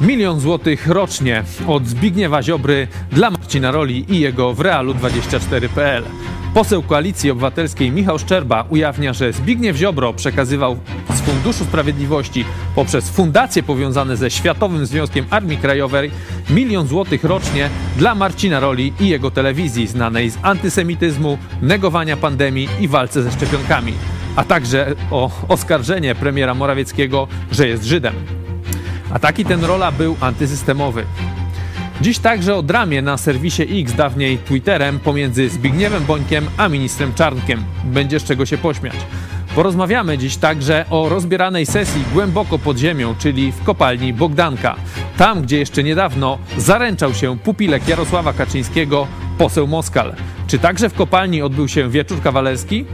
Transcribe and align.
Milion 0.00 0.40
złotych 0.40 0.86
rocznie 0.86 1.44
od 1.66 1.86
Zbigniewa 1.86 2.42
Ziobry 2.42 2.88
dla 3.12 3.30
Marcina 3.30 3.70
Roli 3.70 4.14
i 4.14 4.20
jego 4.20 4.54
w 4.54 4.58
realu24.pl. 4.58 6.04
Poseł 6.54 6.82
Koalicji 6.82 7.30
Obywatelskiej 7.30 7.92
Michał 7.92 8.18
Szczerba 8.18 8.64
ujawnia, 8.70 9.12
że 9.12 9.32
Zbigniew 9.32 9.76
Ziobro 9.76 10.12
przekazywał 10.12 10.76
z 11.14 11.20
Funduszu 11.20 11.64
Sprawiedliwości 11.64 12.44
poprzez 12.74 13.10
fundacje 13.10 13.62
powiązane 13.62 14.16
ze 14.16 14.30
Światowym 14.30 14.86
Związkiem 14.86 15.26
Armii 15.30 15.58
Krajowej 15.58 16.10
milion 16.50 16.86
złotych 16.86 17.24
rocznie 17.24 17.70
dla 17.96 18.14
Marcina 18.14 18.60
Roli 18.60 18.92
i 19.00 19.08
jego 19.08 19.30
telewizji 19.30 19.86
znanej 19.86 20.30
z 20.30 20.38
antysemityzmu, 20.42 21.38
negowania 21.62 22.16
pandemii 22.16 22.68
i 22.80 22.88
walce 22.88 23.22
ze 23.22 23.32
szczepionkami, 23.32 23.92
a 24.36 24.44
także 24.44 24.94
o 25.10 25.30
oskarżenie 25.48 26.14
premiera 26.14 26.54
Morawieckiego, 26.54 27.28
że 27.52 27.68
jest 27.68 27.84
Żydem. 27.84 28.37
Ataki 29.10 29.44
ten 29.44 29.64
rola 29.64 29.92
był 29.92 30.16
antysystemowy. 30.20 31.04
Dziś 32.00 32.18
także 32.18 32.56
o 32.56 32.62
dramie 32.62 33.02
na 33.02 33.16
serwisie 33.16 33.62
X, 33.82 33.92
dawniej 33.92 34.38
Twitterem, 34.38 35.00
pomiędzy 35.00 35.48
Zbigniewem 35.48 36.04
Bońkiem 36.04 36.46
a 36.56 36.68
ministrem 36.68 37.14
Czarnkiem. 37.14 37.64
Będzie 37.84 38.20
z 38.20 38.24
czego 38.24 38.46
się 38.46 38.58
pośmiać. 38.58 38.94
Porozmawiamy 39.54 40.18
dziś 40.18 40.36
także 40.36 40.84
o 40.90 41.08
rozbieranej 41.08 41.66
sesji 41.66 42.04
głęboko 42.12 42.58
pod 42.58 42.78
ziemią, 42.78 43.14
czyli 43.18 43.52
w 43.52 43.64
kopalni 43.64 44.12
Bogdanka. 44.12 44.76
Tam, 45.16 45.42
gdzie 45.42 45.58
jeszcze 45.58 45.82
niedawno 45.82 46.38
zaręczał 46.56 47.14
się 47.14 47.38
pupilek 47.38 47.88
Jarosława 47.88 48.32
Kaczyńskiego, 48.32 49.06
poseł 49.38 49.66
Moskal. 49.66 50.14
Czy 50.46 50.58
także 50.58 50.88
w 50.88 50.94
kopalni 50.94 51.42
odbył 51.42 51.68
się 51.68 51.90
wieczór 51.90 52.22
kawalerski? 52.22 52.84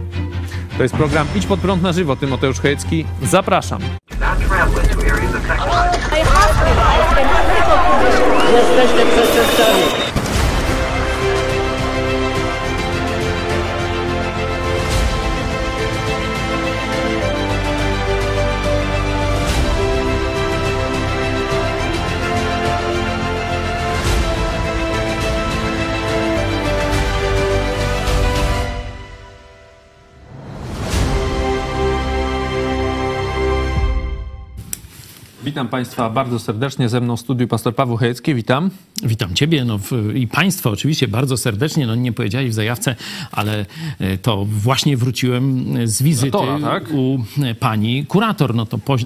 To 0.77 0.83
jest 0.83 0.95
program 0.95 1.27
Idź 1.37 1.47
pod 1.47 1.61
prąd 1.61 1.83
na 1.83 1.93
żywo. 1.93 2.17
Tymoteusz 2.17 2.61
Chojecki. 2.61 3.05
Zapraszam. 3.23 3.81
Jesteście 8.55 9.07
przestępcami. 9.07 10.04
Witam 35.45 35.69
Państwa 35.69 36.11
bardzo 36.11 36.39
serdecznie. 36.39 36.89
Ze 36.89 37.01
mną 37.01 37.17
w 37.17 37.21
studiu 37.21 37.49
pastor 37.49 37.75
Paweł 37.75 37.97
Chojecki. 37.97 38.35
Witam. 38.35 38.71
Witam 39.03 39.35
Ciebie 39.35 39.65
no, 39.65 39.79
i 40.15 40.27
Państwa 40.27 40.71
oczywiście 40.71 41.09
bardzo 41.09 41.37
serdecznie. 41.37 41.87
No 41.87 41.95
nie 41.95 42.13
powiedziałeś 42.13 42.51
w 42.51 42.53
zajawce, 42.53 42.97
ale 43.33 43.67
e, 43.99 44.19
to 44.19 44.45
właśnie 44.45 44.97
wróciłem 44.97 45.75
z 45.89 46.03
wizyty 46.03 46.31
Kuratora, 46.31 46.71
tak? 46.71 46.91
u 46.93 47.19
e, 47.43 47.55
pani 47.55 48.07
kurator. 48.07 48.55
No 48.55 48.67
to 48.67 48.79
po, 48.79 48.97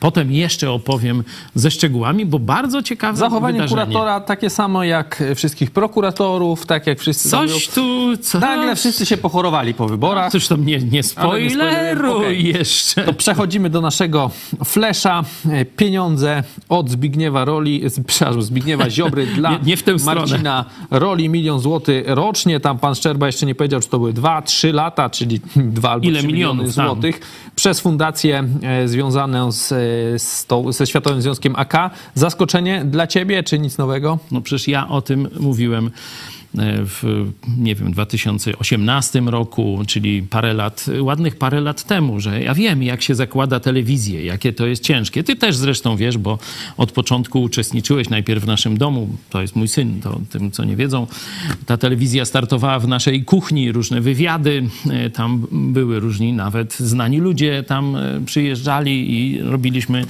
potem 0.00 0.32
jeszcze 0.32 0.70
opowiem 0.70 1.24
ze 1.54 1.70
szczegółami, 1.70 2.26
bo 2.26 2.38
bardzo 2.38 2.82
ciekawe 2.82 3.18
Zachowanie 3.18 3.52
wydarzenie. 3.52 3.86
kuratora 3.86 4.20
takie 4.20 4.50
samo 4.50 4.84
jak 4.84 5.22
wszystkich 5.34 5.70
prokuratorów, 5.70 6.66
tak 6.66 6.86
jak 6.86 7.00
wszyscy. 7.00 7.30
Coś 7.30 7.68
tu... 7.68 8.16
Co? 8.16 8.40
Nagle 8.40 8.76
wszyscy 8.76 9.06
się 9.06 9.16
pochorowali 9.16 9.74
po 9.74 9.88
wyborach. 9.88 10.32
Cóż, 10.32 10.48
to 10.48 10.56
mnie 10.56 10.78
nie 10.78 11.02
spoileruj. 11.02 12.16
Okej. 12.16 12.44
jeszcze. 12.44 13.04
To 13.04 13.12
przechodzimy 13.12 13.70
do 13.70 13.80
naszego 13.80 14.30
flesza. 14.64 15.24
E, 15.50 15.64
Pieniądze 15.92 16.42
od 16.68 16.90
Zbigniewa 16.90 17.44
Roli, 17.44 17.82
przepraszam, 18.06 18.42
Zbigniewa 18.42 18.90
Ziobry 18.90 19.26
dla 19.36 19.50
Nie- 19.50 19.58
nie 19.62 19.76
w 19.76 19.82
tę 19.82 19.98
stronę. 19.98 20.20
Marcina 20.20 20.64
Roli. 20.90 21.28
Milion 21.28 21.60
złotych 21.60 22.04
rocznie. 22.06 22.60
Tam 22.60 22.78
pan 22.78 22.94
Szczerba 22.94 23.26
jeszcze 23.26 23.46
nie 23.46 23.54
powiedział, 23.54 23.80
czy 23.80 23.88
to 23.88 23.98
były 23.98 24.12
dwa, 24.12 24.42
trzy 24.42 24.72
lata, 24.72 25.10
czyli 25.10 25.40
dwa 25.56 25.90
albo 25.90 26.06
Ile 26.06 26.22
miliony 26.22 26.62
tam? 26.62 26.72
złotych. 26.86 27.20
Przez 27.56 27.80
fundację 27.80 28.44
e, 28.62 28.88
związaną 28.88 29.52
z, 29.52 29.72
e, 29.72 29.76
z 30.18 30.46
tą, 30.46 30.72
ze 30.72 30.86
Światowym 30.86 31.22
Związkiem 31.22 31.56
AK. 31.56 31.90
Zaskoczenie 32.14 32.84
dla 32.84 33.06
ciebie, 33.06 33.42
czy 33.42 33.58
nic 33.58 33.78
nowego? 33.78 34.18
No 34.30 34.40
przecież 34.40 34.68
ja 34.68 34.88
o 34.88 35.02
tym 35.02 35.28
mówiłem 35.40 35.90
w, 36.54 37.26
nie 37.58 37.74
wiem, 37.74 37.92
2018 37.92 39.20
roku, 39.20 39.82
czyli 39.86 40.22
parę 40.22 40.54
lat, 40.54 40.86
ładnych 41.00 41.36
parę 41.36 41.60
lat 41.60 41.84
temu, 41.84 42.20
że 42.20 42.42
ja 42.42 42.54
wiem, 42.54 42.82
jak 42.82 43.02
się 43.02 43.14
zakłada 43.14 43.60
telewizję, 43.60 44.24
jakie 44.24 44.52
to 44.52 44.66
jest 44.66 44.82
ciężkie. 44.82 45.24
Ty 45.24 45.36
też 45.36 45.56
zresztą 45.56 45.96
wiesz, 45.96 46.18
bo 46.18 46.38
od 46.76 46.92
początku 46.92 47.42
uczestniczyłeś 47.42 48.08
najpierw 48.08 48.44
w 48.44 48.46
naszym 48.46 48.78
domu, 48.78 49.08
to 49.30 49.42
jest 49.42 49.56
mój 49.56 49.68
syn, 49.68 50.00
to 50.00 50.20
tym, 50.30 50.50
co 50.50 50.64
nie 50.64 50.76
wiedzą. 50.76 51.06
Ta 51.66 51.76
telewizja 51.76 52.24
startowała 52.24 52.78
w 52.78 52.88
naszej 52.88 53.24
kuchni, 53.24 53.72
różne 53.72 54.00
wywiady, 54.00 54.68
e, 54.90 55.10
tam 55.10 55.46
były 55.52 56.00
różni, 56.00 56.32
nawet 56.32 56.74
znani 56.74 57.18
ludzie 57.18 57.62
tam 57.62 57.96
e, 57.96 58.20
przyjeżdżali 58.26 59.14
i 59.18 59.42
robiliśmy 59.42 60.04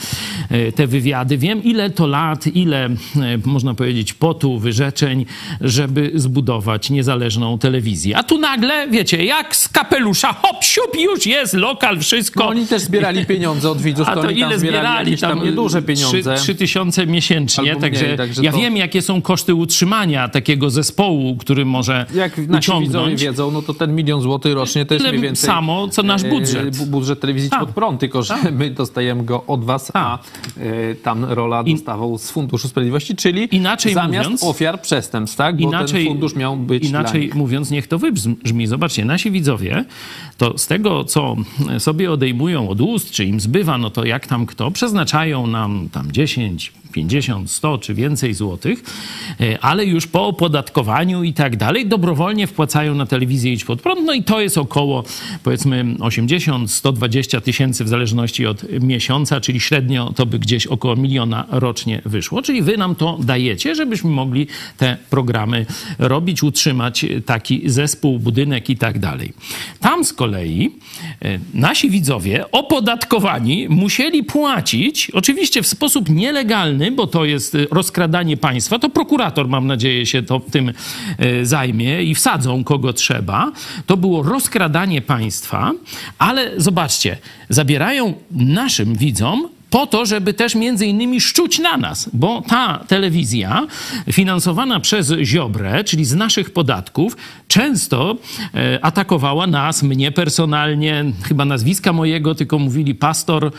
e, 0.49 0.73
te 0.73 0.87
wywiady. 0.87 1.39
Wiem, 1.39 1.63
ile 1.63 1.91
to 1.91 2.07
lat, 2.07 2.47
ile, 2.47 2.85
e, 2.87 2.97
można 3.45 3.75
powiedzieć, 3.75 4.13
potu, 4.15 4.59
wyrzeczeń, 4.59 5.27
żeby 5.61 6.13
zbudować 6.33 6.91
niezależną 6.91 7.59
telewizję. 7.59 8.17
A 8.17 8.23
tu 8.23 8.39
nagle, 8.39 8.89
wiecie, 8.89 9.25
jak 9.25 9.57
z 9.57 9.69
kapelusza, 9.69 10.33
hop, 10.33 10.65
siup, 10.65 10.97
już 11.01 11.27
jest 11.27 11.55
lokal, 11.55 11.99
wszystko. 12.01 12.41
No, 12.45 12.49
oni 12.51 12.67
też 12.67 12.83
zbierali 12.83 13.27
pieniądze 13.27 13.71
od 13.71 13.81
widzów, 13.81 14.09
A 14.09 14.15
to 14.15 14.23
tam 14.23 14.33
ile 14.33 14.59
zbierali? 14.59 15.11
jakieś 15.11 15.21
tam 15.21 15.45
nieduże 15.45 15.83
pieniądze. 15.83 16.35
3, 16.37 16.55
tysiące 16.55 17.07
miesięcznie, 17.07 17.71
Albo 17.71 17.81
także, 17.81 18.05
mniej, 18.05 18.17
także 18.17 18.43
ja 18.45 18.53
to- 18.53 18.59
wiem, 18.59 18.77
jakie 18.77 19.03
są 19.03 19.23
koszty 19.23 19.55
utrzymania 19.55 20.29
takiego 20.29 20.71
zespołu, 20.71 21.37
który 21.37 21.65
może 21.65 22.07
Jak 22.15 22.39
nasi 22.39 22.59
uciągnąć. 22.71 23.23
wiedzą, 23.23 23.51
no 23.51 23.63
to 23.63 23.75
ten 23.75 23.95
milion 23.95 24.21
złotych 24.21 24.55
rocznie 24.55 24.87
to 24.87 24.95
jest 24.95 25.07
mniej 25.07 25.21
więcej... 25.21 25.47
samo, 25.47 25.89
co 25.89 26.03
nasz 26.03 26.25
e, 26.25 26.29
budżet. 26.29 26.77
bu- 26.77 26.87
budżet 26.87 27.21
telewizji 27.21 27.51
Tak. 27.51 27.61
pod 27.61 27.69
prąd, 27.71 28.01
tylko 28.01 28.23
że 28.23 28.35
my 28.53 28.71
dostajemy 28.71 29.25
go 29.25 29.45
od 29.47 29.65
was, 29.65 29.91
a 29.95 30.19
e, 30.61 30.95
tam 30.95 31.25
rola 31.25 31.65
dostawał 31.65 32.19
z 32.19 32.31
Funduszu 32.31 32.69
Sprawiedliwości, 32.69 33.17
czyli 33.17 33.57
Inaczej 33.57 33.95
zamiast 33.95 34.31
mówiąc- 34.31 34.45
ofiar 34.45 34.81
przestępstw, 34.81 35.37
tak? 35.37 35.57
Bo 35.57 35.63
Inaczej, 35.69 36.05
fundusz 36.19 36.35
miał 36.35 36.57
być 36.57 36.85
inaczej 36.85 37.31
mówiąc, 37.35 37.71
niech 37.71 37.87
to 37.87 37.99
wybrzmi. 37.99 38.67
Zobaczcie, 38.67 39.05
nasi 39.05 39.31
widzowie, 39.31 39.85
to 40.39 40.59
z 40.59 40.67
tego, 40.67 41.05
co 41.05 41.37
sobie 41.79 42.13
odejmują 42.13 42.69
od 42.69 42.81
ust, 42.81 43.11
czy 43.11 43.25
im 43.25 43.41
zbywa, 43.41 43.79
no 43.79 43.91
to 43.91 44.05
jak 44.05 44.27
tam 44.27 44.47
kto, 44.47 44.71
przeznaczają 44.71 45.47
nam 45.47 45.89
tam 45.93 46.13
10, 46.13 46.73
50, 46.93 47.51
100 47.51 47.79
czy 47.79 47.95
więcej 47.95 48.35
złotych, 48.35 48.83
e, 49.41 49.59
ale 49.61 49.85
już 49.85 50.07
po 50.07 50.27
opodatkowaniu 50.27 51.23
i 51.23 51.33
tak 51.33 51.57
dalej 51.57 51.87
dobrowolnie 51.87 52.47
wpłacają 52.47 52.95
na 52.95 53.07
telewizję 53.07 53.53
Idź 53.53 53.65
Pod 53.65 53.83
Prąd, 53.83 54.01
no 54.05 54.13
i 54.13 54.23
to 54.23 54.41
jest 54.41 54.59
około 54.59 55.05
powiedzmy 55.43 55.85
80-120 55.99 57.41
tysięcy 57.41 57.85
w 57.85 57.89
zależności 57.89 58.47
od 58.47 58.63
miesiąca, 58.81 59.41
czyli 59.41 59.61
średnio 59.61 60.13
to 60.17 60.27
by 60.27 60.39
gdzieś 60.39 60.67
około 60.67 60.97
miliona 60.97 61.47
rocznie 61.51 62.03
wyszło. 62.05 62.43
Czyli 62.43 62.63
wy 62.63 62.77
nam 62.77 62.95
to 62.95 63.19
dajecie, 63.23 63.75
żebyśmy 63.75 64.11
mogli 64.11 64.47
te 64.77 64.97
programy 65.11 65.67
robić, 65.99 66.43
utrzymać 66.43 67.07
taki 67.27 67.71
zespół, 67.71 68.19
budynek 68.19 68.71
i 68.71 68.77
tak 68.77 68.99
dalej. 68.99 69.33
Tam 69.81 70.05
z 70.05 70.13
kolei 70.13 70.71
e, 71.23 71.39
nasi 71.55 71.91
widzowie 71.91 72.51
opodatkowani 72.53 73.69
musieli 73.69 74.25
płacić, 74.25 75.11
oczywiście 75.11 75.63
w 75.63 75.67
sposób 75.67 76.09
nielegalny, 76.09 76.78
bo 76.97 77.07
to 77.07 77.25
jest 77.25 77.55
e, 77.55 77.59
rozkradanie 77.71 78.37
państwa, 78.37 78.79
to 78.79 78.89
prokurator, 78.89 79.49
mam 79.49 79.67
nadzieję, 79.67 80.07
się 80.07 80.23
to, 80.23 80.41
tym 80.51 80.73
e, 81.19 81.47
zajmie 81.47 82.03
i 82.03 82.15
wsadzą 82.15 82.65
kogo 82.65 82.93
trzeba. 82.93 83.53
To 83.87 83.97
było 83.97 84.23
rozkradanie 84.23 85.03
państwa, 85.03 85.73
ale 86.19 86.61
zobaczcie, 86.61 87.17
zabierają 87.49 88.15
naszym 88.31 88.95
widzom 88.95 89.49
po 89.71 89.87
to, 89.87 90.07
żeby 90.07 90.35
też 90.35 90.55
między 90.55 90.87
innymi 90.87 91.21
szczuć 91.21 91.59
na 91.59 91.77
nas, 91.77 92.11
bo 92.13 92.43
ta 92.49 92.85
telewizja 92.89 93.67
finansowana 94.13 94.81
przez 94.81 95.13
Ziobrę, 95.23 95.85
czyli 95.85 96.05
z 96.05 96.15
naszych 96.15 96.51
podatków, 96.51 97.17
często 97.49 98.17
e, 98.55 98.85
atakowała 98.85 99.47
nas, 99.47 99.83
mnie 99.83 100.13
personalnie, 100.13 101.05
chyba 101.23 101.45
nazwiska 101.45 101.93
mojego, 101.93 102.35
tylko 102.35 102.59
mówili 102.59 102.95
pastor 102.95 103.45
e, 103.47 103.51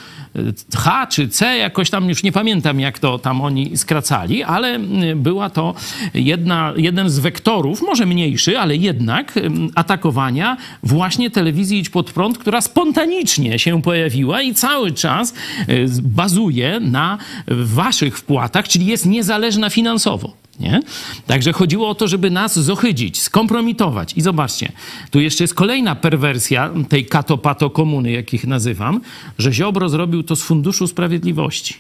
H 0.78 1.08
czy 1.08 1.28
C, 1.30 1.58
jakoś 1.58 1.90
tam 1.90 2.10
już 2.10 2.24
nie 2.24 2.32
pamiętam, 2.32 2.80
jak 2.80 3.00
to 3.00 3.20
tam 3.20 3.42
oni 3.42 3.78
skracali, 3.78 4.44
ale 4.44 4.68
m, 4.68 4.90
była 5.16 5.50
to 5.50 5.74
jedna, 6.14 6.74
jeden 6.78 7.10
z 7.10 7.20
wektorów, 7.20 7.82
może 7.82 8.06
mniejszy, 8.06 8.60
ale 8.60 8.76
jednak 8.76 9.34
atakowania 9.76 10.58
właśnie 10.84 11.30
telewizji 11.32 11.80
Idź 11.80 11.90
Pod 11.90 12.12
Prąd, 12.12 12.38
która 12.38 12.62
spontanicznie 12.62 13.60
się 13.60 13.82
pojawiła 13.82 14.42
i 14.42 14.54
cały 14.54 14.92
czas 14.92 15.34
e, 15.68 15.88
z- 15.88 15.99
bazuje 16.02 16.80
na 16.80 17.18
waszych 17.48 18.18
wpłatach, 18.18 18.68
czyli 18.68 18.86
jest 18.86 19.06
niezależna 19.06 19.70
finansowo. 19.70 20.34
Nie? 20.60 20.82
Także 21.28 21.54
chodziło 21.54 21.90
o 21.90 21.96
to, 21.96 22.08
żeby 22.08 22.30
nas 22.32 22.60
zohydzić, 22.60 23.22
skompromitować. 23.22 24.14
I 24.18 24.22
zobaczcie, 24.22 24.72
tu 25.12 25.20
jeszcze 25.20 25.44
jest 25.44 25.54
kolejna 25.54 25.96
perwersja 25.96 26.70
tej 26.90 27.06
katopato 27.06 27.70
komuny, 27.70 28.12
jakich 28.12 28.48
nazywam, 28.48 29.02
że 29.38 29.54
Ziobro 29.54 29.90
zrobił 29.90 30.24
to 30.24 30.36
z 30.36 30.44
Funduszu 30.44 30.88
Sprawiedliwości. 30.88 31.76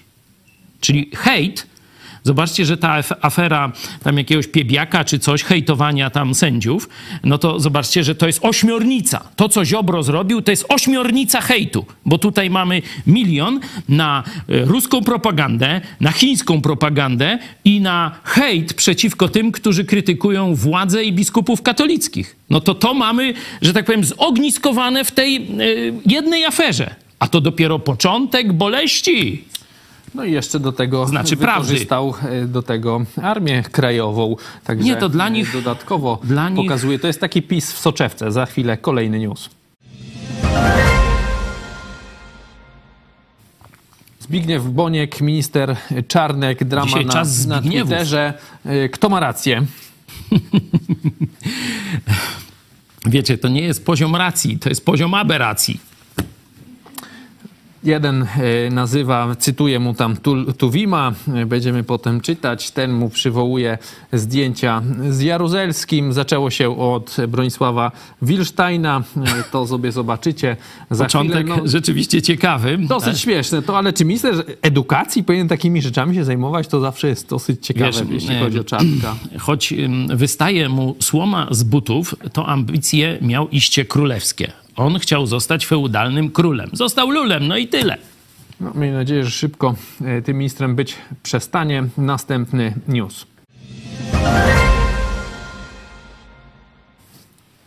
Czyli 0.82 1.10
hejt 1.16 1.68
Zobaczcie, 2.24 2.66
że 2.66 2.78
ta 2.78 3.02
af- 3.02 3.16
afera 3.22 3.72
tam 4.04 4.18
jakiegoś 4.18 4.48
piebiaka 4.48 5.04
czy 5.04 5.20
coś, 5.20 5.44
hejtowania 5.44 6.10
tam 6.10 6.36
sędziów, 6.36 6.90
no 7.24 7.38
to 7.38 7.60
zobaczcie, 7.60 8.04
że 8.04 8.16
to 8.16 8.28
jest 8.28 8.40
ośmiornica. 8.46 9.30
To, 9.36 9.50
co 9.50 9.66
Ziobro 9.66 10.04
zrobił, 10.04 10.42
to 10.42 10.52
jest 10.52 10.66
ośmiornica 10.70 11.42
hejtu, 11.42 11.86
bo 12.06 12.18
tutaj 12.18 12.50
mamy 12.50 12.82
milion 13.08 13.60
na 13.90 14.24
e, 14.50 14.66
ruską 14.66 15.02
propagandę, 15.04 15.82
na 16.00 16.12
chińską 16.12 16.62
propagandę 16.62 17.40
i 17.66 17.82
na 17.82 18.12
hejt 18.24 18.74
przeciwko 18.74 19.28
tym, 19.30 19.52
którzy 19.52 19.86
krytykują 19.86 20.56
władzę 20.56 21.04
i 21.04 21.14
biskupów 21.14 21.62
katolickich. 21.62 22.36
No 22.50 22.62
to 22.62 22.76
to 22.76 22.94
mamy, 22.94 23.34
że 23.62 23.74
tak 23.74 23.86
powiem, 23.86 24.04
zogniskowane 24.04 25.04
w 25.04 25.12
tej 25.12 25.36
e, 25.36 25.42
jednej 26.06 26.46
aferze. 26.46 26.96
A 27.20 27.28
to 27.28 27.42
dopiero 27.42 27.80
początek 27.80 28.54
boleści. 28.54 29.44
No 30.16 30.26
i 30.26 30.32
jeszcze 30.32 30.60
do 30.60 30.72
tego 30.72 31.08
Znaczy 31.08 31.38
prawdy. 31.38 31.68
wykorzystał 31.68 32.14
e, 32.30 32.46
do 32.46 32.62
tego 32.64 33.02
Armię 33.22 33.64
Krajową. 33.72 34.36
Także 34.64 34.86
Nie, 34.86 34.96
to 34.96 35.10
dla 35.10 35.28
e, 35.28 35.32
nich- 35.32 35.54
dodatkowo 35.54 36.20
dla 36.24 36.50
nich- 36.50 36.58
pokazuje. 36.68 37.00
To 37.00 37.08
jest 37.08 37.20
taki 37.20 37.42
pis 37.42 37.72
w 37.74 37.78
soczewce. 37.78 38.32
Za 38.32 38.46
chwilę 38.46 38.78
kolejny 38.78 39.20
news. 39.20 39.50
Zbigniew 44.20 44.64
Boniek, 44.68 45.22
minister 45.22 45.76
Czarnek, 46.08 46.64
drama 46.64 46.88
Dzisiaj 46.88 47.06
na, 47.06 47.14
czas 47.14 47.46
na. 47.46 47.62
Twitterze. 47.62 48.34
E, 48.66 48.90
Kto 48.90 49.10
ma 49.10 49.20
rację? 49.20 49.66
Wiecie, 53.06 53.38
to 53.38 53.48
nie 53.48 53.62
jest 53.62 53.86
poziom 53.86 54.16
racji, 54.16 54.60
to 54.60 54.70
jest 54.70 54.86
poziom 54.86 55.14
aberracji. 55.14 55.80
Jeden 57.84 58.24
e, 58.68 58.70
nazywa, 58.70 59.36
cytuję 59.36 59.80
mu 59.80 59.94
tam 59.94 60.18
Tuwima, 60.58 61.14
e, 61.36 61.46
będziemy 61.46 61.84
potem 61.84 62.22
czytać. 62.22 62.72
Ten 62.72 62.94
mu 62.94 63.10
przywołuje 63.10 63.78
zdjęcia 64.14 64.82
z 65.10 65.22
Jaruzelskim. 65.22 66.14
Zaczęło 66.14 66.50
się 66.50 66.80
od 66.80 67.18
Bronisława 67.28 67.92
Wilsztajna. 68.22 69.04
E, 69.18 69.44
To 69.52 69.68
sobie 69.68 69.92
zobaczycie 69.92 70.58
za 70.92 71.04
Początek 71.04 71.40
chwilę. 71.46 71.58
No, 71.58 71.68
rzeczywiście 71.68 72.22
ciekawy. 72.22 72.78
dosyć 72.78 73.14
tak? 73.14 73.18
śmieszne, 73.18 73.62
to 73.62 73.78
ale 73.78 73.94
czy 73.94 74.06
minister 74.06 74.44
edukacji 74.62 75.24
powinien 75.24 75.48
takimi 75.48 75.82
rzeczami 75.82 76.16
się 76.16 76.26
zajmować? 76.26 76.68
To 76.68 76.80
zawsze 76.80 77.08
jest 77.08 77.30
dosyć 77.30 77.66
ciekawe, 77.66 77.92
Wiesz, 77.92 78.02
jeśli 78.12 78.40
chodzi 78.40 78.60
o 78.60 78.64
Czarnka. 78.64 79.16
Choć 79.40 79.74
wystaje 80.16 80.70
mu 80.70 80.96
słoma 81.00 81.48
z 81.52 81.64
butów, 81.64 82.16
to 82.34 82.48
ambicje 82.48 83.18
miał 83.22 83.50
iście 83.50 83.86
królewskie. 83.86 84.52
On 84.80 85.00
chciał 85.00 85.26
zostać 85.26 85.66
feudalnym 85.66 86.32
królem. 86.32 86.70
Został 86.74 87.10
lulem, 87.10 87.48
no 87.48 87.58
i 87.58 87.68
tyle. 87.68 87.98
No, 88.60 88.72
miejmy 88.76 88.98
nadzieję, 88.98 89.24
że 89.24 89.32
szybko 89.32 89.76
e, 90.06 90.22
tym 90.22 90.38
ministrem 90.38 90.76
być 90.76 90.96
przestanie. 91.24 91.84
Następny 91.98 92.74
news. 92.88 93.26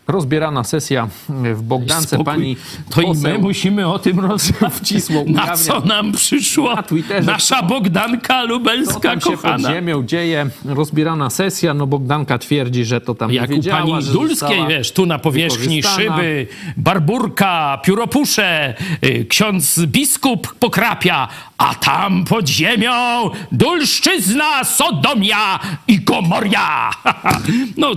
Rozbierana 0.07 0.63
sesja 0.63 1.07
w 1.29 1.61
Bogdance 1.61 2.07
Spokój. 2.07 2.25
pani 2.25 2.57
To 2.89 3.01
i 3.01 3.17
my 3.17 3.37
musimy 3.37 3.87
o 3.87 3.99
tym 3.99 4.19
rozmawiać. 4.19 4.93
Na 5.25 5.57
co 5.57 5.79
nam 5.79 6.11
przyszło? 6.11 6.75
Na 6.75 6.83
Twitterze. 6.83 7.31
Nasza 7.31 7.63
Bogdanka 7.63 8.41
Co 8.41 8.47
lubelska 8.47 8.99
tam 8.99 9.21
się 9.21 9.37
pod 9.37 9.61
ziemią 9.61 10.03
dzieje? 10.03 10.49
Rozbierana 10.65 11.29
sesja, 11.29 11.73
no 11.73 11.87
Bogdanka 11.87 12.37
twierdzi, 12.37 12.85
że 12.85 13.01
to 13.01 13.15
tam 13.15 13.33
Jak 13.33 13.49
nie 13.49 13.59
u 13.59 13.63
pani 13.63 14.03
Dulskiej, 14.03 14.67
wiesz, 14.67 14.91
tu 14.91 15.05
na 15.05 15.19
powierzchni 15.19 15.83
szyby, 15.83 16.47
barburka, 16.77 17.81
pióropusze, 17.83 18.75
y, 19.03 19.25
ksiądz 19.29 19.85
biskup 19.85 20.55
pokrapia, 20.59 21.27
a 21.63 21.75
tam 21.75 22.25
pod 22.25 22.49
ziemią 22.49 23.29
Dulszczyzna, 23.51 24.63
Sodomia 24.63 25.59
i 25.87 25.99
Gomoria. 25.99 26.89
No, 27.77 27.91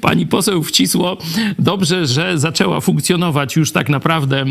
pani 0.00 0.26
poseł 0.26 0.62
wcisło. 0.62 1.16
Dobrze, 1.58 2.06
że 2.06 2.38
zaczęła 2.38 2.80
funkcjonować 2.80 3.56
już 3.56 3.72
tak 3.72 3.88
naprawdę 3.88 4.44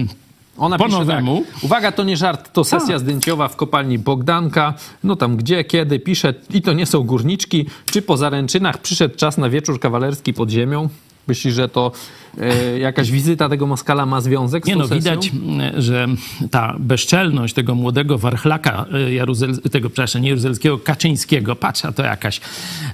Ona 0.57 0.77
po 0.77 0.85
pisze 0.85 0.99
nowemu. 0.99 1.45
Tak, 1.53 1.63
Uwaga, 1.63 1.91
to 1.91 2.03
nie 2.03 2.17
żart, 2.17 2.53
to 2.53 2.63
sesja 2.63 2.99
zdjęciowa 2.99 3.47
w 3.47 3.55
kopalni 3.55 3.99
Bogdanka. 3.99 4.73
No 5.03 5.15
tam 5.15 5.37
gdzie, 5.37 5.63
kiedy, 5.63 5.99
pisze, 5.99 6.33
i 6.53 6.61
to 6.61 6.73
nie 6.73 6.85
są 6.85 7.03
górniczki. 7.03 7.65
Czy 7.85 8.01
po 8.01 8.17
zaręczynach 8.17 8.77
przyszedł 8.77 9.15
czas 9.15 9.37
na 9.37 9.49
wieczór 9.49 9.79
kawalerski 9.79 10.33
pod 10.33 10.49
ziemią? 10.49 10.89
Myślisz, 11.27 11.53
że 11.53 11.69
to 11.69 11.91
e, 12.37 12.79
jakaś 12.79 13.11
wizyta 13.11 13.49
tego 13.49 13.67
Moskala 13.67 14.05
ma 14.05 14.21
związek 14.21 14.65
z 14.65 14.67
Nie 14.67 14.75
no, 14.75 14.87
sesją? 14.87 14.97
widać, 14.97 15.31
m, 15.33 15.81
że 15.81 16.07
ta 16.51 16.75
bezczelność 16.79 17.53
tego 17.53 17.75
młodego 17.75 18.17
warchlaka 18.17 18.85
e, 18.93 19.13
Jaruzel, 19.13 19.61
tego, 19.71 19.89
przepraszam, 19.89 20.21
nie 20.21 20.29
Jaruzelskiego, 20.29 20.77
Kaczyńskiego, 20.77 21.55
patrz, 21.55 21.85
a 21.85 21.91
to 21.91 22.03
jakaś 22.03 22.41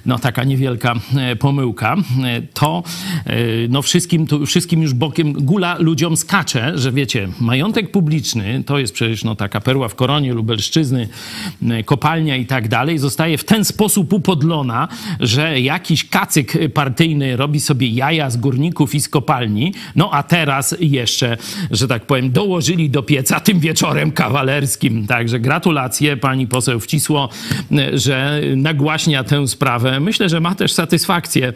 no, 0.06 0.18
taka 0.18 0.44
niewielka 0.44 0.94
e, 1.16 1.36
pomyłka, 1.36 1.96
to 2.54 2.82
no, 3.68 3.82
wszystkim, 3.82 4.26
tu, 4.26 4.46
wszystkim 4.46 4.82
już 4.82 4.94
bokiem 4.94 5.32
gula 5.32 5.76
ludziom 5.78 6.16
skacze, 6.16 6.78
że 6.78 6.92
wiecie, 6.92 7.28
majątek 7.40 7.90
publiczny 7.90 8.62
to 8.66 8.78
jest 8.78 8.94
przecież 8.94 9.24
no, 9.24 9.34
taka 9.36 9.60
perła 9.60 9.88
w 9.88 9.94
koronie 9.94 10.32
Lubelszczyzny, 10.32 11.08
kopalnia 11.84 12.36
i 12.36 12.46
tak 12.46 12.68
dalej, 12.68 12.98
zostaje 12.98 13.38
w 13.38 13.44
ten 13.44 13.64
sposób 13.64 14.12
upodlona, 14.12 14.88
że 15.20 15.60
jakiś 15.60 16.08
kacyk 16.08 16.52
partyjny 16.74 17.36
robi 17.36 17.60
sobie 17.60 17.88
jaja 17.88 18.19
z 18.28 18.36
górników 18.36 18.94
i 18.94 19.00
z 19.00 19.08
kopalni, 19.08 19.74
no 19.96 20.10
a 20.12 20.22
teraz 20.22 20.76
jeszcze, 20.80 21.36
że 21.70 21.88
tak 21.88 22.06
powiem, 22.06 22.32
dołożyli 22.32 22.90
do 22.90 23.02
pieca 23.02 23.40
tym 23.40 23.60
wieczorem 23.60 24.12
kawalerskim. 24.12 25.06
Także 25.06 25.40
gratulacje 25.40 26.16
pani 26.16 26.46
poseł 26.46 26.80
Wcisło, 26.80 27.28
że 27.92 28.40
nagłaśnia 28.56 29.24
tę 29.24 29.48
sprawę. 29.48 30.00
Myślę, 30.00 30.28
że 30.28 30.40
ma 30.40 30.54
też 30.54 30.72
satysfakcję, 30.72 31.52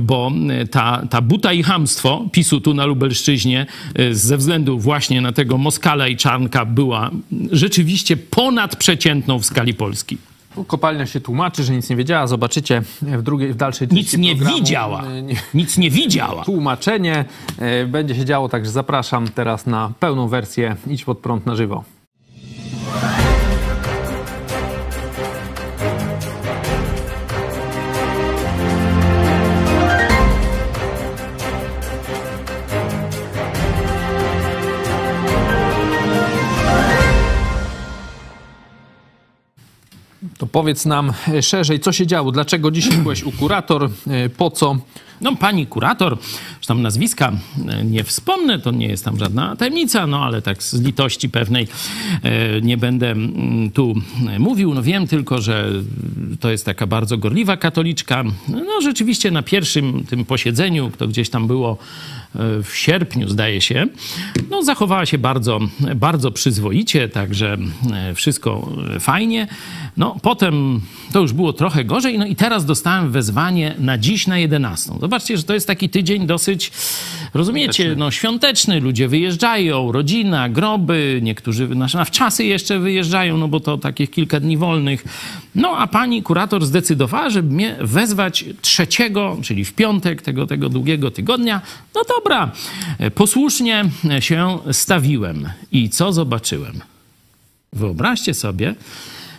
bo 0.00 0.32
ta, 0.70 1.02
ta 1.10 1.20
buta 1.20 1.52
i 1.52 1.62
hamstwo 1.62 2.28
PiSu 2.32 2.60
tu 2.60 2.74
na 2.74 2.86
Lubelszczyźnie 2.86 3.66
ze 4.10 4.36
względu 4.36 4.78
właśnie 4.78 5.20
na 5.20 5.32
tego 5.32 5.58
Moskala 5.58 6.08
i 6.08 6.16
Czarnka 6.16 6.64
była 6.64 7.10
rzeczywiście 7.52 8.16
ponadprzeciętną 8.16 9.38
w 9.38 9.46
skali 9.46 9.74
Polski. 9.74 10.18
Kopalnia 10.66 11.06
się 11.06 11.20
tłumaczy, 11.20 11.64
że 11.64 11.72
nic 11.72 11.90
nie 11.90 11.96
wiedziała. 11.96 12.26
Zobaczycie 12.26 12.82
w 13.02 13.22
drugiej, 13.22 13.52
w 13.52 13.56
dalszej 13.56 13.88
Nic 13.90 14.00
części 14.10 14.20
nie 14.20 14.36
programu, 14.36 14.58
widziała. 14.58 15.02
nie- 15.22 15.34
Nic 15.54 15.78
nie 15.78 15.90
widziała. 15.90 16.44
Tłumaczenie 16.44 17.24
e, 17.58 17.86
będzie 17.86 18.14
się 18.14 18.24
działo, 18.24 18.48
także 18.48 18.70
zapraszam 18.70 19.28
teraz 19.28 19.66
na 19.66 19.92
pełną 20.00 20.28
wersję 20.28 20.76
Idź 20.86 21.04
pod 21.04 21.18
prąd 21.18 21.46
na 21.46 21.56
żywo. 21.56 21.84
To 40.42 40.46
powiedz 40.46 40.86
nam 40.86 41.12
e, 41.28 41.42
szerzej, 41.42 41.80
co 41.80 41.92
się 41.92 42.06
działo, 42.06 42.32
dlaczego 42.32 42.70
dzisiaj 42.70 42.98
byłeś 42.98 43.22
u 43.22 43.32
kurator, 43.32 43.90
e, 44.06 44.28
po 44.28 44.50
co? 44.50 44.76
No, 45.20 45.36
pani 45.36 45.66
kurator, 45.66 46.18
już 46.56 46.66
tam 46.66 46.82
nazwiska 46.82 47.32
e, 47.68 47.84
nie 47.84 48.04
wspomnę, 48.04 48.58
to 48.58 48.70
nie 48.70 48.86
jest 48.86 49.04
tam 49.04 49.18
żadna 49.18 49.56
tajemnica, 49.56 50.06
no 50.06 50.24
ale 50.24 50.42
tak 50.42 50.62
z 50.62 50.80
litości 50.80 51.28
pewnej 51.28 51.68
nie 52.62 52.76
będę 52.76 53.10
mm, 53.10 53.70
tu 53.70 53.94
mówił. 54.38 54.74
No 54.74 54.82
wiem 54.82 55.06
tylko, 55.06 55.40
że 55.40 55.68
to 56.40 56.50
jest 56.50 56.66
taka 56.66 56.86
bardzo 56.86 57.18
gorliwa 57.18 57.56
katoliczka. 57.56 58.24
No 58.48 58.80
rzeczywiście 58.82 59.30
na 59.30 59.42
pierwszym 59.42 60.04
tym 60.04 60.24
posiedzeniu, 60.24 60.90
to 60.98 61.08
gdzieś 61.08 61.30
tam 61.30 61.46
było 61.46 61.78
w 62.34 62.70
sierpniu, 62.74 63.28
zdaje 63.28 63.60
się, 63.60 63.86
no 64.50 64.62
zachowała 64.62 65.06
się 65.06 65.18
bardzo, 65.18 65.60
bardzo 65.96 66.30
przyzwoicie, 66.30 67.08
także 67.08 67.56
e, 67.92 68.14
wszystko 68.14 68.72
e, 68.96 69.00
fajnie. 69.00 69.46
No 69.96 70.16
potem 70.22 70.80
to 71.12 71.20
już 71.20 71.32
było 71.32 71.52
trochę 71.52 71.84
gorzej, 71.84 72.18
no 72.18 72.26
i 72.26 72.36
teraz 72.36 72.64
dostałem 72.64 73.10
wezwanie 73.10 73.74
na 73.78 73.98
dziś 73.98 74.26
na 74.26 74.38
11. 74.38 74.92
Zobaczcie, 75.00 75.36
że 75.36 75.42
to 75.42 75.54
jest 75.54 75.66
taki 75.66 75.88
tydzień 75.88 76.26
dosyć, 76.26 76.72
rozumiecie, 77.34 77.94
no 77.96 78.10
świąteczny. 78.10 78.80
Ludzie 78.80 79.08
wyjeżdżają, 79.08 79.92
rodzina, 79.92 80.48
groby, 80.48 81.20
niektórzy 81.22 81.66
znaczy, 81.66 81.96
na 81.96 82.04
wczasy 82.04 82.44
jeszcze 82.44 82.78
wyjeżdżają, 82.78 83.38
no 83.38 83.48
bo 83.48 83.60
to 83.60 83.78
takich 83.78 84.10
kilka 84.10 84.40
dni 84.40 84.56
wolnych. 84.56 85.04
No 85.54 85.76
a 85.78 85.86
pani 85.86 86.22
kurator 86.22 86.66
zdecydowała, 86.66 87.30
żeby 87.30 87.54
mnie 87.54 87.76
wezwać 87.80 88.44
trzeciego, 88.60 89.38
czyli 89.42 89.64
w 89.64 89.72
piątek 89.72 90.22
tego, 90.22 90.46
tego 90.46 90.68
długiego 90.68 91.10
tygodnia. 91.10 91.60
No 91.94 92.02
dobra, 92.18 92.52
e, 92.98 93.10
posłusznie 93.10 93.84
się 94.20 94.58
stawiłem. 94.72 95.48
I 95.72 95.88
co 95.88 96.12
zobaczyłem? 96.12 96.80
Wyobraźcie 97.72 98.34
sobie, 98.34 98.74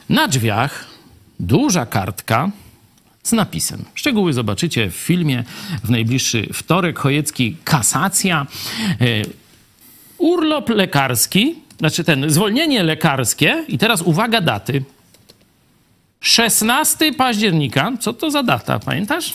na 0.10 0.27
drzwiach 0.27 0.86
duża 1.39 1.86
kartka 1.86 2.51
z 3.24 3.32
napisem. 3.32 3.86
Szczegóły 3.96 4.34
zobaczycie 4.34 4.89
w 4.89 4.96
filmie 4.96 5.43
w 5.84 5.89
najbliższy 5.89 6.50
wtorek. 6.53 7.00
Chojecki 7.00 7.55
kasacja. 7.63 8.48
E, 9.01 9.05
Urlop 10.17 10.70
lekarski, 10.70 11.55
znaczy 11.79 12.03
ten 12.03 12.29
zwolnienie 12.29 12.84
lekarskie 12.84 13.65
i 13.67 13.77
teraz 13.77 14.01
uwaga 14.01 14.41
daty. 14.41 14.84
16 16.27 17.13
października, 17.13 17.92
co 18.00 18.13
to 18.13 18.32
za 18.32 18.44
data, 18.44 18.80
pamiętasz? 18.80 19.34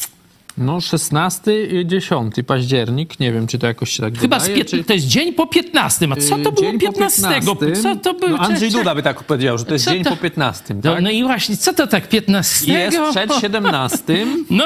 No 0.59 0.81
16, 0.81 1.51
10 1.85 2.35
październik, 2.47 3.21
nie 3.21 3.33
wiem, 3.33 3.47
czy 3.47 3.59
to 3.59 3.67
jakoś 3.67 3.91
się 3.91 4.03
tak 4.03 4.19
Chyba 4.19 4.39
wydaje, 4.39 4.65
czy... 4.65 4.85
to 4.85 4.93
jest 4.93 5.07
dzień 5.07 5.33
po 5.33 5.47
15. 5.47 6.09
A 6.11 6.17
co 6.17 6.29
to 6.31 6.37
Yy, 6.39 6.53
było 6.53 6.71
dzień 6.71 6.73
po 6.81 6.87
15? 6.93 7.23
15? 7.23 7.83
Co 7.83 7.97
to 7.97 8.15
było? 8.15 8.31
No, 8.31 8.39
Andrzej 8.39 8.71
Duda 8.71 8.95
by 8.95 9.03
tak 9.03 9.25
powiedział, 9.25 9.59
że 9.59 9.65
to 9.65 9.73
jest 9.73 9.85
Co 9.85 9.91
dzień 9.91 10.05
to- 10.05 10.11
po 10.11 10.17
15, 10.17 10.75
No, 10.75 10.83
tak? 10.83 11.03
no 11.03 11.11
i 11.11 11.23
właśnie, 11.23 11.57
co 11.57 11.73
to 11.75 11.87
tak 11.87 12.09
15? 12.09 12.67
I 12.67 12.73
jest 12.73 12.99
przed 13.11 13.35
17. 13.41 14.27
No, 14.51 14.65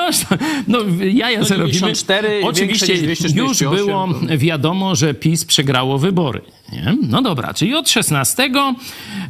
no 0.69 0.79
jaja 1.13 1.45
sobie 1.45 1.61
robimy. 1.61 1.73
94 1.81 2.29
większe 2.29 2.49
Oczywiście 2.49 2.93
niż 2.95 3.03
248. 3.03 3.73
już 3.73 3.87
było 3.87 4.09
wiadomo, 4.39 4.95
że 4.95 5.15
PiS 5.15 5.45
przegrało 5.45 5.99
wybory. 5.99 6.41
Nie? 6.73 6.97
No 7.09 7.23
dobra, 7.23 7.55
czyli 7.55 7.75
od 7.75 7.91
16 7.91 8.51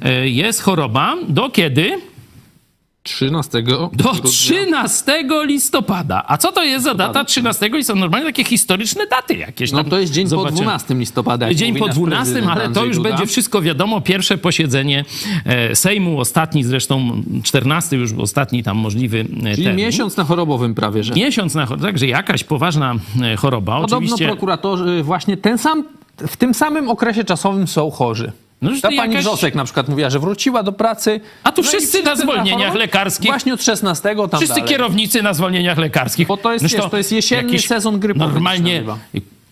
e, 0.03 0.29
jest 0.29 0.61
choroba. 0.63 1.17
Do 1.29 1.51
kiedy? 1.51 1.99
13. 3.03 3.63
Do 3.63 3.89
grudnia. 3.89 4.23
13 4.23 5.25
listopada. 5.47 6.25
A 6.27 6.39
co 6.39 6.53
to 6.53 6.65
jest 6.65 6.85
za 6.85 6.95
data 6.95 7.25
13? 7.25 7.71
I 7.79 7.85
są 7.85 7.95
normalnie 7.97 8.27
takie 8.27 8.45
historyczne 8.45 9.07
daty 9.07 9.35
jakieś. 9.35 9.73
No 9.73 9.85
to 9.85 9.99
jest 9.99 10.13
dzień 10.13 10.27
Zobaczymy. 10.27 10.59
po 10.59 10.63
12 10.63 10.95
listopada. 10.95 11.55
Dzień 11.55 11.77
po 11.77 11.87
nasz 11.87 11.95
12, 11.97 12.33
prezydent 12.33 12.57
ale 12.57 12.71
to 12.71 12.85
już 12.85 12.97
Duda. 12.97 13.09
będzie 13.11 13.27
wszystko 13.27 13.63
wiadomo. 13.63 14.01
Pierwsze 14.01 14.39
posiedzenie 14.39 15.05
e, 15.45 15.77
Sejmu, 15.77 16.21
ostatni 16.21 16.65
zresztą, 16.65 17.23
14 17.43 17.97
już 17.97 18.13
ostatni 18.13 18.63
tam 18.63 18.77
możliwy 18.77 19.21
e, 19.21 19.25
Czyli 19.55 19.65
termin. 19.65 19.87
miesiąc 19.87 20.17
na 20.17 20.25
chorobowym 20.25 20.75
prawie, 20.75 21.05
że. 21.05 21.15
Miesiąc 21.15 21.55
na 21.55 21.67
chorobę, 21.67 21.87
także 21.87 22.07
jakaś 22.07 22.45
poważna 22.45 22.95
e, 23.23 23.37
choroba. 23.37 23.81
Podobno 23.81 23.97
Oczywiście, 23.97 24.27
prokuratorzy 24.27 25.03
właśnie 25.03 25.37
ten 25.37 25.59
sam, 25.59 25.85
w 26.17 26.37
tym 26.37 26.55
samym 26.55 26.89
okresie 26.89 27.25
czasowym 27.25 27.67
są 27.67 27.91
chorzy. 27.91 28.33
No, 28.63 28.71
Ta 28.71 28.77
to 28.91 28.97
pani 28.97 28.99
jakaś- 28.99 29.25
Wrzosek 29.25 29.55
na 29.55 29.65
przykład 29.65 29.89
mówiła, 29.89 30.11
że 30.11 30.19
wróciła 30.19 30.63
do 30.63 30.73
pracy. 30.73 31.21
A 31.45 31.53
tu 31.53 31.63
no 31.63 31.69
i 31.69 31.71
wszyscy 31.71 32.03
na 32.03 32.17
zwolnieniach 32.17 32.59
chorobą 32.59 32.79
lekarskich. 32.79 33.27
Właśnie 33.31 33.55
od 33.55 33.63
16 33.63 34.29
tam 34.29 34.41
wszyscy 34.41 34.55
dalej. 34.55 34.65
kierownicy 34.71 35.23
na 35.23 35.35
zwolnieniach 35.35 35.79
lekarskich. 35.79 36.27
Bo 36.27 36.37
to 36.37 36.53
jest, 36.53 36.67
wiesz, 36.67 36.91
to 36.91 36.97
jest 36.97 37.13
jesienny 37.13 37.59
sezon 37.59 38.01
grypowy. 38.01 38.33
Normalnie. 38.33 38.83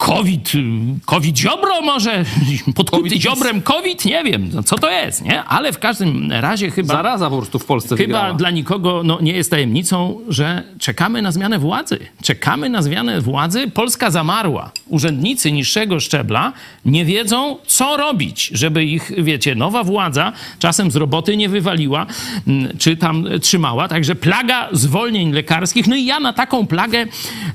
COVID, 0.00 0.54
y, 0.54 0.60
COVID 1.06 1.38
ziobro 1.38 1.80
może, 1.80 2.24
podkuty 2.76 3.02
COVID 3.02 3.22
ziobrem 3.22 3.62
COVID, 3.62 4.04
nie 4.04 4.24
wiem, 4.24 4.50
no 4.52 4.62
co 4.62 4.78
to 4.78 4.90
jest, 4.90 5.24
nie? 5.24 5.44
Ale 5.44 5.72
w 5.72 5.78
każdym 5.78 6.32
razie 6.32 6.70
chyba... 6.70 6.94
Zaraza 6.94 7.30
po 7.30 7.36
prostu 7.36 7.58
w 7.58 7.64
Polsce 7.64 7.96
Chyba 7.96 8.06
wygrała. 8.06 8.34
dla 8.34 8.50
nikogo 8.50 9.02
no, 9.04 9.18
nie 9.20 9.32
jest 9.32 9.50
tajemnicą, 9.50 10.20
że 10.28 10.62
czekamy 10.78 11.22
na 11.22 11.32
zmianę 11.32 11.58
władzy. 11.58 11.98
Czekamy 12.22 12.68
na 12.68 12.82
zmianę 12.82 13.20
władzy. 13.20 13.70
Polska 13.70 14.10
zamarła. 14.10 14.70
Urzędnicy 14.88 15.52
niższego 15.52 16.00
szczebla 16.00 16.52
nie 16.84 17.04
wiedzą, 17.04 17.56
co 17.66 17.96
robić, 17.96 18.50
żeby 18.54 18.84
ich, 18.84 19.12
wiecie, 19.18 19.54
nowa 19.54 19.84
władza 19.84 20.32
czasem 20.58 20.90
z 20.90 20.96
roboty 20.96 21.36
nie 21.36 21.48
wywaliła, 21.48 22.06
mm, 22.46 22.78
czy 22.78 22.96
tam 22.96 23.26
trzymała. 23.40 23.88
Także 23.88 24.14
plaga 24.14 24.68
zwolnień 24.72 25.32
lekarskich. 25.32 25.86
No 25.86 25.96
i 25.96 26.04
ja 26.04 26.20
na 26.20 26.32
taką 26.32 26.66
plagę 26.66 27.06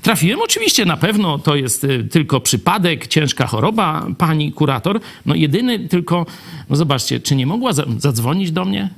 trafiłem. 0.01 0.41
Oczywiście 0.41 0.85
na 0.85 0.97
pewno 0.97 1.39
to 1.39 1.55
jest 1.55 1.83
y, 1.83 2.03
tylko 2.35 2.43
przypadek, 2.43 3.07
ciężka 3.07 3.47
choroba, 3.47 4.07
pani 4.17 4.51
kurator. 4.51 4.99
No 5.25 5.35
jedyny 5.35 5.79
tylko, 5.79 6.25
no 6.69 6.75
zobaczcie, 6.75 7.19
czy 7.19 7.35
nie 7.35 7.45
mogła 7.47 7.73
za- 7.73 7.85
zadzwonić 7.99 8.51
do 8.51 8.65
mnie? 8.65 8.89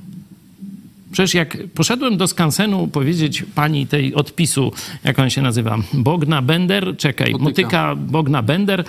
Przecież 1.12 1.34
jak 1.34 1.56
poszedłem 1.74 2.16
do 2.16 2.26
skansenu 2.26 2.88
powiedzieć 2.88 3.44
pani 3.54 3.86
tej 3.86 4.14
odpisu, 4.14 4.72
jak 5.04 5.18
on 5.18 5.30
się 5.30 5.42
nazywa, 5.42 5.78
Bogna 5.92 6.42
Bender, 6.42 6.96
czekaj, 6.96 7.32
Motyka. 7.32 7.44
Motyka 7.44 7.94
Bogna 7.96 8.42
Bender, 8.42 8.84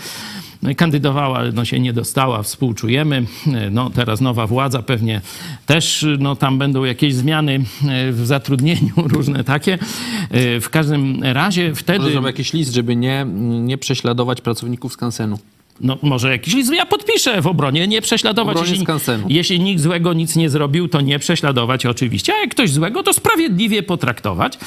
kandydowała, 0.77 1.37
ale 1.37 1.51
no 1.51 1.65
się 1.65 1.79
nie 1.79 1.93
dostała, 1.93 2.43
współczujemy. 2.43 3.25
No 3.71 3.89
teraz 3.89 4.21
nowa 4.21 4.47
władza, 4.47 4.81
pewnie 4.81 5.21
też 5.65 6.05
no 6.19 6.35
tam 6.35 6.57
będą 6.57 6.83
jakieś 6.83 7.15
zmiany 7.15 7.53
e, 7.87 8.11
w 8.11 8.25
zatrudnieniu, 8.25 8.93
różne 9.15 9.43
takie. 9.43 9.73
E, 10.31 10.59
W 10.59 10.69
każdym 10.69 11.23
razie 11.23 11.75
wtedy... 11.75 12.11
Zrobię 12.11 12.27
jakiś 12.27 12.53
list, 12.53 12.73
żeby 12.73 12.95
nie, 12.95 13.25
nie 13.61 13.77
prześladować 13.77 14.41
pracowników 14.41 14.93
skansenu. 14.93 15.39
No 15.81 15.98
może 16.01 16.31
jakiś 16.31 16.53
list, 16.53 16.74
ja 16.74 16.86
podpiszę 16.86 17.41
w 17.41 17.48
obronie, 17.48 17.88
nie 17.88 18.01
prześladować. 18.01 18.57
Obronie 18.57 18.71
jeśli, 18.71 18.86
jeśli 19.27 19.59
nikt 19.59 19.81
złego 19.81 20.13
nic 20.13 20.36
nie 20.36 20.50
zrobił, 20.50 20.88
to 20.88 21.01
nie 21.01 21.19
prześladować 21.19 21.86
oczywiście, 21.86 22.33
a 22.33 22.38
jak 22.41 22.50
ktoś 22.50 22.71
złego, 22.71 23.03
to 23.03 23.13
sprawiedliwie 23.13 23.83
potraktować. 23.83 24.57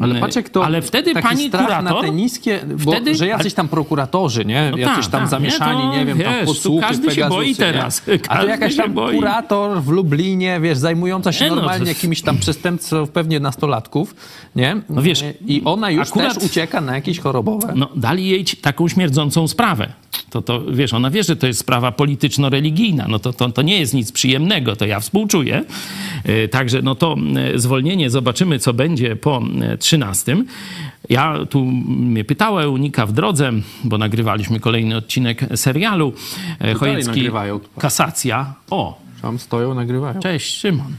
Ale 0.00 0.20
patrz 0.20 0.36
jak 0.36 0.48
to 0.48 0.64
Ale 0.64 0.82
wtedy 0.82 1.14
pani 1.14 1.50
kurator... 1.50 1.82
na 1.84 2.00
te 2.00 2.10
niskie, 2.10 2.60
bo, 2.84 2.92
wtedy- 2.92 3.14
że 3.14 3.26
jacyś 3.26 3.54
tam 3.54 3.68
prokuratorzy, 3.68 4.44
nie? 4.44 4.68
No 4.70 4.78
jacyś 4.78 5.04
tak, 5.04 5.12
tam 5.12 5.20
tak, 5.20 5.30
zamieszani, 5.30 5.86
nie, 5.86 5.92
to 5.92 5.98
nie, 5.98 6.04
wiem, 6.04 6.18
tam 6.18 6.32
wiesz, 6.32 6.40
tu 6.40 6.46
podsłuchy, 6.46 6.86
każdy 6.86 7.10
się 7.10 7.28
boi 7.28 7.54
teraz. 7.54 8.02
A 8.28 8.38
to 8.38 8.46
jakaś 8.46 8.76
tam 8.76 8.92
boi. 8.92 9.16
kurator 9.16 9.82
w 9.82 9.88
Lublinie, 9.88 10.60
wiesz, 10.60 10.78
zajmująca 10.78 11.32
się 11.32 11.48
no, 11.48 11.54
normalnie 11.54 11.88
jakimiś 11.88 12.22
tam 12.22 12.38
przestępców, 12.38 13.10
pewnie 13.10 13.40
nastolatków, 13.40 14.14
nie? 14.56 14.76
No 14.90 15.02
wiesz, 15.02 15.24
I 15.46 15.62
ona 15.64 15.90
już 15.90 16.08
akurat- 16.08 16.34
też 16.34 16.44
ucieka 16.44 16.80
na 16.80 16.94
jakieś 16.94 17.18
chorobowe. 17.18 17.72
No, 17.76 17.88
dali 17.96 18.28
jej 18.28 18.44
taką 18.44 18.88
śmierdzącą 18.88 19.48
sprawę. 19.48 19.92
To, 20.30 20.42
to 20.42 20.55
wiesz, 20.60 20.94
ona 20.94 21.10
wie, 21.10 21.22
że 21.22 21.36
to 21.36 21.46
jest 21.46 21.60
sprawa 21.60 21.92
polityczno-religijna. 21.92 23.06
No 23.08 23.18
to, 23.18 23.32
to, 23.32 23.48
to 23.48 23.62
nie 23.62 23.80
jest 23.80 23.94
nic 23.94 24.12
przyjemnego, 24.12 24.76
to 24.76 24.86
ja 24.86 25.00
współczuję. 25.00 25.64
Yy, 26.24 26.48
Także 26.48 26.82
no 26.82 26.94
to 26.94 27.16
yy, 27.52 27.58
zwolnienie, 27.58 28.10
zobaczymy, 28.10 28.58
co 28.58 28.72
będzie 28.72 29.16
po 29.16 29.42
yy, 29.70 29.78
13. 29.78 30.36
Ja 31.08 31.38
tu 31.50 31.64
mnie 31.64 32.24
pytała 32.24 32.62
Eunika 32.62 33.06
w 33.06 33.12
drodze, 33.12 33.52
bo 33.84 33.98
nagrywaliśmy 33.98 34.60
kolejny 34.60 34.96
odcinek 34.96 35.46
serialu 35.54 36.12
yy, 36.60 36.74
Chojecki 36.74 37.08
nagrywają. 37.08 37.60
Kasacja. 37.78 38.54
O, 38.70 39.00
Tam 39.22 39.38
stoją, 39.38 39.74
nagrywają. 39.74 40.20
Cześć, 40.20 40.58
Szymon. 40.58 40.92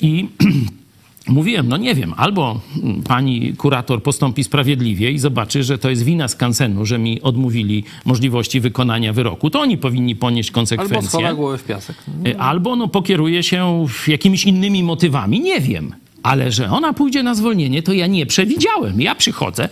I 0.00 0.28
mówiłem, 1.28 1.68
no 1.68 1.76
nie 1.76 1.94
wiem, 1.94 2.14
albo 2.16 2.60
pani 3.04 3.52
kurator 3.52 4.02
postąpi 4.02 4.44
sprawiedliwie 4.44 5.10
i 5.12 5.18
zobaczy, 5.18 5.62
że 5.62 5.78
to 5.78 5.90
jest 5.90 6.02
wina 6.02 6.28
skansenu, 6.28 6.86
że 6.86 6.98
mi 6.98 7.22
odmówili 7.22 7.84
możliwości 8.04 8.60
wykonania 8.60 9.12
wyroku, 9.12 9.50
to 9.50 9.60
oni 9.60 9.78
powinni 9.78 10.16
ponieść 10.16 10.50
Albo 10.50 10.66
schowa 10.66 10.84
konsekwencje. 10.86 11.34
głowę 11.34 11.58
w 11.58 11.64
piasek. 11.64 11.96
E, 12.26 12.40
Albo 12.40 12.76
no, 12.76 12.88
pokieruje 12.88 13.42
się 13.42 13.86
jakimiś 14.08 14.44
innymi 14.44 14.82
motywami, 14.82 15.40
nie 15.40 15.60
wiem. 15.60 15.94
Ale 16.22 16.52
że 16.52 16.70
ona 16.70 16.92
pójdzie 16.92 17.22
na 17.22 17.34
zwolnienie, 17.34 17.82
to 17.82 17.92
ja 17.92 18.06
nie 18.06 18.26
przewidziałem. 18.26 19.00
Ja 19.00 19.14
przychodzę. 19.14 19.68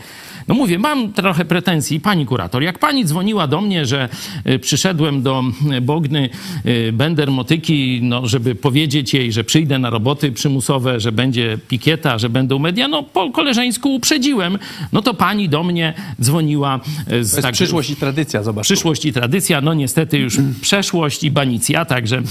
No 0.48 0.54
mówię, 0.54 0.78
mam 0.78 1.12
trochę 1.12 1.44
pretensji, 1.44 2.00
pani 2.00 2.26
kurator. 2.26 2.62
Jak 2.62 2.78
pani 2.78 3.04
dzwoniła 3.04 3.46
do 3.46 3.60
mnie, 3.60 3.86
że 3.86 4.08
y, 4.50 4.58
przyszedłem 4.58 5.22
do 5.22 5.42
y, 5.76 5.80
Bogny 5.80 6.28
y, 6.66 6.92
Bender 6.92 7.30
Motyki, 7.30 8.00
no, 8.02 8.26
żeby 8.26 8.54
powiedzieć 8.54 9.14
jej, 9.14 9.32
że 9.32 9.44
przyjdę 9.44 9.78
na 9.78 9.90
roboty 9.90 10.32
przymusowe, 10.32 11.00
że 11.00 11.12
będzie 11.12 11.58
pikieta, 11.68 12.18
że 12.18 12.28
będą 12.28 12.58
media, 12.58 12.88
no 12.88 13.02
po 13.02 13.30
koleżeńsku 13.30 13.94
uprzedziłem. 13.94 14.58
No 14.92 15.02
to 15.02 15.14
pani 15.14 15.48
do 15.48 15.62
mnie 15.62 15.94
dzwoniła 16.20 16.80
z 16.84 17.08
To 17.08 17.14
jest 17.16 17.42
tak- 17.42 17.54
przyszłość 17.54 17.90
i 17.90 17.96
tradycja, 17.96 18.42
zobacz. 18.42 18.64
Przyszłość 18.64 19.04
i 19.04 19.12
tradycja, 19.12 19.60
no 19.60 19.74
niestety 19.74 20.18
już 20.18 20.38
przeszłość 20.60 21.24
i 21.24 21.30
banicja, 21.30 21.84
także 21.84 22.22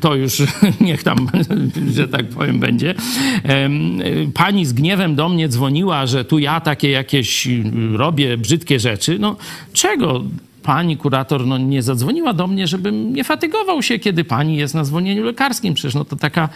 to 0.00 0.14
już 0.14 0.42
niech 0.80 1.02
tam, 1.02 1.30
że 1.96 2.08
tak 2.08 2.28
powiem, 2.28 2.60
będzie. 2.60 2.94
Pani 4.34 4.66
z 4.66 4.72
gniewem 4.72 5.14
do 5.14 5.28
mnie 5.28 5.48
dzwoniła, 5.48 6.06
że 6.06 6.24
tu 6.24 6.38
ja 6.38 6.60
takie 6.60 6.90
jakieś 6.90 7.49
y, 7.50 7.96
robię 7.96 8.36
brzydkie 8.36 8.80
rzeczy. 8.80 9.18
No 9.18 9.36
czego? 9.72 10.24
Pani 10.62 10.96
kurator 10.96 11.46
no, 11.46 11.58
nie 11.58 11.82
zadzwoniła 11.82 12.32
do 12.32 12.46
mnie, 12.46 12.66
żebym 12.66 13.14
nie 13.14 13.24
fatygował 13.24 13.82
się, 13.82 13.98
kiedy 13.98 14.24
pani 14.24 14.56
jest 14.56 14.74
na 14.74 14.84
zwolnieniu 14.84 15.24
lekarskim. 15.24 15.74
Przecież 15.74 15.94
no, 15.94 16.04
to 16.04 16.16
taka 16.16 16.48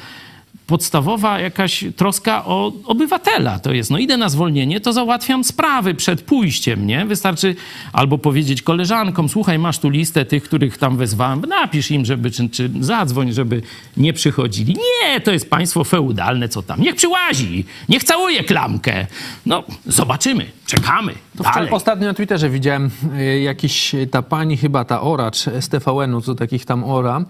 podstawowa 0.67 1.41
jakaś 1.41 1.85
troska 1.97 2.45
o 2.45 2.73
obywatela. 2.85 3.59
To 3.59 3.73
jest, 3.73 3.91
no 3.91 3.99
idę 3.99 4.17
na 4.17 4.29
zwolnienie, 4.29 4.81
to 4.81 4.93
załatwiam 4.93 5.45
sprawy 5.45 5.95
przed 5.95 6.23
pójściem, 6.23 6.87
nie? 6.87 7.07
Wystarczy 7.07 7.57
albo 7.93 8.19
powiedzieć 8.19 8.63
koleżankom, 8.63 9.29
słuchaj, 9.29 9.59
masz 9.59 9.79
tu 9.79 9.89
listę 9.89 10.25
tych, 10.25 10.43
których 10.45 10.79
tam 10.79 10.97
wezwałem, 10.97 11.41
napisz 11.41 11.91
im, 11.91 12.05
żeby, 12.05 12.31
czy, 12.31 12.49
czy 12.49 12.71
zadzwoń, 12.81 13.33
żeby 13.33 13.63
nie 13.97 14.13
przychodzili. 14.13 14.75
Nie, 14.75 15.21
to 15.21 15.33
jest 15.33 15.51
państwo 15.51 15.85
feudalne, 15.85 16.49
co 16.49 16.63
tam. 16.63 16.81
Niech 16.81 16.95
przyłazi, 16.95 17.65
niech 17.89 18.05
całuje 18.05 18.45
klamkę. 18.45 19.07
No, 19.47 19.63
zobaczymy, 19.87 20.47
czekamy. 20.67 21.15
To 21.37 21.45
Dalej. 21.45 21.71
ostatnio 21.71 22.07
na 22.07 22.15
Twitterze 22.15 22.51
widziałem 22.51 22.91
y, 23.19 23.41
jakiś, 23.41 23.95
y, 23.95 24.07
ta 24.07 24.23
pani 24.23 24.57
chyba, 24.57 24.85
ta 24.85 25.01
oracz 25.01 25.39
z 25.61 25.69
TVN-u, 25.69 26.21
co 26.21 26.35
takich 26.35 26.65
tam 26.65 26.85
ora, 26.85 27.25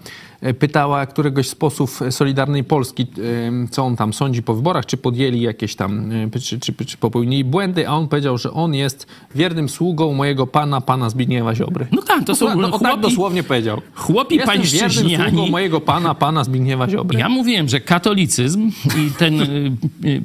pytała 0.59 1.05
któregoś 1.05 1.49
z 1.49 1.55
posłów 1.55 2.01
Solidarnej 2.09 2.63
Polski, 2.63 3.07
y, 3.17 3.67
co 3.71 3.83
on 3.83 3.95
tam 3.95 4.13
sądzi 4.13 4.43
po 4.43 4.53
wyborach, 4.55 4.85
czy 4.85 4.97
podjęli 4.97 5.41
jakieś 5.41 5.75
tam, 5.75 6.11
y, 6.11 6.29
czy, 6.41 6.59
czy, 6.59 6.73
czy 6.85 6.97
popełnili 6.97 7.43
błędy, 7.43 7.87
a 7.87 7.91
on 7.93 8.07
powiedział, 8.07 8.37
że 8.37 8.51
on 8.51 8.73
jest 8.73 9.07
wiernym 9.35 9.69
sługą 9.69 10.13
mojego 10.13 10.47
pana, 10.47 10.81
pana 10.81 11.09
Zbigniewa 11.09 11.55
Ziobry. 11.55 11.87
No 11.91 12.01
tak, 12.01 12.23
to 12.25 12.35
są 12.35 12.55
no, 12.55 12.67
o 12.67 12.79
tak 12.79 12.89
chłopi, 12.91 13.01
dosłownie 13.01 13.43
powiedział. 13.43 13.81
chłopi 13.93 14.35
Jestem 14.35 14.61
wiernym 14.61 14.91
sługą 14.91 15.09
pańszczyźniani. 15.17 15.51
mojego 15.51 15.81
pana, 15.81 16.15
pana 16.15 16.43
Zbigniewa 16.43 16.89
Ziobry. 16.89 17.19
Ja 17.19 17.29
mówiłem, 17.29 17.69
że 17.69 17.79
katolicyzm 17.79 18.71
i 18.85 19.11
ten 19.17 19.39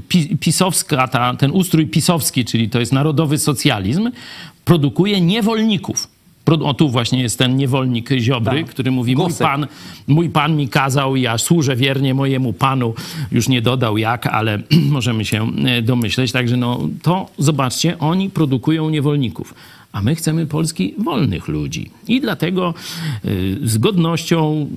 pi- 0.09 0.37
pisowska, 0.37 1.09
ta, 1.09 1.35
ten 1.35 1.51
ustrój 1.51 1.87
pisowski, 1.87 2.45
czyli 2.45 2.69
to 2.71 2.81
jest 2.81 2.93
narodowy 2.93 3.39
socjalizm, 3.39 4.11
produkuje 4.65 5.21
niewolników. 5.21 6.09
O 6.47 6.75
tu 6.75 6.89
właśnie 6.89 7.23
jest 7.23 7.39
ten 7.39 7.57
niewolnik 7.57 8.11
Ziobry, 8.19 8.63
Tak. 8.63 8.71
który 8.71 8.91
mówi, 8.91 9.17
mój 9.17 9.33
pan, 9.39 9.67
mój 10.07 10.31
pan 10.31 10.57
mi 10.57 10.69
kazał, 10.69 11.17
ja 11.17 11.39
służę 11.39 11.77
wiernie 11.77 12.15
mojemu 12.15 12.53
panu. 12.53 12.95
Już 13.33 13.49
nie 13.49 13.63
dodał 13.63 13.99
jak, 13.99 14.27
ale 14.27 14.63
możemy 14.91 15.25
się 15.25 15.47
e, 15.65 15.83
domyśleć. 15.83 16.33
Także 16.33 16.57
no 16.57 16.81
to 17.03 17.27
zobaczcie, 17.39 17.99
oni 17.99 18.31
produkują 18.31 18.91
niewolników. 18.91 19.55
A 19.93 20.03
my 20.03 20.15
chcemy 20.15 20.47
Polski 20.47 20.95
wolnych 20.99 21.49
ludzi. 21.49 21.91
I 22.09 22.21
dlatego 22.21 22.75
y, 23.25 23.59
z 23.65 23.79
godnością 23.79 24.69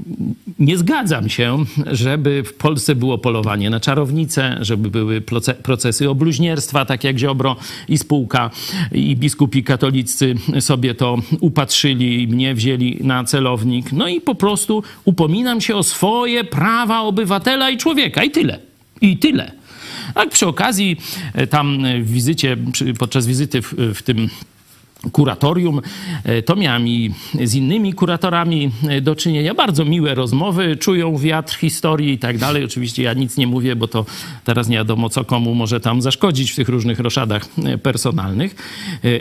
nie 0.59 0.77
zgadzam 0.77 1.29
się, 1.29 1.65
żeby 1.91 2.43
w 2.43 2.53
Polsce 2.53 2.95
było 2.95 3.17
polowanie 3.17 3.69
na 3.69 3.79
czarownice, 3.79 4.57
żeby 4.61 4.89
były 4.89 5.21
proce- 5.21 5.53
procesy 5.53 6.09
obluźnierstwa, 6.09 6.85
tak 6.85 7.03
jak 7.03 7.17
Ziobro 7.17 7.55
i 7.87 7.97
spółka 7.97 8.49
i 8.91 9.15
biskupi 9.15 9.63
katolicy 9.63 10.35
sobie 10.59 10.95
to 10.95 11.17
upatrzyli 11.39 12.23
i 12.23 12.27
mnie 12.27 12.55
wzięli 12.55 12.97
na 13.03 13.23
celownik. 13.23 13.91
No 13.91 14.07
i 14.07 14.21
po 14.21 14.35
prostu 14.35 14.83
upominam 15.05 15.61
się 15.61 15.75
o 15.75 15.83
swoje 15.83 16.43
prawa 16.43 17.01
obywatela 17.01 17.69
i 17.69 17.77
człowieka. 17.77 18.23
I 18.23 18.31
tyle. 18.31 18.59
I 19.01 19.17
tyle. 19.17 19.51
Tak 20.13 20.29
przy 20.29 20.47
okazji 20.47 20.97
e, 21.33 21.47
tam 21.47 21.85
e, 21.85 22.01
w 22.01 22.11
wizycie, 22.11 22.57
podczas 22.99 23.27
wizyty 23.27 23.61
w, 23.61 23.73
w 23.95 24.01
tym 24.01 24.29
kuratorium, 25.11 25.81
e, 26.23 26.41
to 26.41 26.55
miałem 26.55 26.87
i 26.87 27.11
z 27.43 27.55
innymi 27.55 27.93
kuratorami 27.93 28.71
e, 28.89 29.01
do 29.01 29.15
czynienia. 29.15 29.53
Bardzo 29.53 29.85
miłe 29.85 30.15
rozmowy, 30.15 30.75
czują 30.75 31.17
wiatr 31.17 31.55
historii 31.55 32.13
i 32.13 32.17
tak 32.17 32.37
dalej. 32.37 32.63
Oczywiście 32.63 33.03
ja 33.03 33.13
nic 33.13 33.37
nie 33.37 33.47
mówię, 33.47 33.75
bo 33.75 33.87
to 33.87 34.05
teraz 34.43 34.67
nie 34.67 34.77
wiadomo, 34.77 35.09
co 35.09 35.23
komu 35.23 35.55
może 35.55 35.79
tam 35.79 36.01
zaszkodzić 36.01 36.51
w 36.51 36.55
tych 36.55 36.69
różnych 36.69 36.99
roszadach 36.99 37.45
e, 37.65 37.77
personalnych, 37.77 38.55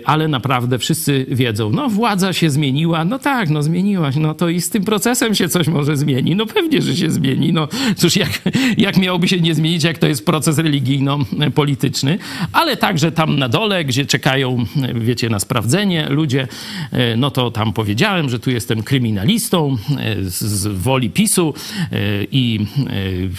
ale 0.04 0.28
naprawdę 0.28 0.78
wszyscy 0.78 1.26
wiedzą, 1.28 1.70
no 1.70 1.88
władza 1.88 2.32
się 2.32 2.50
zmieniła, 2.50 3.04
no 3.04 3.18
tak, 3.18 3.50
no 3.50 3.62
zmieniła 3.62 4.12
się, 4.12 4.20
no 4.20 4.34
to 4.34 4.48
i 4.48 4.60
z 4.60 4.70
tym 4.70 4.84
procesem 4.84 5.34
się 5.34 5.48
coś 5.48 5.68
może 5.68 5.96
zmieni. 5.96 6.36
No 6.36 6.46
pewnie, 6.46 6.82
że 6.82 6.96
się 6.96 7.10
zmieni. 7.10 7.52
No 7.52 7.68
cóż, 7.96 8.16
jak, 8.16 8.42
jak 8.76 8.96
miałoby 8.98 9.28
się 9.28 9.40
nie 9.40 9.54
zmienić, 9.54 9.84
jak 9.84 9.98
to 9.98 10.06
jest 10.06 10.26
proces 10.26 10.58
religijno-polityczny, 10.58 12.18
ale 12.52 12.76
także 12.76 13.12
tam 13.12 13.38
na 13.38 13.48
dole, 13.48 13.84
gdzie 13.84 14.06
czekają, 14.06 14.64
wiecie, 14.94 15.28
na 15.28 15.40
sprawdzenie 15.40 15.71
ludzie, 16.08 16.48
e, 16.92 17.16
no 17.16 17.30
to 17.30 17.50
tam 17.50 17.72
powiedziałem, 17.72 18.28
że 18.28 18.38
tu 18.38 18.50
jestem 18.50 18.82
kryminalistą 18.82 19.76
e, 19.98 20.24
z, 20.24 20.66
woli 20.66 21.10
PiSu 21.10 21.54
e, 21.92 21.96
i 22.32 22.66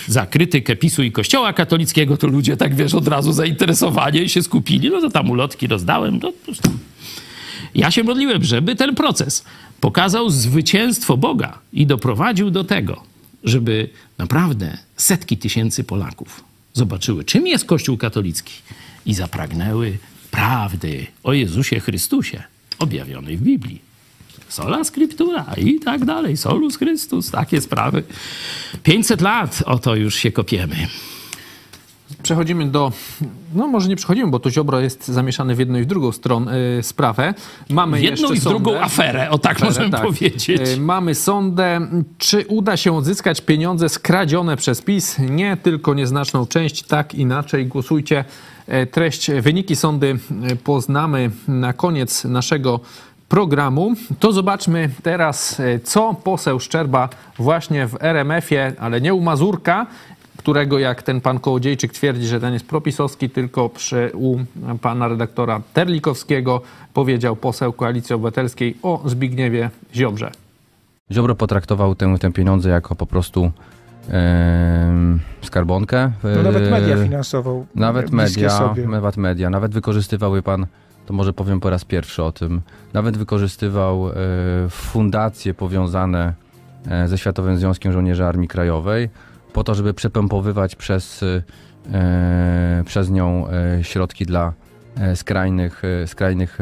za 0.07 0.25
krytykę 0.25 0.75
PiSu 0.75 1.03
i 1.03 1.11
Kościoła 1.11 1.53
katolickiego, 1.53 2.17
to 2.17 2.27
ludzie 2.27 2.57
tak, 2.57 2.75
wiesz, 2.75 2.93
od 2.93 3.07
razu 3.07 3.33
zainteresowani 3.33 4.19
i 4.19 4.29
się 4.29 4.43
skupili, 4.43 4.89
no 4.89 5.01
to 5.01 5.09
tam 5.09 5.29
ulotki 5.29 5.67
rozdałem, 5.67 6.19
no 6.21 6.33
ja 7.75 7.91
się 7.91 8.03
modliłem, 8.03 8.43
żeby 8.43 8.75
ten 8.75 8.95
proces 8.95 9.45
pokazał 9.79 10.29
zwycięstwo 10.29 11.17
Boga 11.17 11.59
i 11.73 11.85
doprowadził 11.85 12.51
do 12.51 12.63
tego, 12.63 13.03
żeby 13.43 13.89
naprawdę 14.17 14.77
setki 14.97 15.37
tysięcy 15.37 15.83
Polaków 15.83 16.43
zobaczyły, 16.73 17.23
czym 17.23 17.47
jest 17.47 17.65
Kościół 17.65 17.97
katolicki 17.97 18.53
i 19.05 19.13
zapragnęły 19.13 19.97
prawdy 20.37 21.07
o 21.23 21.33
Jezusie 21.33 21.79
Chrystusie 21.79 22.43
objawionej 22.79 23.37
w 23.37 23.41
Biblii. 23.41 23.81
Sola 24.49 24.83
Scriptura 24.83 25.45
i 25.57 25.79
tak 25.79 26.05
dalej. 26.05 26.37
Solus 26.37 26.77
Christus, 26.77 27.31
takie 27.31 27.61
sprawy. 27.61 28.03
500 28.83 29.21
lat 29.21 29.63
o 29.65 29.79
to 29.79 29.95
już 29.95 30.15
się 30.15 30.31
kopiemy. 30.31 30.75
Przechodzimy 32.23 32.65
do. 32.67 32.91
No, 33.55 33.67
może 33.67 33.89
nie 33.89 33.95
przechodzimy, 33.95 34.31
bo 34.31 34.39
to 34.39 34.51
Ziobro 34.51 34.79
jest 34.79 35.07
zamieszany 35.07 35.55
w 35.55 35.59
jedną 35.59 35.79
i 35.79 35.83
w 35.83 35.85
drugą 35.85 36.11
stronę 36.11 36.57
y, 36.79 36.83
sprawę. 36.83 37.33
Mamy 37.69 37.97
W 37.97 38.03
jedną 38.03 38.31
i 38.33 38.39
w 38.39 38.43
drugą 38.43 38.71
sądę. 38.71 38.85
aferę, 38.85 39.29
o 39.29 39.37
tak 39.37 39.61
możemy 39.61 39.89
tak. 39.89 40.01
powiedzieć. 40.01 40.49
Y, 40.49 40.77
Mamy 40.79 41.15
sądę. 41.15 41.87
Czy 42.17 42.45
uda 42.47 42.77
się 42.77 42.95
odzyskać 42.97 43.41
pieniądze 43.41 43.89
skradzione 43.89 44.57
przez 44.57 44.81
PiS? 44.81 45.15
Nie, 45.19 45.57
tylko 45.57 45.93
nieznaczną 45.93 46.47
część. 46.47 46.84
Tak, 46.84 47.15
inaczej. 47.15 47.65
Głosujcie. 47.65 48.25
E, 48.67 48.86
Treść, 48.86 49.32
wyniki 49.32 49.76
sądy 49.76 50.17
e, 50.52 50.56
poznamy 50.56 51.32
na 51.47 51.73
koniec 51.73 52.26
naszego 52.26 52.80
programu. 53.30 53.93
To 54.19 54.32
zobaczmy 54.32 54.89
teraz, 55.04 55.60
e, 55.60 55.80
co 55.80 56.13
poseł 56.23 56.60
Szczerba 56.60 57.10
właśnie 57.38 57.88
w 57.88 57.97
RMF-ie, 57.99 58.73
ale 58.80 59.02
nie 59.02 59.13
u 59.13 59.21
Mazurka, 59.21 59.88
którego 60.38 60.80
jak 60.80 61.04
ten 61.04 61.21
pan 61.21 61.39
Kołodziejczyk 61.39 61.93
twierdzi, 61.93 62.28
że 62.28 62.39
ten 62.39 62.54
jest 62.54 62.67
propisowski, 62.67 63.30
tylko 63.30 63.69
przy, 63.69 64.12
u 64.13 64.38
pana 64.82 65.08
redaktora 65.08 65.62
Terlikowskiego 65.73 66.62
powiedział 66.93 67.36
poseł 67.36 67.73
Koalicji 67.73 68.15
Obywatelskiej 68.15 68.78
o 68.84 69.02
Zbigniewie 69.06 69.69
Ziobrze. 69.95 70.32
Ziobro 71.12 71.36
potraktował 71.36 71.95
tę, 71.95 72.15
te 72.19 72.32
pieniądze 72.32 72.69
jako 72.69 72.95
po 72.95 73.06
prostu 73.06 73.52
skarbonkę. 75.41 76.11
No 76.23 76.43
nawet 76.43 76.63
E, 76.67 76.71
media 76.71 76.97
finansował. 77.03 77.65
Nawet 77.75 78.11
media, 78.11 78.49
Sobie. 78.49 78.87
nawet 78.87 79.17
media, 79.17 79.49
nawet 79.49 79.73
wykorzystywał, 79.73 80.33
wie 80.33 80.41
pan, 80.41 80.65
to 81.05 81.13
może 81.13 81.33
powiem 81.33 81.59
po 81.59 81.69
raz 81.69 81.85
pierwszy 81.85 82.23
o 82.23 82.31
tym, 82.31 82.61
nawet 82.93 83.17
wykorzystywał 83.17 84.09
e, 84.09 84.13
fundacje 84.69 85.53
powiązane 85.53 86.33
e, 86.87 87.07
ze 87.07 87.17
Światowym 87.17 87.57
Związkiem 87.57 87.93
Żołnierzy 87.93 88.25
Armii 88.25 88.47
Krajowej 88.47 89.09
po 89.53 89.63
to, 89.63 89.75
żeby 89.75 89.93
przepompowywać 89.93 90.75
przez, 90.75 91.23
e, 91.93 92.83
przez 92.85 93.09
nią 93.09 93.47
e, 93.49 93.83
środki 93.83 94.25
dla 94.25 94.53
skrajnych, 95.15 95.81
skrajnych 96.05 96.59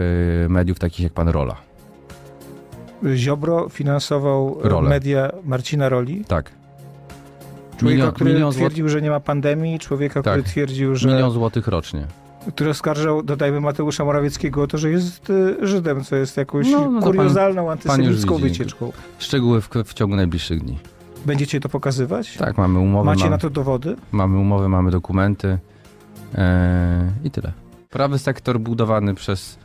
mediów, 0.49 0.79
takich 0.79 0.99
jak 0.99 1.13
pan 1.13 1.27
Rola. 1.29 1.55
Ziobro 3.15 3.69
finansował 3.69 4.57
e, 4.63 4.69
Rolę. 4.69 4.89
media 4.89 5.31
Marcina 5.43 5.89
Roli. 5.89 6.25
Tak. 6.25 6.51
Człowieka, 7.81 8.03
Milion- 8.03 8.13
który 8.13 8.33
milion 8.33 8.51
twierdził, 8.53 8.89
że 8.89 9.01
nie 9.01 9.09
ma 9.09 9.19
pandemii, 9.19 9.79
człowieka, 9.79 10.21
Tak. 10.23 10.33
który 10.33 10.43
twierdził, 10.43 10.95
że. 10.95 11.07
Milion 11.09 11.31
złotych 11.31 11.67
rocznie. 11.67 12.07
który 12.55 12.69
oskarżał, 12.69 13.23
dodajmy 13.23 13.59
Mateusza 13.61 14.05
Morawieckiego 14.05 14.63
o 14.63 14.67
to, 14.67 14.77
że 14.77 14.89
jest 14.89 15.29
e, 15.61 15.67
Żydem, 15.67 16.03
co 16.03 16.15
jest 16.15 16.37
jakąś 16.37 16.71
No, 16.71 16.91
no 16.91 16.99
to 16.99 17.05
pan- 17.05 17.15
kuriozalną, 17.15 17.71
antysemicką 17.71 18.35
widzi. 18.35 18.49
wycieczką. 18.49 18.91
Szczegóły 19.19 19.61
w, 19.61 19.69
w 19.85 19.93
ciągu 19.93 20.15
najbliższych 20.15 20.59
dni. 20.63 20.77
Będziecie 21.25 21.59
to 21.59 21.69
pokazywać? 21.69 22.37
Tak, 22.37 22.57
mamy 22.57 22.79
umowy, 22.79 23.05
Macie 23.05 23.19
mamy, 23.19 23.31
na 23.31 23.37
to 23.37 23.49
dowody? 23.49 23.95
mamy 24.11 24.37
umowy, 24.39 24.69
mamy 24.69 24.91
dokumenty 24.91 25.57
e, 26.35 27.11
i 27.23 27.31
tyle. 27.31 27.51
Prawy 27.89 28.19
sektor 28.19 28.59
budowany 28.59 29.15
przez, 29.15 29.57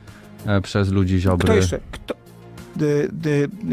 e, 0.47 0.61
przez 0.61 0.93
ludzi 0.93 1.19
Ziobry. 1.21 1.45
Kto 1.45 1.55
jeszcze? 1.55 1.81
Kto, 1.91 2.15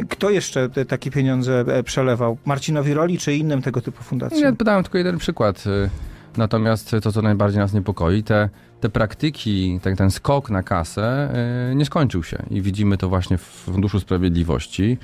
kto 0.09 0.29
jeszcze 0.29 0.69
takie 0.87 1.11
pieniądze 1.11 1.65
e, 1.67 1.83
przelewał? 1.83 2.37
Marcinowi 2.45 2.93
Roli 2.93 3.17
czy 3.17 3.35
innym 3.35 3.61
tego 3.61 3.81
typu 3.81 4.03
fundacjom? 4.03 4.41
Ja 4.41 4.53
podałem 4.53 4.83
tylko 4.83 4.97
jeden 4.97 5.17
przykład. 5.17 5.63
y, 5.67 5.89
Natomiast 6.37 6.95
to, 7.03 7.11
co 7.11 7.21
najbardziej 7.21 7.59
nas 7.59 7.73
niepokoi, 7.73 8.23
te, 8.23 8.49
te 8.81 8.89
praktyki, 8.89 9.79
ten, 9.81 9.95
ten 9.95 10.11
skok 10.11 10.49
na 10.49 10.63
kasę 10.63 11.29
y, 11.71 11.75
nie 11.75 11.85
skończył 11.85 12.23
się. 12.23 12.43
I 12.49 12.61
widzimy 12.61 12.97
to 12.97 13.09
właśnie 13.09 13.37
w 13.37 13.41
Funduszu 13.41 13.99
Sprawiedliwości, 13.99 14.97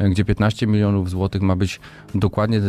y, 0.00 0.10
gdzie 0.10 0.24
15 0.24 0.66
milionów 0.66 1.10
złotych 1.10 1.42
ma 1.42 1.56
być 1.56 1.80
dokładnie 2.14 2.60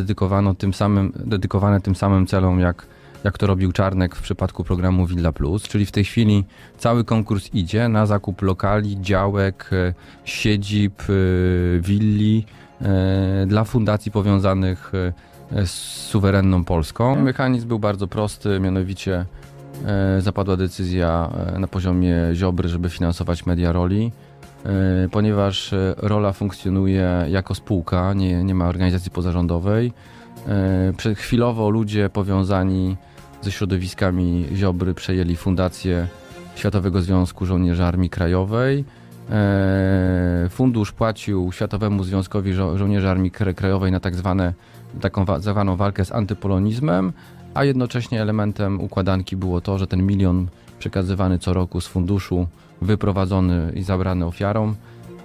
tym 0.57 0.73
samym, 0.73 1.13
dedykowane 1.15 1.81
tym 1.81 1.95
samym 1.95 2.27
celom, 2.27 2.59
jak, 2.59 2.85
jak 3.23 3.38
to 3.38 3.47
robił 3.47 3.71
Czarnek 3.71 4.15
w 4.15 4.21
przypadku 4.21 4.63
programu 4.63 5.05
Villa 5.05 5.31
Plus. 5.31 5.63
Czyli 5.63 5.86
w 5.86 5.91
tej 5.91 6.03
chwili 6.03 6.45
cały 6.77 7.03
konkurs 7.03 7.49
idzie 7.53 7.88
na 7.89 8.05
zakup 8.05 8.41
lokali, 8.41 9.01
działek, 9.01 9.69
y, 9.73 9.93
siedzib, 10.25 11.09
y, 11.09 11.79
willi 11.83 12.45
y, 12.81 12.86
dla 13.47 13.63
fundacji 13.63 14.12
powiązanych 14.12 14.91
z 15.65 15.71
suwerenną 16.09 16.63
Polską. 16.63 17.15
Mechanizm 17.15 17.67
był 17.67 17.79
bardzo 17.79 18.07
prosty, 18.07 18.59
mianowicie 18.59 19.25
e, 19.86 20.21
zapadła 20.21 20.57
decyzja 20.57 21.29
e, 21.55 21.59
na 21.59 21.67
poziomie 21.67 22.15
Ziobry, 22.33 22.69
żeby 22.69 22.89
finansować 22.89 23.45
media 23.45 23.71
roli. 23.71 24.12
E, 24.65 25.09
Ponieważ 25.12 25.73
e, 25.73 25.95
rola 25.97 26.33
funkcjonuje 26.33 27.25
jako 27.29 27.55
spółka, 27.55 28.13
nie, 28.13 28.43
nie 28.43 28.55
ma 28.55 28.67
organizacji 28.67 29.12
pozarządowej, 29.12 29.93
e, 31.05 31.15
chwilowo 31.15 31.69
ludzie 31.69 32.09
powiązani 32.09 32.97
ze 33.43 33.51
środowiskami 33.51 34.45
Ziobry 34.56 34.93
przejęli 34.93 35.36
fundację 35.36 36.08
Światowego 36.56 37.01
Związku 37.01 37.45
Żołnierzy 37.45 37.84
Armii 37.84 38.10
Krajowej. 38.10 38.86
E, 39.29 40.47
Fundusz 40.49 40.91
płacił 40.91 41.51
Światowemu 41.51 42.03
Związkowi 42.03 42.53
Żo- 42.53 42.77
Żołnierzy 42.77 43.10
Armii 43.10 43.32
Kra- 43.32 43.53
Krajowej 43.53 43.91
na 43.91 43.99
tak 43.99 44.15
zwane, 44.15 44.53
taką 45.01 45.25
wa- 45.25 45.39
zwaną 45.39 45.75
walkę 45.75 46.06
z 46.06 46.12
antypolonizmem, 46.12 47.13
a 47.53 47.63
jednocześnie 47.63 48.21
elementem 48.21 48.82
układanki 48.82 49.36
było 49.38 49.62
to, 49.62 49.77
że 49.77 49.88
ten 49.88 50.06
milion 50.06 50.47
przekazywany 50.79 51.39
co 51.39 51.53
roku 51.53 51.82
z 51.82 51.88
funduszu, 51.88 52.47
wyprowadzony 52.82 53.71
i 53.75 53.84
zabrany 53.84 54.25
ofiarom, 54.25 54.75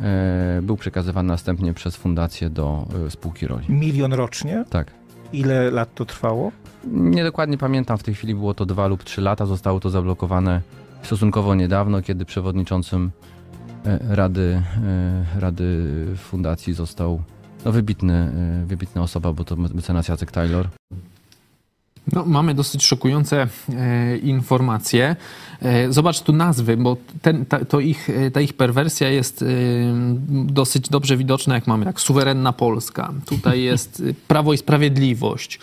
e, 0.01 0.61
był 0.63 0.77
przekazywany 0.77 1.29
następnie 1.29 1.75
przez 1.75 1.97
fundację 1.97 2.51
do 2.51 2.87
e, 3.07 3.11
spółki 3.11 3.47
roli. 3.47 3.67
Milion 3.69 4.13
rocznie? 4.13 4.65
Tak. 4.71 4.98
Ile 5.33 5.71
lat 5.71 5.95
to 5.95 6.05
trwało? 6.05 6.53
Niedokładnie 6.85 7.59
pamiętam, 7.59 7.99
w 7.99 8.03
tej 8.03 8.15
chwili 8.15 8.35
było 8.35 8.55
to 8.55 8.67
dwa 8.67 8.87
lub 8.87 9.05
trzy 9.05 9.21
lata. 9.21 9.47
Zostało 9.47 9.81
to 9.81 9.91
zablokowane 9.91 10.61
stosunkowo 11.03 11.55
niedawno, 11.55 12.03
kiedy 12.03 12.25
przewodniczącym 12.25 13.11
e, 13.87 13.99
rady, 14.17 14.63
e, 15.37 15.41
rady 15.41 15.87
fundacji 16.17 16.75
został 16.75 17.23
no, 17.65 17.73
wybitny, 17.73 18.15
e, 18.63 18.67
wybitna 18.67 19.03
osoba, 19.03 19.33
bo 19.33 19.45
to 19.45 19.57
mecenas 19.57 20.09
Jacek 20.09 20.31
Taylor. 20.31 20.69
No, 22.13 22.25
mamy 22.25 22.55
dosyć 22.55 22.87
szokujące 22.87 23.47
e, 23.77 24.17
informacje. 24.17 25.17
E, 25.63 25.93
zobacz 25.93 26.21
tu 26.21 26.33
nazwy, 26.33 26.77
bo 26.77 26.97
ten, 27.23 27.47
ta, 27.47 27.65
to 27.65 27.81
ich, 27.81 28.11
e, 28.11 28.31
ta 28.31 28.41
ich 28.41 28.53
perwersja 28.53 29.09
jest 29.09 29.43
e, 29.43 29.47
dosyć 30.29 30.89
dobrze 30.89 31.17
widoczna, 31.17 31.55
jak 31.55 31.67
mamy 31.67 31.85
tak, 31.85 32.01
suwerenna 32.01 32.53
Polska. 32.53 33.13
Tutaj 33.27 33.63
jest 33.71 34.03
Prawo 34.29 34.53
i 34.53 34.59
Sprawiedliwość. 34.59 35.59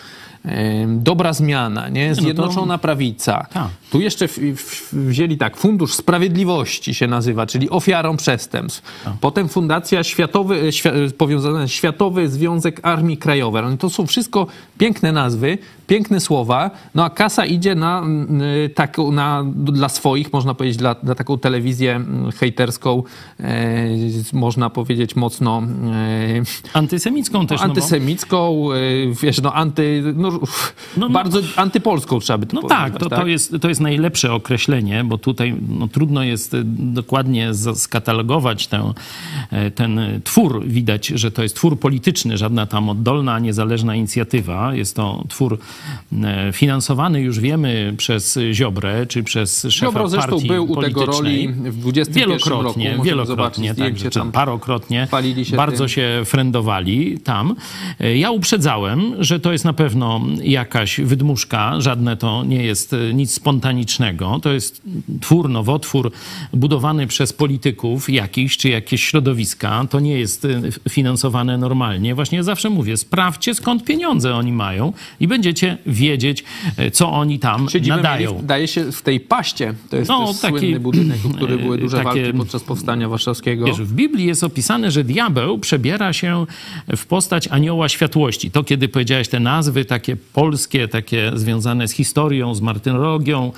Dobra 0.86 1.32
zmiana, 1.32 1.88
nie? 1.88 2.14
Zjednoczona 2.14 2.78
prawica. 2.78 3.46
Tak. 3.52 3.68
Tu 3.90 4.00
jeszcze 4.00 4.28
w, 4.28 4.38
w, 4.38 4.94
wzięli 4.94 5.36
tak, 5.36 5.56
Fundusz 5.56 5.94
Sprawiedliwości 5.94 6.94
się 6.94 7.06
nazywa, 7.06 7.46
czyli 7.46 7.70
ofiarą 7.70 8.16
przestępstw. 8.16 8.82
Potem 9.20 9.48
Fundacja 9.48 10.04
Światowy, 10.04 10.72
świ, 10.72 10.90
powiązana 11.18 11.68
Światowy 11.68 12.28
Związek 12.28 12.80
Armii 12.82 13.16
Krajowej. 13.16 13.62
No 13.62 13.76
To 13.76 13.90
są 13.90 14.06
wszystko 14.06 14.46
piękne 14.78 15.12
nazwy, 15.12 15.58
piękne 15.86 16.20
słowa, 16.20 16.70
no 16.94 17.04
a 17.04 17.10
kasa 17.10 17.46
idzie 17.46 17.74
na, 17.74 18.02
taką, 18.74 19.12
na, 19.12 19.44
dla 19.56 19.85
swoich, 19.88 20.32
można 20.32 20.54
powiedzieć, 20.54 20.76
dla, 20.78 20.94
dla 20.94 21.14
taką 21.14 21.38
telewizję 21.38 21.94
mm, 21.96 22.32
hejterską, 22.32 23.02
e, 23.40 23.86
można 24.32 24.70
powiedzieć 24.70 25.16
mocno 25.16 25.62
e, 26.72 26.78
Antysemicką 26.78 27.46
też. 27.46 27.60
no 27.60 27.66
bo- 27.66 27.70
antysemicką, 27.72 28.68
e, 28.72 28.76
wiesz, 29.22 29.40
no 29.42 29.52
anty, 29.52 30.02
no, 30.16 30.30
No, 30.30 30.38
no. 30.96 31.10
bardzo 31.10 31.40
antypolską 31.56 32.20
trzeba 32.20 32.38
by 32.38 32.46
to 32.46 32.54
No 32.56 32.62
powiedzieć. 32.62 32.78
tak, 32.92 32.98
to, 33.00 33.08
to, 33.10 33.26
jest, 33.26 33.54
to 33.60 33.68
jest 33.68 33.80
najlepsze 33.80 34.32
określenie, 34.32 35.04
bo 35.04 35.18
tutaj 35.18 35.54
no, 35.68 35.88
trudno 35.88 36.22
jest 36.22 36.56
dokładnie 36.78 37.50
skatalogować 37.74 38.66
tę, 38.66 38.92
ten 39.74 40.00
twór. 40.24 40.64
Widać, 40.66 41.06
że 41.06 41.30
to 41.30 41.42
jest 41.42 41.56
twór 41.56 41.78
polityczny, 41.80 42.36
żadna 42.38 42.66
tam 42.66 42.88
oddolna, 42.88 43.38
niezależna 43.38 43.94
inicjatywa. 43.94 44.74
Jest 44.74 44.96
to 44.96 45.24
twór 45.28 45.58
finansowany, 46.52 47.20
już 47.20 47.40
wiemy, 47.40 47.94
przez 47.96 48.38
Ziobrę, 48.52 49.06
czy 49.06 49.22
przez 49.22 49.66
szefa 49.76 49.92
Ziobro 49.92 50.08
zresztą 50.08 50.30
partii 50.30 50.48
był 50.48 50.70
u 50.72 50.76
tego 50.76 51.06
roli 51.06 51.48
w 51.48 51.76
21 51.78 52.30
roku. 52.30 52.38
Wielokrotnie, 52.48 52.84
Możemy 52.90 53.04
wielokrotnie, 53.04 53.74
zobaczyć 53.74 54.02
tak, 54.02 54.12
tam. 54.12 54.32
parokrotnie. 54.32 55.08
się 55.42 55.56
bardzo 55.56 55.78
tym. 55.78 55.88
się 55.88 56.22
frendowali 56.24 57.18
tam. 57.24 57.54
E, 58.00 58.16
Ja 58.16 58.30
uprzedzałem, 58.30 59.14
że 59.18 59.40
to 59.40 59.52
jest 59.52 59.64
na 59.64 59.72
pewno 59.72 60.20
jakaś 60.42 61.00
wydmuszka, 61.00 61.80
żadne 61.80 62.16
to 62.16 62.44
nie 62.44 62.62
jest 62.64 62.92
e, 62.92 63.14
nic 63.14 63.32
spontanicznego. 63.34 64.38
To 64.42 64.52
jest 64.52 64.82
twór, 65.20 65.48
nowotwór 65.50 66.12
budowany 66.52 67.06
przez 67.06 67.32
polityków 67.32 68.10
jakichś, 68.10 68.56
czy 68.56 68.68
jakieś 68.68 69.04
środowiska. 69.04 69.86
To 69.90 70.00
nie 70.00 70.18
jest 70.18 70.44
e, 70.44 70.60
finansowane 70.88 71.58
normalnie. 71.58 72.14
Właśnie 72.14 72.36
ja 72.36 72.42
zawsze 72.42 72.70
mówię, 72.70 72.96
sprawdźcie 72.96 73.54
skąd 73.54 73.84
pieniądze 73.84 74.34
oni 74.34 74.52
mają 74.52 74.92
i 75.20 75.28
będziecie 75.28 75.78
wiedzieć, 75.86 76.44
co 76.92 77.12
oni 77.12 77.38
tam 77.38 77.66
nadają. 77.88 78.32
mieli, 78.32 78.46
daje 78.46 78.68
się, 78.68 78.92
w 78.92 79.02
tej 79.02 79.20
paście. 79.20 79.65
To 79.90 79.96
jest 79.96 80.08
No, 80.08 80.34
taki, 80.42 80.58
słynny 80.58 80.80
budynek, 80.80 81.18
o 81.26 81.28
który 81.36 81.58
były 81.58 81.78
duże 81.78 81.96
takie- 81.96 82.22
walki 82.22 82.38
podczas 82.38 82.62
powstania 82.64 83.08
warszawskiego. 83.08 83.66
Wiesz, 83.66 83.82
w 83.82 83.92
Biblii 83.94 84.26
jest 84.26 84.44
opisane, 84.44 84.90
że 84.90 85.04
diabeł 85.04 85.58
przebiera 85.58 86.12
się 86.12 86.46
w 86.96 87.06
postać 87.06 87.48
anioła 87.48 87.88
światłości. 87.88 88.50
To, 88.50 88.64
kiedy 88.64 88.88
powiedziałeś 88.88 89.28
te 89.28 89.40
nazwy 89.40 89.84
takie 89.84 90.16
polskie, 90.16 90.88
takie 90.88 91.32
związane 91.34 91.88
z 91.88 91.92
historią, 91.92 92.54
z 92.54 92.60
martyrologią, 92.60 93.52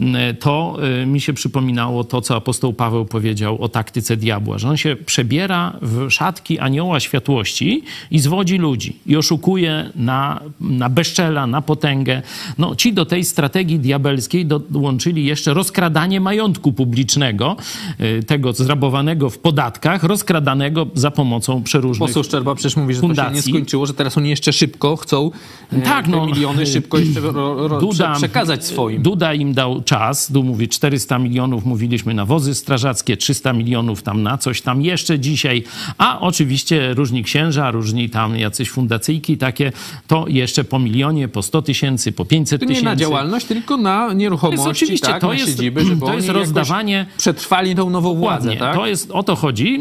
m, 0.00 0.16
to 0.40 0.76
y, 1.02 1.06
mi 1.06 1.20
się 1.20 1.32
przypominało 1.32 2.04
to, 2.04 2.20
co 2.20 2.36
apostoł 2.36 2.72
Paweł 2.72 3.04
powiedział 3.04 3.62
o 3.62 3.68
taktyce 3.68 4.16
diabła, 4.16 4.58
że 4.58 4.68
on 4.68 4.76
się 4.76 4.96
przebiera 5.06 5.76
w 5.82 6.10
szatki 6.10 6.58
anioła 6.58 7.00
światłości 7.00 7.82
i 8.10 8.18
zwodzi 8.18 8.58
ludzi 8.58 8.96
i 9.06 9.16
oszukuje 9.16 9.90
na, 9.96 10.40
na 10.60 10.88
bezczela, 10.88 11.46
na 11.46 11.62
potęgę. 11.62 12.22
No, 12.58 12.76
ci 12.76 12.92
do 12.92 13.06
tej 13.06 13.24
strategii 13.24 13.78
diabelskiej 13.78 14.46
dołączyli 14.46 15.24
jeszcze 15.24 15.53
rozkradanie 15.54 16.20
majątku 16.20 16.72
publicznego, 16.72 17.56
y, 18.00 18.22
tego 18.22 18.52
zrabowanego 18.52 19.30
w 19.30 19.38
podatkach, 19.38 20.02
rozkradanego 20.02 20.86
za 20.94 21.10
pomocą 21.10 21.62
przeróżnych 21.62 22.08
Poseł 22.08 22.24
Szczerba 22.24 22.54
przecież 22.54 22.76
mówi, 22.76 22.94
że 22.94 23.00
to 23.00 23.06
się 23.06 23.12
nie 23.12 23.16
fundacji. 23.24 23.52
skończyło, 23.52 23.86
że 23.86 23.94
teraz 23.94 24.18
oni 24.18 24.30
jeszcze 24.30 24.52
szybko 24.52 24.96
chcą 24.96 25.30
e, 25.72 25.80
Tak, 25.80 26.04
te 26.04 26.10
no. 26.10 26.26
miliony 26.26 26.66
szybko 26.66 26.98
jeszcze 26.98 27.20
ro, 27.20 27.68
ro, 27.68 27.88
prze, 27.88 28.12
przekazać 28.16 28.64
swoim. 28.64 29.02
Duda 29.02 29.34
im 29.34 29.54
dał 29.54 29.82
czas, 29.82 30.30
tu 30.32 30.42
mówi 30.42 30.68
400 30.68 31.18
milionów, 31.18 31.64
mówiliśmy 31.64 32.14
na 32.14 32.24
wozy 32.24 32.54
strażackie, 32.54 33.16
300 33.16 33.52
milionów 33.52 34.02
tam 34.02 34.22
na 34.22 34.38
coś 34.38 34.62
tam 34.62 34.82
jeszcze 34.82 35.18
dzisiaj, 35.18 35.64
a 35.98 36.20
oczywiście 36.20 36.94
różni 36.94 37.24
księża, 37.24 37.70
różni 37.70 38.10
tam 38.10 38.36
jacyś 38.38 38.70
fundacyjki 38.70 39.38
takie, 39.38 39.72
to 40.06 40.24
jeszcze 40.28 40.64
po 40.64 40.78
milionie, 40.78 41.28
po 41.28 41.42
100 41.42 41.62
tysięcy, 41.62 42.12
po 42.12 42.24
500 42.24 42.60
To 42.60 42.64
nie 42.64 42.68
tysięcy. 42.68 42.84
na 42.84 42.96
działalność, 42.96 43.46
tylko 43.46 43.76
na 43.76 44.12
nieruchomości, 44.12 44.68
jest 44.68 44.76
oczywiście, 44.82 45.06
tak, 45.06 45.20
to 45.20 45.26
na 45.26 45.34
jest- 45.44 45.56
siedziby, 45.58 45.84
żeby 45.84 46.00
to 46.00 46.14
jest 46.14 46.28
rozdawanie- 46.28 47.06
przetrwali 47.18 47.74
tą 47.74 47.90
nową 47.90 48.14
władzę, 48.14 48.56
tak? 48.56 48.74
To 48.74 48.86
jest, 48.86 49.10
o 49.10 49.22
to 49.22 49.36
chodzi, 49.36 49.78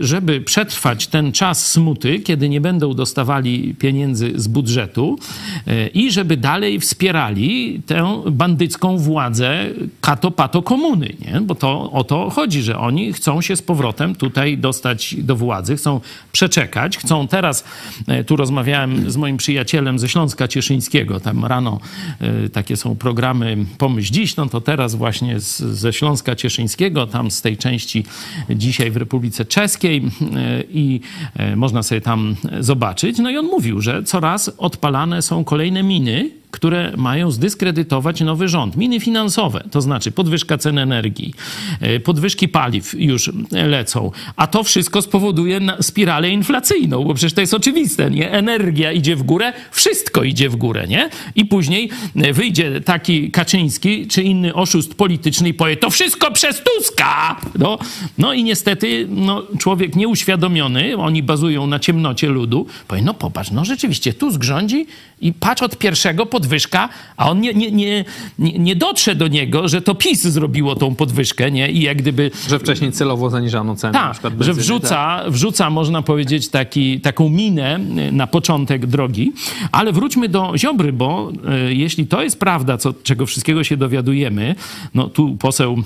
żeby 0.00 0.40
przetrwać 0.40 1.06
ten 1.06 1.32
czas 1.32 1.70
smuty, 1.70 2.20
kiedy 2.20 2.48
nie 2.48 2.60
będą 2.60 2.94
dostawali 2.94 3.74
pieniędzy 3.74 4.32
z 4.34 4.48
budżetu 4.48 5.18
e, 5.66 5.86
i 5.88 6.10
żeby 6.12 6.36
dalej 6.36 6.80
wspierali 6.80 7.80
tę 7.86 8.22
bandycką 8.30 8.98
władzę 8.98 9.66
kato-pato 10.00 10.62
komuny, 10.62 11.12
nie? 11.20 11.40
Bo 11.40 11.54
to 11.54 11.90
o 11.92 12.04
to 12.04 12.30
chodzi, 12.30 12.62
że 12.62 12.78
oni 12.78 13.12
chcą 13.12 13.40
się 13.40 13.56
z 13.56 13.62
powrotem 13.62 14.14
tutaj 14.14 14.58
dostać 14.58 15.14
do 15.18 15.36
władzy, 15.36 15.76
chcą 15.76 16.00
przeczekać, 16.32 16.98
chcą 16.98 17.28
teraz, 17.28 17.64
e, 18.08 18.24
tu 18.24 18.36
rozmawiałem 18.36 19.10
z 19.10 19.16
moim 19.16 19.36
przyjacielem 19.36 19.98
ze 19.98 20.08
Śląska 20.08 20.48
Cieszyńskiego, 20.48 21.20
tam 21.20 21.44
rano 21.44 21.80
e, 22.20 22.48
takie 22.48 22.76
są 22.76 22.96
programy 22.96 23.56
Pomyśl 23.78 24.12
Dziś, 24.12 24.36
no 24.36 24.46
to 24.46 24.60
teraz 24.60 24.94
właśnie 25.02 25.40
z, 25.40 25.58
ze 25.58 25.92
Śląska 25.92 26.36
Cieszyńskiego, 26.36 27.06
tam 27.06 27.30
z 27.30 27.42
tej 27.42 27.56
części 27.56 28.04
dzisiaj 28.50 28.90
w 28.90 28.96
Republice 28.96 29.44
Czeskiej 29.44 29.96
e, 30.36 30.62
i 30.70 31.00
e, 31.36 31.56
można 31.56 31.82
sobie 31.82 32.00
tam 32.00 32.36
zobaczyć. 32.60 33.18
No 33.18 33.30
i 33.30 33.36
on 33.36 33.46
mówił, 33.46 33.80
że 33.80 34.02
coraz 34.02 34.48
odpalane 34.58 35.22
są 35.22 35.44
kolejne 35.44 35.82
miny, 35.82 36.30
które 36.52 36.92
mają 36.96 37.30
zdyskredytować 37.30 38.20
nowy 38.20 38.48
rząd. 38.48 38.76
Miny 38.76 39.00
finansowe, 39.00 39.64
to 39.70 39.80
znaczy 39.80 40.12
podwyżka 40.12 40.58
cen 40.58 40.78
energii, 40.78 41.34
e, 41.80 42.00
podwyżki 42.00 42.48
paliw 42.48 42.94
już 42.98 43.30
lecą, 43.50 44.10
a 44.36 44.46
to 44.46 44.64
wszystko 44.64 45.02
spowoduje 45.02 45.60
spiralę 45.80 46.30
inflacyjną, 46.30 47.04
bo 47.04 47.14
przecież 47.14 47.32
to 47.32 47.40
jest 47.40 47.54
oczywiste, 47.54 48.10
nie? 48.10 48.30
Energia 48.30 48.92
idzie 48.92 49.16
w 49.16 49.22
górę, 49.22 49.52
wszystko 49.70 50.22
idzie 50.22 50.48
w 50.48 50.56
górę, 50.56 50.86
nie? 50.88 51.10
I 51.34 51.44
później 51.44 51.90
e, 52.16 52.32
wyjdzie 52.32 52.80
taki 52.80 53.30
Kaczyński 53.30 54.06
czy 54.06 54.22
inny 54.22 54.54
oszust 54.54 54.94
polityczny 54.94 55.48
i 55.48 55.54
powie, 55.54 55.76
to 55.76 55.90
wszystko 55.90 56.30
przez 56.30 56.62
Tuska! 56.62 57.40
No, 57.58 57.78
no 58.18 58.32
i 58.32 58.44
niestety 58.44 59.06
no, 59.10 59.42
człowiek 59.58 59.96
nieuświadomiony, 59.96 60.96
oni 60.96 61.22
bazują 61.22 61.66
na 61.66 61.78
ciemnocie 61.78 62.28
ludu, 62.28 62.66
powie, 62.88 63.02
no 63.02 63.14
popatrz, 63.14 63.50
no 63.50 63.64
rzeczywiście 63.64 64.12
Tusk 64.12 64.42
rządzi 64.42 64.86
i 65.20 65.32
patrz 65.32 65.62
od 65.62 65.78
pierwszego 65.78 66.26
podwyżka, 66.42 66.88
a 67.16 67.30
on 67.30 67.40
nie, 67.40 67.54
nie, 67.54 67.70
nie, 67.70 68.04
nie, 68.38 68.76
dotrze 68.76 69.14
do 69.14 69.28
niego, 69.28 69.68
że 69.68 69.82
to 69.82 69.94
PiS 69.94 70.22
zrobiło 70.22 70.74
tą 70.76 70.94
podwyżkę, 70.94 71.50
nie? 71.50 71.70
I 71.70 71.82
jak 71.82 71.98
gdyby 71.98 72.30
Że 72.48 72.58
wcześniej 72.58 72.92
celowo 72.92 73.30
zaniżano 73.30 73.76
ceny. 73.76 73.92
na 73.92 74.14
tak, 74.14 74.22
że 74.22 74.30
benzyny, 74.30 74.54
tak. 74.54 74.64
wrzuca, 74.64 75.22
wrzuca, 75.28 75.70
można 75.70 76.02
powiedzieć, 76.02 76.48
taki, 76.48 77.00
taką 77.00 77.28
minę 77.28 77.78
na 78.12 78.26
początek 78.26 78.86
drogi. 78.86 79.32
Ale 79.72 79.92
wróćmy 79.92 80.28
do 80.28 80.52
Ziobry, 80.56 80.92
bo 80.92 81.32
y, 81.68 81.74
jeśli 81.74 82.06
to 82.06 82.22
jest 82.22 82.38
prawda, 82.40 82.78
co, 82.78 82.92
czego 83.02 83.26
wszystkiego 83.26 83.64
się 83.64 83.76
dowiadujemy, 83.76 84.54
no 84.94 85.08
tu 85.08 85.36
poseł 85.36 85.82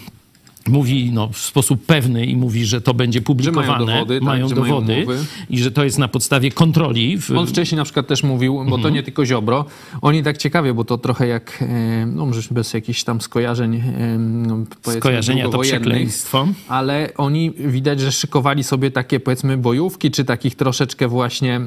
mówi 0.69 1.11
no, 1.13 1.29
w 1.29 1.39
sposób 1.39 1.87
pewny 1.87 2.27
i 2.27 2.37
mówi, 2.37 2.65
że 2.65 2.81
to 2.81 2.95
będzie 2.95 3.23
publikowane, 3.23 3.87
dowody, 3.87 4.15
tak, 4.15 4.23
mają 4.23 4.49
że 4.49 4.55
mają 4.55 4.69
dowody 4.75 4.95
umowy. 4.97 5.19
i 5.51 5.59
że 5.59 5.71
to 5.71 5.85
jest 5.85 5.99
na 5.99 6.09
podstawie 6.09 6.51
kontroli. 6.51 7.19
W, 7.19 7.31
On 7.31 7.47
wcześniej 7.47 7.77
na 7.77 7.85
przykład 7.85 8.07
też 8.07 8.23
mówił, 8.23 8.55
bo 8.55 8.63
Mhm. 8.63 8.83
to 8.83 8.89
nie 8.91 9.03
tylko 9.03 9.27
Ziobro, 9.27 9.65
oni 10.03 10.23
tak 10.23 10.39
ciekawie, 10.39 10.75
bo 10.75 10.85
to 10.85 10.99
trochę 10.99 11.27
jak, 11.27 11.59
e, 11.63 12.07
no 12.07 12.27
może 12.27 12.41
bez 12.51 12.75
jakichś 12.75 13.05
tam 13.05 13.21
skojarzeń, 13.21 13.75
e, 13.77 14.19
no, 14.19 14.59
Skojarzenia 14.99 15.49
to 15.49 15.59
przekleństwo. 15.59 16.49
ale 16.69 17.09
oni 17.17 17.51
widać, 17.51 18.01
że 18.01 18.13
szykowali 18.13 18.65
sobie 18.65 18.91
takie 18.91 19.21
powiedzmy 19.21 19.57
bojówki, 19.57 20.11
czy 20.11 20.25
takich 20.25 20.55
troszeczkę 20.55 21.09
właśnie 21.09 21.61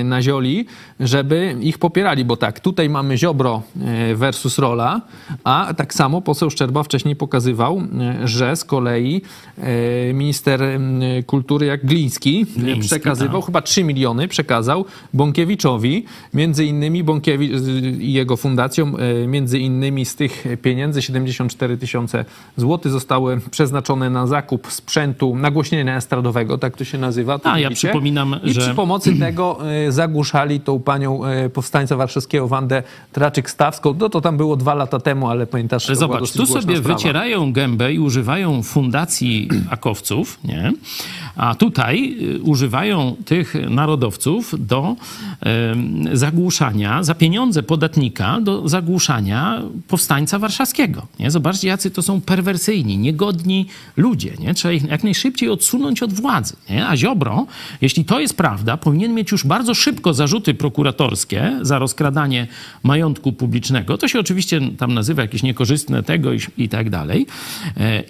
e, 0.00 0.04
na 0.04 0.22
zioli, 0.22 0.66
żeby 1.00 1.56
ich 1.60 1.78
popierali, 1.78 2.24
bo 2.24 2.36
tak, 2.36 2.60
tutaj 2.60 2.88
mamy 2.88 3.18
Ziobro 3.18 3.62
versus 4.14 4.58
Rola, 4.58 5.00
a 5.44 5.74
tak 5.76 5.94
samo 5.94 6.20
poseł 6.20 6.50
Szczerba 6.50 6.82
wcześniej 6.82 7.16
pokazywał, 7.16 7.82
że 8.32 8.56
z 8.56 8.64
kolei 8.64 9.22
e, 9.58 10.12
minister 10.12 10.60
kultury 11.26 11.66
jak 11.66 11.86
Gliński, 11.86 12.46
e, 12.56 12.60
Gliński, 12.60 12.88
przekazywał, 12.88 13.40
tak. 13.40 13.46
chyba 13.46 13.62
3 13.62 13.84
miliony 13.84 14.28
przekazał 14.28 14.84
Bąkiewiczowi, 15.14 16.04
między 16.34 16.64
innymi 16.64 17.04
Bąkiewicz 17.04 17.52
i 18.00 18.12
jego 18.12 18.36
fundacją, 18.36 18.96
e, 18.96 19.26
między 19.26 19.58
innymi 19.58 20.04
z 20.04 20.16
tych 20.16 20.44
pieniędzy 20.62 21.02
74 21.02 21.76
tysiące 21.76 22.24
złotych 22.56 22.92
zostały 22.92 23.40
przeznaczone 23.50 24.10
na 24.10 24.26
zakup 24.26 24.72
sprzętu 24.72 25.36
nagłośnienia 25.36 25.96
estradowego, 25.96 26.58
tak 26.58 26.76
to 26.76 26.84
się 26.84 26.98
nazywa. 26.98 27.38
tu 27.38 27.48
A, 27.48 27.58
ja 27.58 27.70
przypominam, 27.70 28.40
I 28.44 28.52
że- 28.52 28.60
przy 28.60 28.74
pomocy 28.74 29.16
tego 29.26 29.58
zagłuszali 29.88 30.60
tą 30.60 30.80
panią 30.80 31.20
powstańca 31.52 31.96
warszawskiego 31.96 32.48
Wandę 32.48 32.82
Traczyk-Stawską. 33.12 33.94
No 33.98 34.08
to 34.08 34.20
tam 34.20 34.36
było 34.36 34.56
dwa 34.56 34.74
lata 34.74 34.98
temu, 35.00 35.28
ale 35.28 35.46
pamiętasz, 35.46 35.86
to 35.86 35.92
była 35.92 36.00
zobacz, 36.00 36.32
tu 36.32 36.46
sobie 36.46 36.76
sprawa. 36.76 36.94
wycierają 36.94 37.52
gębę 37.52 37.92
i 37.92 37.98
używają 37.98 38.21
fundacji 38.62 39.48
akowców, 39.70 40.38
nie? 40.44 40.72
a 41.36 41.54
tutaj 41.54 42.16
y, 42.36 42.42
używają 42.42 43.16
tych 43.24 43.54
narodowców 43.70 44.54
do 44.58 44.96
zagłuszania, 46.12 47.02
za 47.02 47.14
pieniądze 47.14 47.62
podatnika, 47.62 48.40
do 48.40 48.68
zagłuszania 48.68 49.62
powstańca 49.88 50.38
warszawskiego. 50.38 51.06
Nie? 51.18 51.30
Zobaczcie, 51.30 51.68
jacy 51.68 51.90
to 51.90 52.02
są 52.02 52.20
perwersyjni, 52.20 52.98
niegodni 52.98 53.66
ludzie. 53.96 54.32
Nie? 54.38 54.54
Trzeba 54.54 54.72
ich 54.72 54.88
jak 54.88 55.04
najszybciej 55.04 55.48
odsunąć 55.48 56.02
od 56.02 56.12
władzy. 56.12 56.56
Nie? 56.70 56.88
A 56.88 56.96
Ziobro, 56.96 57.46
jeśli 57.80 58.04
to 58.04 58.20
jest 58.20 58.36
prawda, 58.36 58.76
powinien 58.76 59.14
mieć 59.14 59.32
już 59.32 59.46
bardzo 59.46 59.74
szybko 59.74 60.14
zarzuty 60.14 60.54
prokuratorskie 60.54 61.58
za 61.62 61.78
rozkradanie 61.78 62.46
majątku 62.82 63.32
publicznego. 63.32 63.98
To 63.98 64.08
się 64.08 64.20
oczywiście 64.20 64.60
tam 64.78 64.94
nazywa 64.94 65.22
jakieś 65.22 65.42
niekorzystne 65.42 66.02
tego 66.02 66.32
i, 66.32 66.40
i 66.58 66.68
tak 66.68 66.90
dalej. 66.90 67.26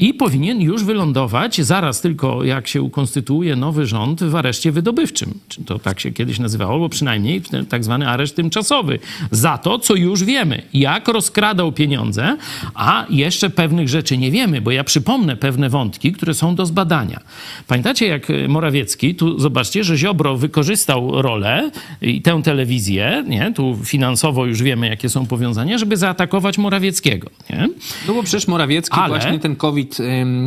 I 0.02 0.14
powinien 0.14 0.60
już 0.60 0.84
wylądować 0.84 1.60
zaraz 1.60 2.00
tylko 2.00 2.44
jak 2.44 2.68
się 2.68 2.82
ukonstytuuje 2.82 3.56
nowy 3.56 3.86
rząd 3.86 4.24
w 4.24 4.36
areszcie 4.36 4.72
wydobywczym. 4.72 5.34
Czy 5.48 5.64
To 5.64 5.78
tak 5.78 6.00
się 6.00 6.10
kiedyś 6.12 6.38
nazywało, 6.38 6.72
albo 6.72 6.88
przynajmniej 6.88 7.42
tak 7.68 7.84
zwany 7.84 8.08
areszt 8.08 8.36
tymczasowy. 8.36 8.98
Za 9.30 9.58
to, 9.58 9.78
co 9.78 9.94
już 9.94 10.24
wiemy. 10.24 10.62
Jak 10.74 11.08
rozkradał 11.08 11.72
pieniądze, 11.72 12.36
a 12.74 13.06
jeszcze 13.10 13.50
pewnych 13.50 13.88
rzeczy 13.88 14.18
nie 14.18 14.30
wiemy, 14.30 14.60
bo 14.60 14.70
ja 14.70 14.84
przypomnę 14.84 15.36
pewne 15.36 15.68
wątki, 15.68 16.12
które 16.12 16.34
są 16.34 16.54
do 16.54 16.66
zbadania. 16.66 17.20
Pamiętacie, 17.68 18.06
jak 18.06 18.26
Morawiecki, 18.48 19.14
tu 19.14 19.38
zobaczcie, 19.38 19.84
że 19.84 19.96
Ziobro 19.96 20.36
wykorzystał 20.36 21.22
rolę 21.22 21.70
i 22.00 22.22
tę 22.22 22.42
telewizję, 22.44 23.24
nie? 23.28 23.52
tu 23.56 23.78
finansowo 23.84 24.46
już 24.46 24.62
wiemy, 24.62 24.88
jakie 24.88 25.08
są 25.08 25.26
powiązania, 25.26 25.78
żeby 25.78 25.96
zaatakować 25.96 26.58
Morawieckiego. 26.58 27.30
Nie? 27.50 27.68
No 28.08 28.14
bo 28.14 28.22
przecież 28.22 28.48
Morawiecki 28.48 28.96
Ale- 29.00 29.08
właśnie 29.08 29.38
ten 29.38 29.56
COVID 29.56 29.91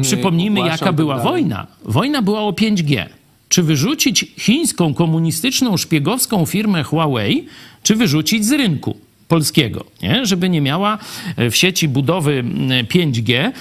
Przypomnijmy, 0.01 0.59
jaka 0.59 0.85
tak 0.85 0.95
była 0.95 1.15
dalej. 1.17 1.31
wojna. 1.31 1.67
Wojna 1.85 2.21
była 2.21 2.41
o 2.41 2.51
5G. 2.51 3.05
Czy 3.49 3.63
wyrzucić 3.63 4.25
chińską, 4.37 4.93
komunistyczną, 4.93 5.77
szpiegowską 5.77 6.45
firmę 6.45 6.83
Huawei, 6.83 7.45
czy 7.83 7.95
wyrzucić 7.95 8.45
z 8.45 8.51
rynku? 8.51 8.97
polskiego, 9.27 9.85
nie? 10.03 10.25
żeby 10.25 10.49
nie 10.49 10.61
miała 10.61 10.97
e, 11.37 11.49
w 11.49 11.55
sieci 11.55 11.87
budowy 11.87 12.33
m, 12.33 12.69
5G 12.93 13.33
e, 13.35 13.51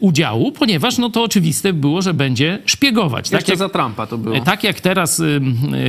udziału, 0.00 0.52
ponieważ 0.52 0.98
no 0.98 1.10
to 1.10 1.22
oczywiste 1.22 1.72
było, 1.72 2.02
że 2.02 2.14
będzie 2.14 2.58
szpiegować. 2.66 3.30
Jeszcze 3.30 3.52
jak, 3.52 3.58
za 3.58 3.68
Trumpa 3.68 4.06
to 4.06 4.18
było. 4.18 4.36
E, 4.36 4.40
Tak 4.40 4.64
jak 4.64 4.80
teraz 4.80 5.20
y, 5.20 5.40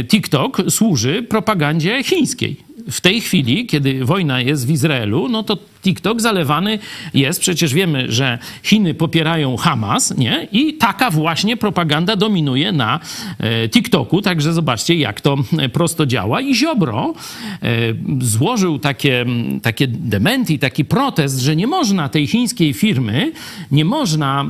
TikTok 0.07 0.61
służy 0.69 1.23
propagandzie 1.23 2.03
chińskiej. 2.03 2.55
W 2.91 3.01
tej 3.01 3.21
chwili, 3.21 3.65
kiedy 3.65 4.05
wojna 4.05 4.41
jest 4.41 4.67
w 4.67 4.71
Izraelu, 4.71 5.29
no 5.29 5.43
to 5.43 5.57
TikTok 5.81 6.21
zalewany 6.21 6.79
jest. 7.13 7.39
Przecież 7.39 7.73
wiemy, 7.73 8.11
że 8.11 8.39
Chiny 8.63 8.93
popierają 8.93 9.57
Hamas, 9.57 10.17
nie? 10.17 10.47
I 10.51 10.73
taka 10.73 11.11
właśnie 11.11 11.57
propaganda 11.57 12.15
dominuje 12.15 12.71
na 12.71 12.99
e, 13.39 13.69
TikToku. 13.69 14.21
Także 14.21 14.53
zobaczcie, 14.53 14.95
jak 14.95 15.21
to 15.21 15.37
e, 15.57 15.69
prosto 15.69 16.05
działa. 16.05 16.41
I 16.41 16.55
Ziobro 16.55 17.13
e, 17.61 17.67
złożył 18.19 18.79
takie, 18.79 19.25
takie 19.61 19.87
dementi, 19.87 20.59
taki 20.59 20.85
protest, 20.85 21.39
że 21.39 21.55
nie 21.55 21.67
można 21.67 22.09
tej 22.09 22.27
chińskiej 22.27 22.73
firmy, 22.73 23.31
nie 23.71 23.85
można 23.85 24.45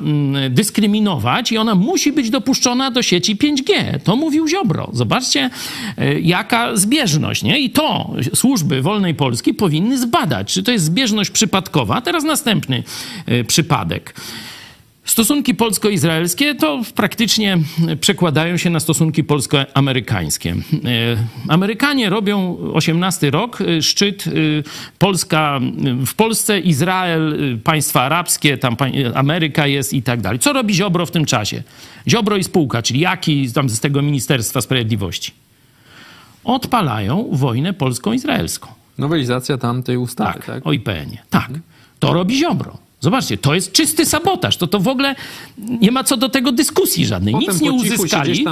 dyskryminować 0.50 1.52
i 1.52 1.58
ona 1.58 1.76
musi 1.76 2.12
być 2.12 2.30
dopuszczona 2.30 2.92
do 2.92 3.02
sieci 3.04 3.36
5G. 3.36 4.00
To 4.04 4.16
mówił 4.16 4.48
Ziobro. 4.48 4.90
Zobaczcie, 4.94 5.50
jaka 6.22 6.78
zbieżność, 6.78 7.44
nie? 7.44 7.60
I 7.60 7.70
to 7.70 8.14
służby 8.34 8.82
Wolnej 8.82 9.16
Polski 9.16 9.54
powinny 9.54 9.98
zbadać, 9.98 10.54
czy 10.54 10.64
to 10.64 10.72
jest 10.72 10.86
zbieżność 10.86 11.30
przypadkowa. 11.30 12.02
Teraz 12.02 12.24
następny 12.24 12.84
e, 13.26 13.44
przypadek. 13.44 14.16
Stosunki 15.06 15.56
polsko-izraelskie 15.56 16.56
to 16.56 16.82
praktycznie 16.96 17.58
przekładają 18.02 18.58
się 18.58 18.70
na 18.70 18.80
stosunki 18.80 19.24
polsko-amerykańskie. 19.24 20.52
E, 20.52 20.58
Amerykanie 21.48 22.10
robią 22.10 22.58
18 22.74 23.32
rok, 23.32 23.62
e, 23.62 23.82
szczyt 23.82 24.26
Polska 25.00 25.60
w 26.06 26.14
Polsce, 26.14 26.60
Izrael, 26.60 27.58
państwa 27.64 28.02
arabskie, 28.02 28.58
tam 28.58 28.76
Ameryka 29.14 29.68
jest 29.68 29.94
i 29.94 30.04
tak 30.04 30.22
dalej. 30.22 30.40
Co 30.40 30.54
robi 30.54 30.74
Ziobro 30.74 31.06
w 31.06 31.12
tym 31.12 31.26
czasie? 31.26 31.64
Ziobro 32.08 32.38
i 32.38 32.44
spółka, 32.44 32.82
czyli 32.82 33.00
jaki 33.00 33.52
tam 33.52 33.70
z 33.70 33.80
tego 33.80 34.02
Ministerstwa 34.02 34.62
Sprawiedliwości? 34.62 35.32
Odpalają 36.44 37.30
wojnę 37.32 37.74
polsko-izraelską. 37.74 38.68
Nowelizacja 38.98 39.58
tamtej 39.58 39.98
ustawy, 39.98 40.34
Tak, 40.34 40.46
tak? 40.46 40.68
o 40.68 40.72
IPN-ie. 40.74 41.18
Tak. 41.30 41.50
To 42.00 42.14
robi 42.14 42.38
Ziobro. 42.38 42.78
Zobaczcie, 43.00 43.38
to 43.38 43.56
jest 43.56 43.72
czysty 43.72 44.06
sabotaż. 44.06 44.58
To, 44.58 44.68
to 44.68 44.80
w 44.80 44.88
ogóle 44.88 45.16
nie 45.58 45.92
ma 45.92 46.04
co 46.04 46.18
do 46.18 46.30
tego 46.30 46.52
dyskusji 46.52 47.06
żadnej. 47.06 47.34
Potem 47.34 47.50
Nic 47.54 47.62
nie 47.62 47.72
uzyskali. 47.72 48.46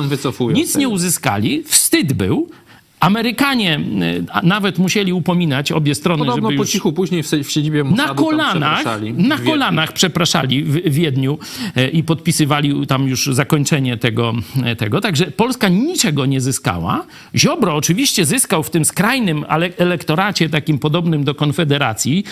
Nic 0.54 0.75
nie 0.75 0.89
uzyskali. 0.89 1.63
Wstyd 1.63 2.13
był. 2.13 2.49
Amerykanie 3.00 3.80
y, 3.80 4.26
nawet 4.44 4.78
musieli 4.78 5.14
upominać 5.14 5.72
obie 5.72 5.96
strony, 5.96 6.20
Podobno 6.20 6.48
żeby 6.48 6.58
po 6.58 6.64
już 6.64 6.72
cichu 6.72 6.94
później 6.94 7.24
w, 7.24 7.28
w 7.32 7.52
siedzibie 7.52 7.84
Mossadu 7.84 8.08
na 8.08 8.16
kolanach, 8.16 8.80
przepraszali. 8.80 9.14
na 9.14 9.38
kolanach 9.38 9.94
przepraszali 9.94 10.64
w 10.64 10.94
Wiedniu 10.94 11.40
e, 11.76 11.88
i 11.88 12.04
podpisywali 12.04 12.88
tam 12.88 13.08
już 13.08 13.26
zakończenie 13.26 13.98
tego, 13.98 14.34
e, 14.64 14.76
tego. 14.76 15.02
Także 15.02 15.26
Polska 15.26 15.70
niczego 15.70 16.26
nie 16.26 16.42
zyskała. 16.42 17.06
Ziobro 17.36 17.76
oczywiście 17.76 18.26
zyskał 18.26 18.64
w 18.64 18.70
tym 18.70 18.86
skrajnym 18.86 19.46
elektoracie 19.78 20.50
takim 20.50 20.80
podobnym 20.80 21.24
do 21.24 21.36
Konfederacji. 21.36 22.24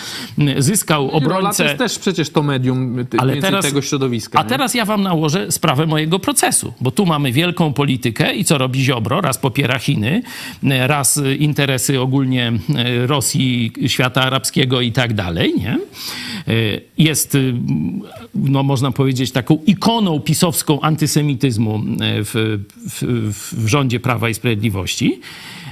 Zyskał 0.58 1.08
to 1.08 1.12
obrońcę... 1.14 1.64
jest 1.64 1.78
też 1.78 1.98
przecież 1.98 2.30
to 2.30 2.42
medium 2.42 3.06
Ale 3.18 3.36
teraz- 3.36 3.64
tego 3.64 3.82
środowiska. 3.82 4.38
A 4.38 4.42
nie? 4.42 4.48
teraz 4.48 4.74
ja 4.74 4.84
wam 4.84 5.02
nałożę 5.02 5.52
sprawę 5.52 5.86
mojego 5.86 6.18
procesu, 6.18 6.72
bo 6.80 6.90
tu 6.90 7.06
mamy 7.06 7.32
wielką 7.32 7.72
politykę 7.72 8.34
i 8.34 8.44
co 8.44 8.58
robi 8.58 8.84
Ziobro? 8.84 9.20
Raz 9.20 9.38
popiera 9.38 9.78
Chiny, 9.78 10.22
raz 10.62 11.16
y, 11.16 11.36
interesy 11.36 12.00
ogólnie 12.00 12.52
y, 13.02 13.06
Rosji, 13.06 13.72
świata 13.86 14.22
arabskiego 14.22 14.80
i 14.80 14.92
tak 14.92 15.14
dalej, 15.14 15.54
nie? 15.58 15.78
Jest, 16.98 17.36
no 18.34 18.62
można 18.62 18.92
powiedzieć, 18.92 19.32
taką 19.32 19.58
ikoną 19.66 20.20
pisowską 20.20 20.80
antysemityzmu 20.80 21.82
w, 22.00 22.58
w, 22.90 23.02
w 23.64 23.68
rządzie 23.68 24.00
Prawa 24.00 24.28
i 24.28 24.34
Sprawiedliwości. 24.34 25.20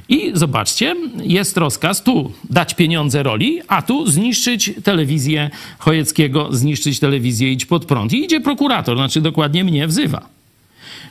I 0.08 0.30
zobaczcie, 0.34 0.96
jest 1.22 1.56
rozkaz 1.56 2.02
tu 2.02 2.32
dać 2.50 2.74
pieniądze 2.74 3.22
roli, 3.22 3.60
a 3.68 3.82
tu 3.82 4.06
zniszczyć 4.06 4.70
telewizję 4.84 5.50
Chojeckiego, 5.78 6.48
zniszczyć 6.52 7.00
telewizję 7.00 7.52
Idź 7.52 7.66
Pod 7.66 7.84
Prąd. 7.84 8.12
I 8.12 8.24
idzie 8.24 8.40
prokurator, 8.40 8.96
znaczy 8.96 9.20
dokładnie 9.20 9.64
mnie 9.64 9.86
wzywa. 9.86 10.28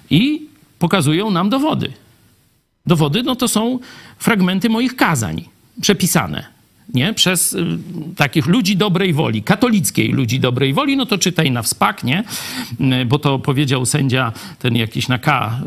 I 0.10 0.42
pokazują 0.80 1.32
nam 1.32 1.50
dowody. 1.50 1.94
Dowody 2.88 3.24
no 3.24 3.36
to 3.36 3.48
są 3.48 3.80
fragmenty 4.18 4.70
moich 4.70 4.96
kazań 4.96 5.46
przepisane. 5.82 6.56
Nie? 6.94 7.14
Przez 7.14 7.54
y, 7.54 7.66
takich 8.16 8.46
ludzi 8.48 8.78
dobrej 8.78 9.14
woli, 9.14 9.44
katolickiej 9.44 10.12
ludzi 10.12 10.40
dobrej 10.40 10.74
woli, 10.74 10.98
no 10.98 11.06
to 11.06 11.18
czytaj 11.18 11.52
na 11.52 11.62
wspak, 11.62 12.04
nie? 12.04 12.24
Y, 13.02 13.06
Bo 13.06 13.20
to 13.20 13.40
powiedział 13.40 13.86
sędzia, 13.86 14.32
ten 14.60 14.76
jakiś 14.76 15.08
na 15.08 15.20
K, 15.20 15.60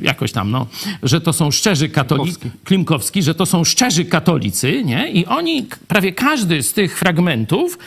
y, 0.00 0.02
jakoś 0.02 0.32
tam, 0.32 0.50
no, 0.50 0.66
że 1.02 1.20
to 1.20 1.32
są 1.32 1.50
szczerzy 1.50 1.88
katolicy, 1.88 2.38
Klimkowski. 2.38 2.64
Klimkowski, 2.64 3.22
że 3.22 3.34
to 3.34 3.46
są 3.46 3.64
szczerzy 3.64 4.04
katolicy, 4.04 4.84
nie? 4.84 5.10
I 5.10 5.26
oni, 5.26 5.66
prawie 5.88 6.12
każdy 6.12 6.62
z 6.62 6.72
tych 6.72 6.98
fragmentów 6.98 7.78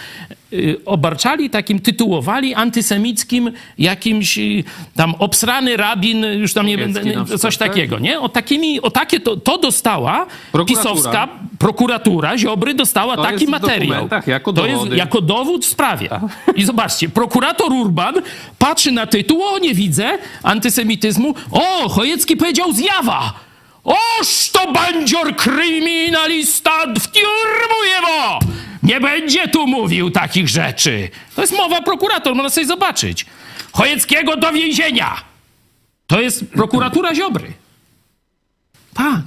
obarczali 0.86 1.50
takim, 1.50 1.80
tytułowali 1.80 2.54
antysemickim 2.54 3.52
jakimś 3.78 4.38
y, 4.38 4.64
tam 4.96 5.16
obsrany 5.20 5.78
rabin, 5.78 6.24
już 6.26 6.54
tam 6.54 6.66
nie 6.66 6.78
będę, 6.78 7.02
coś 7.38 7.58
tak? 7.58 7.70
takiego, 7.70 8.00
nie? 8.00 8.20
O 8.20 8.30
takimi, 8.30 8.82
o 8.82 8.92
takie 8.92 9.20
to, 9.20 9.38
to 9.38 9.58
dostała 9.58 10.26
Prokuratura. 10.52 10.84
pisowska 10.94 11.28
prokuratura, 11.60 12.38
Ziobry 12.38 12.74
dostała 12.74 13.16
To 13.16 13.24
taki 13.24 13.48
materiał. 13.48 14.10
jako 14.28 14.54
to 14.54 14.66
jest 14.66 14.92
jako 14.92 15.22
dowód 15.22 15.66
w 15.66 15.70
sprawie. 15.70 16.10
I 16.56 16.64
zobaczcie, 16.64 17.10
prokurator 17.10 17.72
Urban 17.74 18.16
patrzy 18.60 18.92
na 18.92 19.08
tytuł, 19.08 19.44
o 19.44 19.60
nie 19.60 19.74
widzę 19.74 20.18
antysemityzmu, 20.44 21.36
o, 21.52 21.90
Chojecki 21.90 22.38
powiedział 22.38 22.72
zjawa. 22.74 23.34
Oż 23.84 24.50
to 24.50 24.72
bandzior 24.72 25.36
kryminalista 25.36 26.72
w 27.00 27.12
tiurmu 27.12 27.80
jego! 27.96 28.40
Nie 28.84 29.00
będzie 29.00 29.48
tu 29.48 29.68
mówił 29.68 30.12
takich 30.12 30.50
rzeczy. 30.50 31.10
To 31.36 31.42
jest 31.42 31.54
mowa 31.54 31.82
prokurator, 31.82 32.36
można 32.36 32.50
sobie 32.50 32.68
zobaczyć. 32.68 33.26
Chojeckiego 33.72 34.38
do 34.38 34.52
więzienia. 34.52 35.22
To 36.08 36.22
jest 36.22 36.46
prokuratura 36.46 37.16
Ziobry. 37.16 37.54
Tak. 38.94 39.24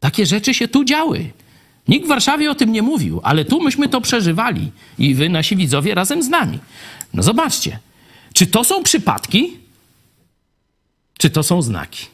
Takie 0.00 0.26
rzeczy 0.26 0.54
się 0.54 0.68
tu 0.68 0.84
działy. 0.84 1.30
Nikt 1.88 2.06
w 2.06 2.08
Warszawie 2.08 2.50
o 2.50 2.54
tym 2.54 2.72
nie 2.72 2.82
mówił, 2.82 3.20
ale 3.22 3.44
tu 3.44 3.62
myśmy 3.62 3.88
to 3.88 4.00
przeżywali 4.00 4.70
i 4.98 5.14
wy, 5.14 5.28
nasi 5.28 5.56
widzowie, 5.56 5.94
razem 5.94 6.22
z 6.22 6.28
nami. 6.28 6.58
No 7.14 7.22
zobaczcie, 7.22 7.78
czy 8.32 8.46
to 8.46 8.64
są 8.64 8.82
przypadki, 8.82 9.56
czy 11.18 11.30
to 11.30 11.42
są 11.42 11.62
znaki? 11.62 12.06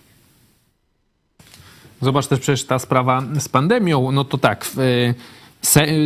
Zobacz 2.03 2.27
też 2.27 2.41
przecież 2.41 2.65
ta 2.65 2.79
sprawa 2.79 3.23
z 3.39 3.49
pandemią, 3.49 4.13
no 4.13 4.25
to 4.25 4.39
tak, 4.39 4.65
w, 4.65 4.79
y, 4.79 5.15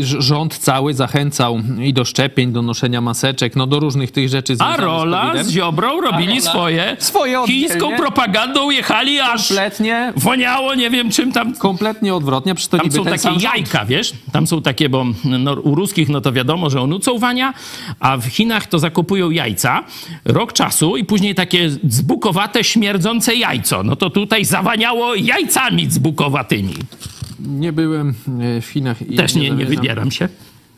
rząd 0.03 0.59
cały 0.59 0.95
zachęcał 0.95 1.61
i 1.81 1.93
do 1.93 2.05
szczepień, 2.05 2.53
do 2.53 2.63
noszenia 2.63 3.01
maseczek, 3.01 3.57
no 3.57 3.67
do 3.67 3.81
różnych 3.81 4.11
tych 4.11 4.29
rzeczy 4.29 4.57
A 4.59 4.77
z 4.77 4.81
Rola 4.81 5.23
COVID-em. 5.23 5.47
z 5.47 5.51
Ziobrą 5.51 6.01
robili 6.01 6.29
Rola 6.29 6.41
swoje. 6.41 6.97
swoje 6.99 7.43
Chińską 7.47 7.75
oddzielnie. 7.77 7.97
propagandą 7.97 8.71
jechali 8.71 9.21
aż 9.21 9.49
Kompletnie, 9.49 10.13
woniało, 10.17 10.75
nie 10.75 10.91
wiem 10.91 11.11
czym 11.11 11.33
tam 11.33 11.55
kompletnie 11.55 12.15
odwrotnie, 12.15 12.55
przecież 12.55 12.71
to 12.71 12.79
Tam 12.79 12.93
są 12.93 13.05
takie 13.05 13.19
rząd. 13.19 13.43
jajka, 13.43 13.85
wiesz? 13.85 14.13
Tam 14.33 14.47
są 14.47 14.63
takie, 14.63 14.89
bo 14.89 15.05
no, 15.25 15.53
u 15.53 15.75
ruskich 15.75 16.09
no 16.09 16.21
to 16.21 16.33
wiadomo, 16.33 16.71
że 16.71 16.81
onucą 16.81 17.19
wania, 17.19 17.55
a 18.01 18.17
w 18.17 18.25
Chinach 18.27 18.67
to 18.67 18.79
zakupują 18.79 19.31
jajca 19.31 19.85
rok 20.25 20.53
czasu 20.53 20.97
i 20.97 21.05
później 21.05 21.35
takie 21.35 21.71
zbukowate, 21.89 22.65
śmierdzące 22.65 23.35
jajco. 23.35 23.83
No 23.83 23.97
to 23.97 24.11
tutaj 24.11 24.45
zawaniało 24.45 25.15
jajcami 25.15 25.91
zbukowatymi. 25.91 26.75
Nie 27.39 27.73
byłem 27.73 28.15
y, 28.59 28.61
w 28.61 28.67
Chinach 28.67 29.03
i 29.03 29.17
Też 29.17 29.35
nie, 29.35 29.43
nie 29.43 29.49
zamierzam. 29.49 29.75
wybieram 29.77 30.11
się. 30.11 30.29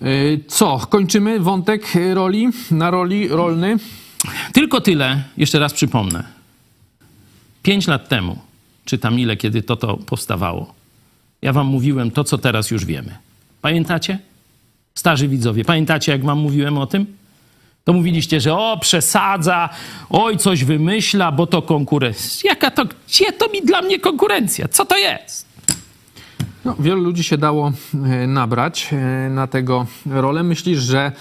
Y, 0.03 0.41
Co, 0.49 0.79
kończymy 0.91 1.41
wątek 1.41 1.97
y, 1.97 2.15
roli, 2.15 2.49
na 2.71 2.91
roli 2.91 3.29
rolny? 3.29 3.77
Tylko 4.53 4.81
tyle, 4.81 5.23
jeszcze 5.37 5.59
raz 5.59 5.73
przypomnę. 5.73 6.25
Pięć 7.63 7.87
lat 7.87 8.09
temu, 8.09 8.39
czy 8.85 8.99
tam 8.99 9.19
ile, 9.21 9.37
kiedy 9.37 9.63
to 9.63 9.77
to 9.77 9.97
powstawało, 9.97 10.75
ja 11.43 11.53
wam 11.53 11.67
mówiłem 11.67 12.11
to, 12.11 12.25
co 12.25 12.39
teraz 12.39 12.71
już 12.71 12.85
wiemy. 12.85 13.17
Pamiętacie? 13.63 14.19
Starzy 14.95 15.29
widzowie, 15.29 15.65
pamiętacie, 15.65 16.13
jak 16.13 16.25
wam 16.25 16.39
mówiłem 16.39 16.79
o 16.79 16.87
tym? 16.87 17.07
To 17.85 17.93
mówiliście, 17.93 18.41
że 18.41 18.55
o, 18.55 18.79
przesadza, 18.81 19.69
oj, 20.11 20.37
coś 20.39 20.65
wymyśla, 20.65 21.33
bo 21.33 21.47
to 21.47 21.63
konkurencja. 21.63 22.51
Jaka 22.51 22.71
to, 22.71 22.85
gdzie 23.09 23.33
to 23.33 23.49
mi 23.49 23.63
dla 23.63 23.83
mnie 23.83 23.99
konkurencja? 24.01 24.69
Co 24.69 24.85
to 24.85 24.97
jest? 24.99 25.47
No, 26.65 26.75
wielu 26.79 27.03
ludzi 27.03 27.25
się 27.25 27.39
dało 27.39 27.73
e, 27.95 28.27
nabrać 28.27 28.91
e, 28.93 29.31
na 29.31 29.47
tego 29.47 29.87
rolę. 30.07 30.43
Myślisz, 30.43 30.79
że 30.79 31.13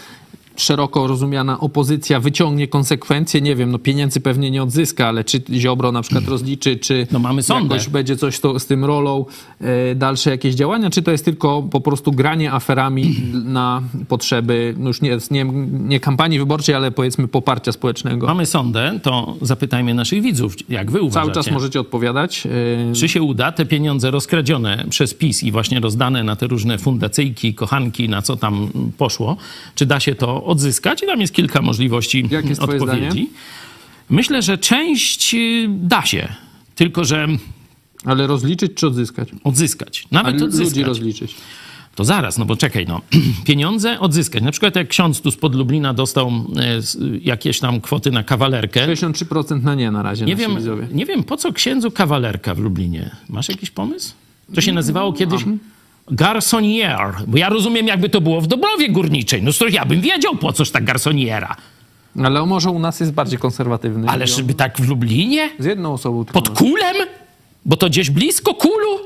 szeroko 0.61 1.07
rozumiana 1.07 1.59
opozycja 1.59 2.19
wyciągnie 2.19 2.67
konsekwencje? 2.67 3.41
Nie 3.41 3.55
wiem, 3.55 3.71
no 3.71 3.79
pieniędzy 3.79 4.21
pewnie 4.21 4.51
nie 4.51 4.63
odzyska, 4.63 5.07
ale 5.07 5.23
czy 5.23 5.41
Ziobro 5.53 5.91
na 5.91 6.01
przykład 6.01 6.27
rozliczy, 6.27 6.77
czy 6.77 7.07
No 7.11 7.19
mamy 7.19 7.43
sądę. 7.43 7.75
jakoś 7.75 7.89
będzie 7.89 8.17
coś 8.17 8.39
to, 8.39 8.59
z 8.59 8.65
tym 8.65 8.85
rolą, 8.85 9.25
e, 9.61 9.95
dalsze 9.95 10.29
jakieś 10.29 10.55
działania, 10.55 10.89
czy 10.89 11.01
to 11.01 11.11
jest 11.11 11.25
tylko 11.25 11.61
po 11.63 11.81
prostu 11.81 12.11
granie 12.11 12.51
aferami 12.53 13.15
na 13.45 13.81
potrzeby, 14.07 14.75
no 14.77 14.87
już 14.87 15.01
nie, 15.01 15.17
nie, 15.31 15.45
nie 15.71 15.99
kampanii 15.99 16.39
wyborczej, 16.39 16.75
ale 16.75 16.91
powiedzmy 16.91 17.27
poparcia 17.27 17.71
społecznego? 17.71 18.27
Mamy 18.27 18.45
sądę, 18.45 18.99
to 19.03 19.35
zapytajmy 19.41 19.93
naszych 19.93 20.21
widzów, 20.21 20.55
jak 20.69 20.91
wy 20.91 21.01
uważacie. 21.01 21.31
Cały 21.33 21.43
czas 21.45 21.53
możecie 21.53 21.79
odpowiadać. 21.79 22.47
e, 22.91 22.93
Czy 22.93 23.09
się 23.09 23.21
uda 23.21 23.51
te 23.51 23.65
pieniądze 23.65 24.11
rozkradzione 24.11 24.85
przez 24.89 25.13
PiS 25.13 25.43
i 25.43 25.51
właśnie 25.51 25.79
rozdane 25.79 26.23
na 26.23 26.35
te 26.35 26.47
różne 26.47 26.77
fundacyjki, 26.77 27.53
kochanki, 27.53 28.09
na 28.09 28.21
co 28.21 28.35
tam 28.37 28.69
poszło, 28.97 29.37
czy 29.75 29.85
da 29.85 29.99
się 29.99 30.15
to 30.15 30.43
odzyskać? 30.49 31.03
I 31.03 31.05
tam 31.05 31.21
jest 31.21 31.33
kilka 31.33 31.61
możliwości 31.61 32.23
jest 32.43 32.61
odpowiedzi. 32.61 32.85
zdanie? 32.85 33.25
Myślę, 34.09 34.41
że 34.41 34.57
część 34.57 35.33
y, 35.33 35.67
da 35.69 36.05
się, 36.05 36.27
tylko 36.75 37.05
że 37.05 37.27
Ale 38.05 38.27
rozliczyć 38.27 38.71
czy 38.75 38.87
odzyskać? 38.87 39.29
odzyskać. 39.43 40.05
Nawet 40.11 40.33
ludzi 40.33 40.45
odzyskać. 40.45 40.83
rozliczyć. 40.83 41.35
To 41.95 42.05
zaraz, 42.05 42.37
no 42.37 42.45
bo 42.45 42.55
czekaj, 42.55 42.85
no. 42.87 43.01
Pieniądze 43.45 43.99
odzyskać. 43.99 44.43
Na 44.43 44.51
przykład 44.51 44.75
jak 44.75 44.87
ksiądz 44.87 45.21
tu 45.21 45.31
spod 45.31 45.55
Lublina 45.55 45.93
dostał 45.93 46.27
e, 46.29 46.79
jakieś 47.21 47.59
tam 47.59 47.81
kwoty 47.81 48.11
na 48.11 48.23
kawalerkę. 48.23 48.87
63% 48.87 49.63
na 49.63 49.75
nie 49.75 49.91
na 49.91 50.03
razie 50.03 50.25
Nie 50.25 50.35
wiem, 50.35 50.55
widzowie. 50.55 50.87
nie 50.91 51.05
wiem, 51.05 51.23
po 51.23 51.37
co 51.37 51.53
księdzu 51.53 51.91
kawalerka 51.91 52.55
w 52.55 52.59
Lublinie. 52.59 53.15
Masz 53.29 53.49
jakiś 53.49 53.71
pomysł? 53.71 54.13
To 54.55 54.61
się 54.61 54.73
nazywało 54.73 55.13
kiedyś 55.13 55.43
garsonier, 56.11 57.15
bo 57.27 57.37
ja 57.37 57.49
rozumiem, 57.49 57.87
jakby 57.87 58.09
to 58.09 58.21
było 58.21 58.41
w 58.41 58.47
Dobrowie 58.47 58.89
Górniczej. 58.89 59.43
No 59.43 59.53
to 59.53 59.67
ja 59.67 59.85
bym 59.85 60.01
wiedział, 60.01 60.35
po 60.35 60.53
coż 60.53 60.71
ta 60.71 60.81
garsoniera. 60.81 61.55
Ale 62.23 62.45
może 62.45 62.69
u 62.69 62.79
nas 62.79 62.99
jest 62.99 63.11
bardziej 63.13 63.39
konserwatywny. 63.39 64.09
Ale 64.09 64.27
żeby 64.27 64.53
tak 64.53 64.77
w 64.77 64.89
Lublinie? 64.89 65.49
Z 65.59 65.65
jedną 65.65 65.93
osobą 65.93 66.25
tylko. 66.25 66.41
Pod 66.41 66.57
kulem? 66.57 66.95
Bo 67.65 67.77
to 67.77 67.89
gdzieś 67.89 68.09
blisko 68.09 68.53
kulu? 68.53 68.99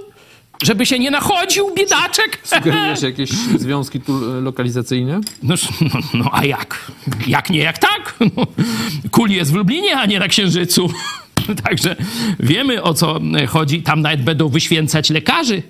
Żeby 0.64 0.86
się 0.86 1.00
nie 1.00 1.12
nachodził, 1.12 1.76
biedaczek? 1.76 2.40
Sugerujesz 2.44 3.02
jakieś 3.12 3.30
związki 3.32 4.02
tu 4.02 4.42
lokalizacyjne? 4.42 5.22
No, 5.44 5.56
no, 5.82 6.00
no 6.14 6.30
a 6.32 6.46
jak? 6.46 6.92
Jak 7.28 7.50
nie, 7.50 7.60
jak 7.60 7.78
tak? 7.78 8.16
No, 8.20 8.48
Kul 9.12 9.30
jest 9.30 9.52
w 9.52 9.56
Lublinie, 9.56 9.98
a 9.98 10.06
nie 10.06 10.20
na 10.20 10.28
Księżycu. 10.28 10.90
Także 11.64 11.96
wiemy 12.40 12.84
o 12.84 12.94
co 12.94 13.20
chodzi. 13.48 13.82
Tam 13.84 14.02
nawet 14.02 14.24
będą 14.24 14.50
wyświęcać 14.50 15.10
lekarzy. 15.10 15.64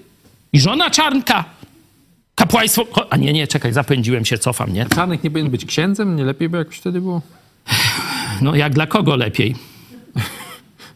I 0.53 0.59
żona 0.59 0.89
Czarnka. 0.89 1.45
Kapłaństwo... 2.35 2.85
A 3.09 3.17
nie, 3.17 3.33
nie, 3.33 3.47
czekaj, 3.47 3.73
zapędziłem 3.73 4.25
się, 4.25 4.37
cofam, 4.37 4.73
nie? 4.73 4.85
Czarnek 4.95 5.23
nie 5.23 5.31
powinien 5.31 5.51
być 5.51 5.65
księdzem? 5.65 6.15
Nie 6.15 6.23
lepiej 6.23 6.49
by 6.49 6.57
jakoś 6.57 6.77
wtedy 6.77 7.01
było? 7.01 7.21
No 8.41 8.55
jak 8.55 8.73
dla 8.73 8.87
kogo 8.87 9.15
lepiej? 9.15 9.55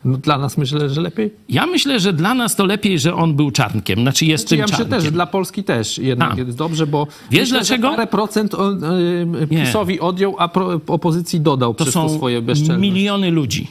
No 0.06 0.18
dla 0.18 0.38
nas 0.38 0.58
myślę, 0.58 0.90
że 0.90 1.02
lepiej. 1.02 1.34
Ja 1.50 1.66
myślę, 1.66 2.00
że 2.00 2.14
dla 2.14 2.34
nas 2.34 2.56
to 2.56 2.66
lepiej, 2.66 3.00
że 3.00 3.16
on 3.16 3.36
był 3.36 3.52
Czarnkiem. 3.52 4.00
Znaczy 4.02 4.26
jest 4.26 4.44
Czy 4.44 4.50
tym 4.50 4.60
ja 4.60 4.64
myślę 4.66 4.78
Czarnkiem. 4.78 4.98
też, 4.98 5.04
że 5.04 5.12
dla 5.12 5.26
Polski 5.26 5.64
też 5.64 5.98
jednak 5.98 6.34
A. 6.34 6.36
jest 6.38 6.58
dobrze, 6.58 6.88
bo 6.88 7.08
Wiesz 7.32 7.42
myślę, 7.42 7.58
dlaczego? 7.58 7.90
Parę 7.90 8.08
procent 8.08 8.54
on, 8.56 8.84
y, 8.84 9.28
Nie. 9.52 9.66
PiSowi 9.66 10.00
odjął, 10.00 10.36
a 10.40 10.48
pro, 10.48 10.82
opozycji 10.88 11.42
dodał 11.42 11.74
To 11.74 11.84
przez 11.84 11.94
są 11.94 12.08
to 12.08 12.16
swoje 12.16 12.42
bezczelność. 12.42 12.82
miliony 12.82 13.32
ludzi, 13.32 13.68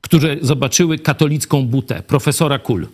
które 0.00 0.36
zobaczyły 0.42 0.98
katolicką 0.98 1.66
butę 1.66 2.02
profesora 2.02 2.58
Kul. 2.58 2.86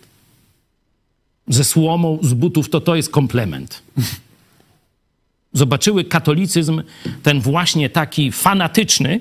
Ze 1.47 1.63
słomą 1.63 2.19
z 2.21 2.33
butów, 2.33 2.69
to 2.69 2.81
to 2.81 2.95
jest 2.95 3.11
komplement. 3.11 3.83
Zobaczyły 5.53 6.03
katolicyzm, 6.03 6.83
ten 7.23 7.41
właśnie 7.41 7.89
taki 7.89 8.31
fanatyczny, 8.31 9.19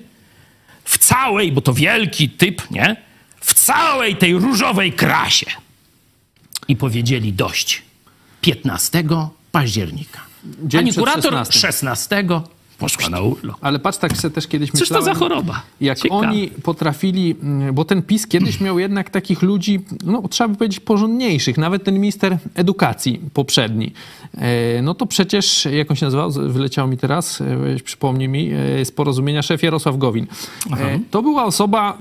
w 0.84 0.98
całej, 0.98 1.52
bo 1.52 1.60
to 1.60 1.74
wielki 1.74 2.30
typ, 2.30 2.70
nie? 2.70 2.96
W 3.40 3.54
całej 3.54 4.16
tej 4.16 4.34
różowej 4.34 4.92
krasie. 4.92 5.46
I 6.68 6.76
powiedzieli 6.76 7.32
dość. 7.32 7.82
15 8.40 9.04
października. 9.52 10.20
Dzień 10.44 10.80
Pani 10.80 10.94
kurator 10.94 11.32
16. 11.32 11.60
16 11.60 12.24
poszła 12.82 13.08
na 13.08 13.20
urlop. 13.20 13.56
Ale 13.60 13.78
patrz, 13.78 13.98
tak 13.98 14.16
sobie 14.16 14.34
też 14.34 14.46
kiedyś 14.46 14.70
Cóż 14.70 14.78
to 14.78 14.82
myślałem... 14.94 15.04
za 15.04 15.14
choroba? 15.14 15.62
Jak 15.80 15.98
Ciekawe. 15.98 16.20
oni 16.28 16.48
potrafili, 16.62 17.36
mm, 17.42 17.74
bo 17.74 17.84
ten 17.84 18.02
PiS 18.02 18.26
kiedyś 18.26 18.60
miał 18.60 18.78
jednak 18.78 19.10
takich 19.10 19.42
ludzi, 19.42 19.80
no 20.04 20.22
trzeba 20.30 20.48
by 20.48 20.56
powiedzieć, 20.56 20.80
porządniejszych. 20.80 21.58
Nawet 21.58 21.84
ten 21.84 21.94
minister 21.94 22.38
edukacji 22.54 23.20
poprzedni. 23.34 23.92
E, 24.38 24.82
No 24.82 24.94
to 24.94 25.06
przecież, 25.06 25.68
jak 25.72 25.90
on 25.90 25.96
się 25.96 26.06
nazywał, 26.06 26.30
wyleciało 26.30 26.88
mi 26.88 26.96
teraz, 26.96 27.40
e, 27.40 27.46
przypomnij 27.84 28.28
mi, 28.28 28.50
e, 28.80 28.84
z 28.84 28.92
porozumienia 28.92 29.42
szef 29.42 29.62
Jarosław 29.62 29.96
Gowin. 29.98 30.26
E, 30.70 30.98
To 31.10 31.22
była 31.22 31.44
osoba, 31.44 31.98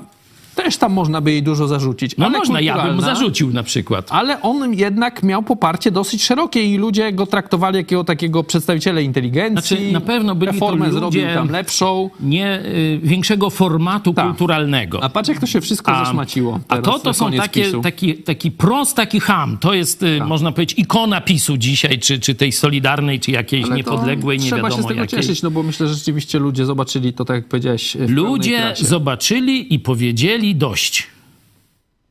też 0.56 0.78
tam 0.78 0.94
można 0.94 1.22
by 1.22 1.32
jej 1.32 1.44
dużo 1.44 1.68
zarzucić. 1.68 2.18
No 2.18 2.26
ale 2.26 2.38
można, 2.38 2.62
ja 2.62 2.86
bym 2.86 2.96
mu 2.96 3.02
zarzucił 3.02 3.54
na 3.54 3.64
przykład. 3.64 4.08
Ale 4.10 4.42
on 4.42 4.74
jednak 4.74 5.24
miał 5.24 5.44
poparcie 5.44 5.92
dosyć 5.92 6.24
szerokie 6.24 6.64
i 6.64 6.78
ludzie 6.78 7.12
go 7.14 7.26
traktowali 7.26 7.78
jako 7.78 8.04
takiego 8.04 8.44
przedstawiciela 8.44 9.02
inteligencji. 9.02 9.78
Znaczy, 9.78 9.92
na 9.92 10.02
pewno 10.02 10.36
byli 10.36 10.48
to 10.48 10.54
Reformę 10.54 10.86
ludzie- 10.86 11.00
zrobił 11.00 11.22
tam 11.34 11.50
lepszą. 11.50 12.10
Nie 12.20 12.60
y, 12.66 13.00
większego 13.04 13.50
formatu 13.50 14.14
Tak. 14.14 14.26
kulturalnego. 14.28 15.04
A 15.04 15.10
patrz, 15.10 15.30
jak 15.30 15.40
to 15.40 15.46
się 15.48 15.62
wszystko 15.62 15.92
A- 15.92 16.06
zaszmaciło. 16.06 16.60
A 16.68 16.78
to 16.78 17.00
to 17.00 17.14
są 17.14 17.32
takie, 17.32 17.64
PiSu. 17.64 17.82
taki, 17.82 18.14
taki 18.16 18.52
prost, 18.52 18.96
taki 18.96 19.20
ham. 19.20 19.58
To 19.58 19.74
jest, 19.74 20.04
y, 20.04 20.20
można 20.26 20.52
powiedzieć, 20.52 20.80
ikona 20.80 21.22
PiSu 21.22 21.58
dzisiaj, 21.58 22.00
czy, 22.00 22.20
czy 22.20 22.36
tej 22.36 22.52
Solidarnej, 22.52 23.20
czy 23.20 23.32
jakiejś 23.32 23.62
Ale 23.64 23.70
to 23.72 23.78
niepodległej, 23.78 24.38
nie 24.40 24.46
Trzeba 24.46 24.58
wiadomo 24.62 24.76
się 24.78 24.84
z 24.84 24.88
tego 24.88 25.02
jakiej. 25.02 25.20
cieszyć, 25.20 25.42
no 25.42 25.52
bo 25.52 25.64
myślę, 25.64 25.88
że 25.88 25.94
rzeczywiście 25.94 26.40
ludzie 26.40 26.66
zobaczyli 26.66 27.14
to, 27.14 27.26
tak 27.26 27.36
jak 27.36 27.46
powiedziałeś. 27.48 27.98
Ludzie 28.08 28.74
zobaczyli 28.80 29.74
i 29.74 29.80
powiedzieli 29.80 30.41
dość. 30.56 31.08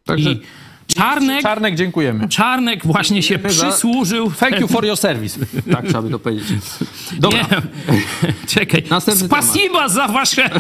Także 0.05 0.31
I 0.31 0.41
Czarnek, 0.95 1.43
Czarnek, 1.43 1.75
dziękujemy. 1.75 2.29
Czarnek 2.29 2.87
właśnie 2.87 3.23
się 3.23 3.39
przysłużył. 3.39 4.31
Thank 4.31 4.61
you 4.61 4.69
for 4.69 4.87
your 4.87 4.97
service. 4.97 5.41
Tak 5.73 5.85
trzeba 5.85 6.03
by 6.03 6.11
to 6.11 6.19
powiedzieć. 6.19 6.49
Dobra. 7.19 7.39
Nie, 7.39 7.49
czekaj. 8.55 8.83
Następny 8.91 9.27
Spasiba 9.27 9.89
za 9.89 10.09
wasze... 10.09 10.51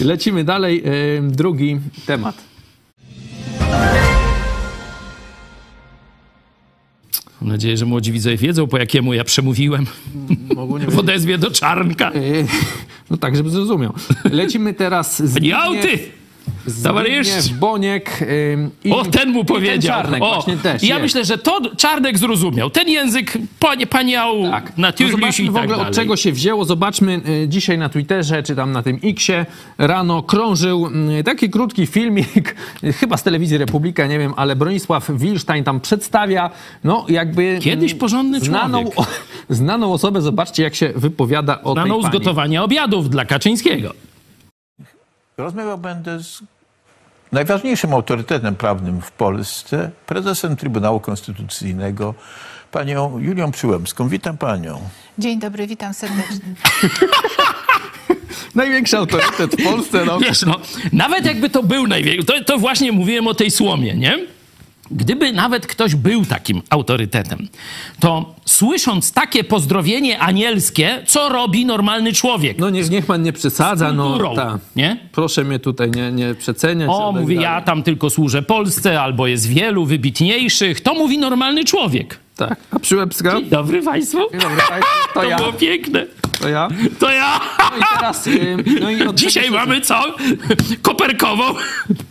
Lecimy 0.00 0.44
dalej. 0.44 0.82
Drugi 1.22 1.80
temat. 2.06 2.44
Mam 7.40 7.50
nadzieję, 7.50 7.76
że 7.76 7.86
młodzi 7.86 8.12
widzowie 8.12 8.36
wiedzą, 8.36 8.66
po 8.66 8.78
jakiemu 8.78 9.14
ja 9.14 9.24
przemówiłem 9.24 9.86
Mogą 10.56 10.78
nie 10.78 10.86
w 10.86 10.98
odezwie 10.98 11.38
do 11.38 11.50
Czarnka. 11.50 12.12
No 13.10 13.16
tak, 13.16 13.36
żeby 13.36 13.50
zrozumiał. 13.50 13.92
Lecimy 14.24 14.74
teraz 14.74 15.22
z 15.22 15.40
Nie 15.40 15.56
auty! 15.58 15.98
Towarzysz! 16.82 17.52
Boniek 17.54 18.20
yy, 18.20 18.70
i, 18.84 18.92
O, 18.92 19.04
ten 19.04 19.30
mu 19.30 19.44
powiedział. 19.44 20.02
Ten 20.02 20.02
Czarnek 20.02 20.22
o, 20.22 20.34
właśnie 20.34 20.56
też 20.56 20.82
ja 20.82 20.98
myślę, 20.98 21.24
że 21.24 21.38
to 21.38 21.60
Czarnek 21.76 22.18
zrozumiał. 22.18 22.70
Ten 22.70 22.88
język 22.88 23.32
panie, 23.60 23.86
paniał 23.86 24.42
Tak. 24.50 24.78
na 24.78 24.92
No 25.00 25.08
zobaczmy 25.10 25.44
i 25.44 25.50
w 25.50 25.54
tak 25.54 25.62
ogóle 25.62 25.76
dalej. 25.76 25.90
od 25.90 25.96
czego 25.96 26.16
się 26.16 26.32
wzięło. 26.32 26.64
Zobaczmy 26.64 27.20
y, 27.44 27.48
dzisiaj 27.48 27.78
na 27.78 27.88
Twitterze, 27.88 28.42
czy 28.42 28.56
tam 28.56 28.72
na 28.72 28.82
tym 28.82 28.98
Xie 29.04 29.46
rano 29.78 30.22
krążył 30.22 30.90
y, 31.20 31.24
taki 31.24 31.50
krótki 31.50 31.86
filmik, 31.86 32.56
y, 32.84 32.92
chyba 33.00 33.16
z 33.16 33.22
telewizji 33.22 33.58
Republika, 33.58 34.06
nie 34.06 34.18
wiem, 34.18 34.34
ale 34.36 34.56
Bronisław 34.56 35.10
Wilstein 35.10 35.64
tam 35.64 35.80
przedstawia, 35.80 36.50
no 36.84 37.06
jakby... 37.08 37.58
Kiedyś 37.62 37.92
y, 37.92 37.96
porządny 37.96 38.40
znaną, 38.40 38.90
znaną 39.50 39.92
osobę, 39.92 40.22
zobaczcie 40.22 40.62
jak 40.62 40.74
się 40.74 40.92
wypowiada 40.96 41.62
o 41.62 41.72
Znaną 41.72 41.94
tej 41.94 42.00
z 42.02 42.04
pani. 42.04 42.18
gotowania 42.18 42.62
obiadów 42.64 43.10
dla 43.10 43.24
Kaczyńskiego. 43.24 43.94
Rozmawiał 45.36 45.78
będę 45.78 46.22
z 46.22 46.42
najważniejszym 47.32 47.94
autorytetem 47.94 48.54
prawnym 48.54 49.00
w 49.00 49.12
Polsce, 49.12 49.90
prezesem 50.06 50.56
Trybunału 50.56 51.00
Konstytucyjnego, 51.00 52.14
panią 52.70 53.18
Julią 53.18 53.50
Przyłębską. 53.52 54.08
Witam 54.08 54.38
panią. 54.38 54.80
Dzień 55.18 55.38
dobry, 55.38 55.66
witam 55.66 55.94
serdecznie. 55.94 56.54
Największy 58.54 58.96
autorytet 58.98 59.60
w 59.60 59.64
Polsce, 59.64 60.04
no. 60.04 60.20
Wiesz, 60.20 60.42
no, 60.42 60.60
nawet 60.92 61.26
jakby 61.26 61.50
to 61.50 61.62
był 61.62 61.86
największy, 61.86 62.26
to, 62.26 62.44
to 62.44 62.58
właśnie 62.58 62.92
mówiłem 62.92 63.26
o 63.26 63.34
tej 63.34 63.50
słomie, 63.50 63.94
nie? 63.94 64.18
Gdyby 64.92 65.32
nawet 65.32 65.66
ktoś 65.66 65.94
był 65.94 66.24
takim 66.24 66.62
autorytetem, 66.70 67.48
to 68.00 68.34
słysząc 68.44 69.12
takie 69.12 69.44
pozdrowienie 69.44 70.18
anielskie, 70.18 71.02
co 71.06 71.28
robi 71.28 71.66
normalny 71.66 72.12
człowiek? 72.12 72.58
No 72.58 72.70
niech, 72.70 72.90
niech 72.90 73.06
pan 73.06 73.22
nie 73.22 73.32
przesadza, 73.32 73.92
no 73.92 74.34
ta. 74.36 74.58
nie? 74.76 74.96
Proszę 75.12 75.44
mnie 75.44 75.58
tutaj 75.58 75.90
nie, 75.90 76.12
nie 76.12 76.34
przeceniać. 76.34 76.90
O, 76.92 77.12
mówi, 77.12 77.34
ja 77.34 77.60
tam 77.62 77.82
tylko 77.82 78.10
służę 78.10 78.42
Polsce, 78.42 79.00
albo 79.00 79.26
jest 79.26 79.46
wielu 79.46 79.84
wybitniejszych. 79.84 80.80
To 80.80 80.94
mówi 80.94 81.18
normalny 81.18 81.64
człowiek. 81.64 82.18
Tak, 82.48 82.58
a 82.70 82.78
Przyłębska? 82.78 83.40
Dzień 83.40 83.50
dobry 83.50 83.82
Państwu. 83.82 84.18
Dzień 84.32 84.40
dobry 84.40 84.56
państwu, 84.68 85.08
to 85.14 85.20
To 85.20 85.28
ja, 85.28 85.36
było 85.36 85.52
piękne. 85.52 86.06
to 86.40 86.48
ja. 86.48 86.68
To 86.98 87.10
ja. 87.10 87.40
No 87.70 87.76
i 87.78 87.82
teraz... 87.98 88.26
y, 88.26 88.56
No 88.80 88.90
i 88.90 89.14
Dzisiaj 89.14 89.50
mamy 89.50 89.80
co? 89.80 90.04
Koperkową. 90.82 91.44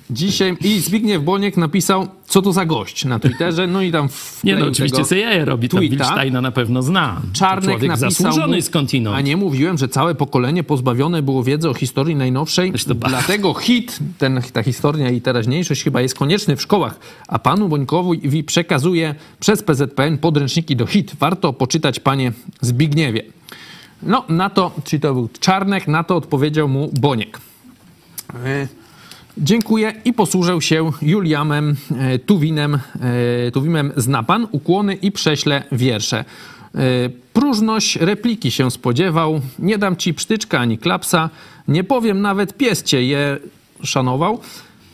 Dzisiaj 0.10 0.58
i 0.62 0.80
Zbigniew 0.80 1.24
Boniek 1.24 1.58
napisał, 1.58 2.08
co 2.26 2.42
to 2.42 2.54
za 2.54 2.66
gość 2.66 3.06
na 3.06 3.20
Twitterze, 3.20 3.68
no 3.68 3.82
i 3.82 3.92
tam 3.92 4.08
Nie 4.44 4.56
no, 4.56 4.66
oczywiście 4.68 5.06
sobie 5.06 5.22
jaje 5.22 5.46
robi. 5.46 5.70
Tam. 5.70 5.80
Wilsteina 5.80 6.42
na 6.42 6.52
pewno 6.52 6.82
zna. 6.84 7.22
Czarnek 7.34 7.64
Człowiek 7.70 7.90
napisał 7.90 8.12
zasłużony 8.12 8.56
mu, 8.56 8.62
skądinąd. 8.62 9.18
A 9.18 9.22
nie 9.22 9.38
mówiłem, 9.38 9.78
że 9.78 9.88
całe 9.88 10.16
pokolenie 10.16 10.64
pozbawione 10.64 11.22
było 11.22 11.44
wiedzy 11.44 11.70
o 11.70 11.74
historii 11.74 12.16
najnowszej. 12.16 12.74
Dlatego 13.10 13.54
hit, 13.54 14.00
ten, 14.18 14.42
ta 14.54 14.64
historia 14.64 15.10
i 15.10 15.22
teraźniejszość 15.22 15.84
chyba 15.84 16.02
jest 16.02 16.16
konieczny 16.16 16.56
w 16.56 16.62
szkołach. 16.62 17.00
A 17.28 17.40
panu 17.40 17.70
Bońkowi 17.70 18.44
przekazuje 18.44 19.16
przez 19.40 19.64
PZPN 19.64 20.18
podręczniki 20.22 20.76
do 20.76 20.86
hit. 20.86 21.16
Warto 21.20 21.54
poczytać, 21.54 22.00
panie 22.00 22.32
Zbigniewie. 22.62 23.24
No, 24.04 24.26
na 24.30 24.50
to, 24.50 24.72
czyli 24.84 25.00
to 25.00 25.14
był 25.14 25.30
Czarnek, 25.40 25.88
na 25.88 26.04
to 26.04 26.16
odpowiedział 26.16 26.68
mu 26.68 26.90
Boniek. 27.00 27.40
E, 28.46 28.68
Dziękuję 29.38 29.94
i 30.06 30.14
posłużę 30.14 30.62
się 30.62 30.92
Juliamem 31.02 31.76
e, 31.98 32.20
Tuwinem, 32.20 32.76
e, 32.76 33.52
Tuwimem 33.52 33.92
zna 33.98 34.24
pan, 34.24 34.48
ukłony 34.52 34.94
i 34.94 35.12
prześlę 35.12 35.64
wiersze. 35.72 36.26
Próżność 37.34 37.96
repliki 37.96 38.52
się 38.52 38.72
spodziewał, 38.72 39.42
nie 39.60 39.78
dam 39.78 39.96
ci 39.96 40.14
psztyczka 40.14 40.60
ani 40.60 40.78
klapsa, 40.78 41.30
nie 41.68 41.84
powiem 41.84 42.22
nawet 42.22 42.58
pies 42.58 42.84
cię 42.84 43.04
je 43.04 43.38
szanował, 43.84 44.40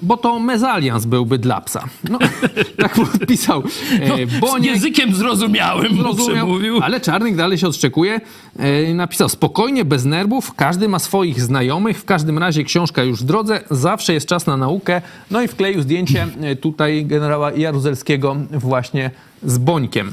bo 0.01 0.17
to 0.17 0.39
mezalians 0.39 1.05
byłby 1.05 1.37
dla 1.37 1.61
psa. 1.61 1.83
No, 2.09 2.19
tak 2.81 2.93
podpisał 2.95 3.63
e, 4.01 4.27
Z 4.27 4.39
Boniek. 4.39 4.71
językiem 4.73 5.15
zrozumiałym 5.15 5.97
Zrozumiał, 5.97 6.35
przemówił. 6.35 6.79
ale 6.81 7.01
Czarnek 7.01 7.35
dalej 7.35 7.57
się 7.57 7.67
odszczekuje. 7.67 8.21
E, 8.59 8.93
napisał 8.93 9.29
spokojnie, 9.29 9.85
bez 9.85 10.05
nerwów, 10.05 10.53
każdy 10.53 10.87
ma 10.89 10.99
swoich 10.99 11.41
znajomych, 11.41 11.99
w 11.99 12.05
każdym 12.05 12.37
razie 12.37 12.63
książka 12.63 13.03
już 13.03 13.21
w 13.21 13.25
drodze, 13.25 13.63
zawsze 13.71 14.13
jest 14.13 14.27
czas 14.27 14.45
na 14.45 14.57
naukę. 14.57 15.01
No 15.31 15.41
i 15.41 15.47
wkleił 15.47 15.81
zdjęcie 15.81 16.27
e, 16.41 16.55
tutaj 16.55 17.05
generała 17.05 17.51
Jaruzelskiego 17.51 18.35
właśnie 18.51 19.11
z 19.43 19.57
Bońkiem. 19.57 20.11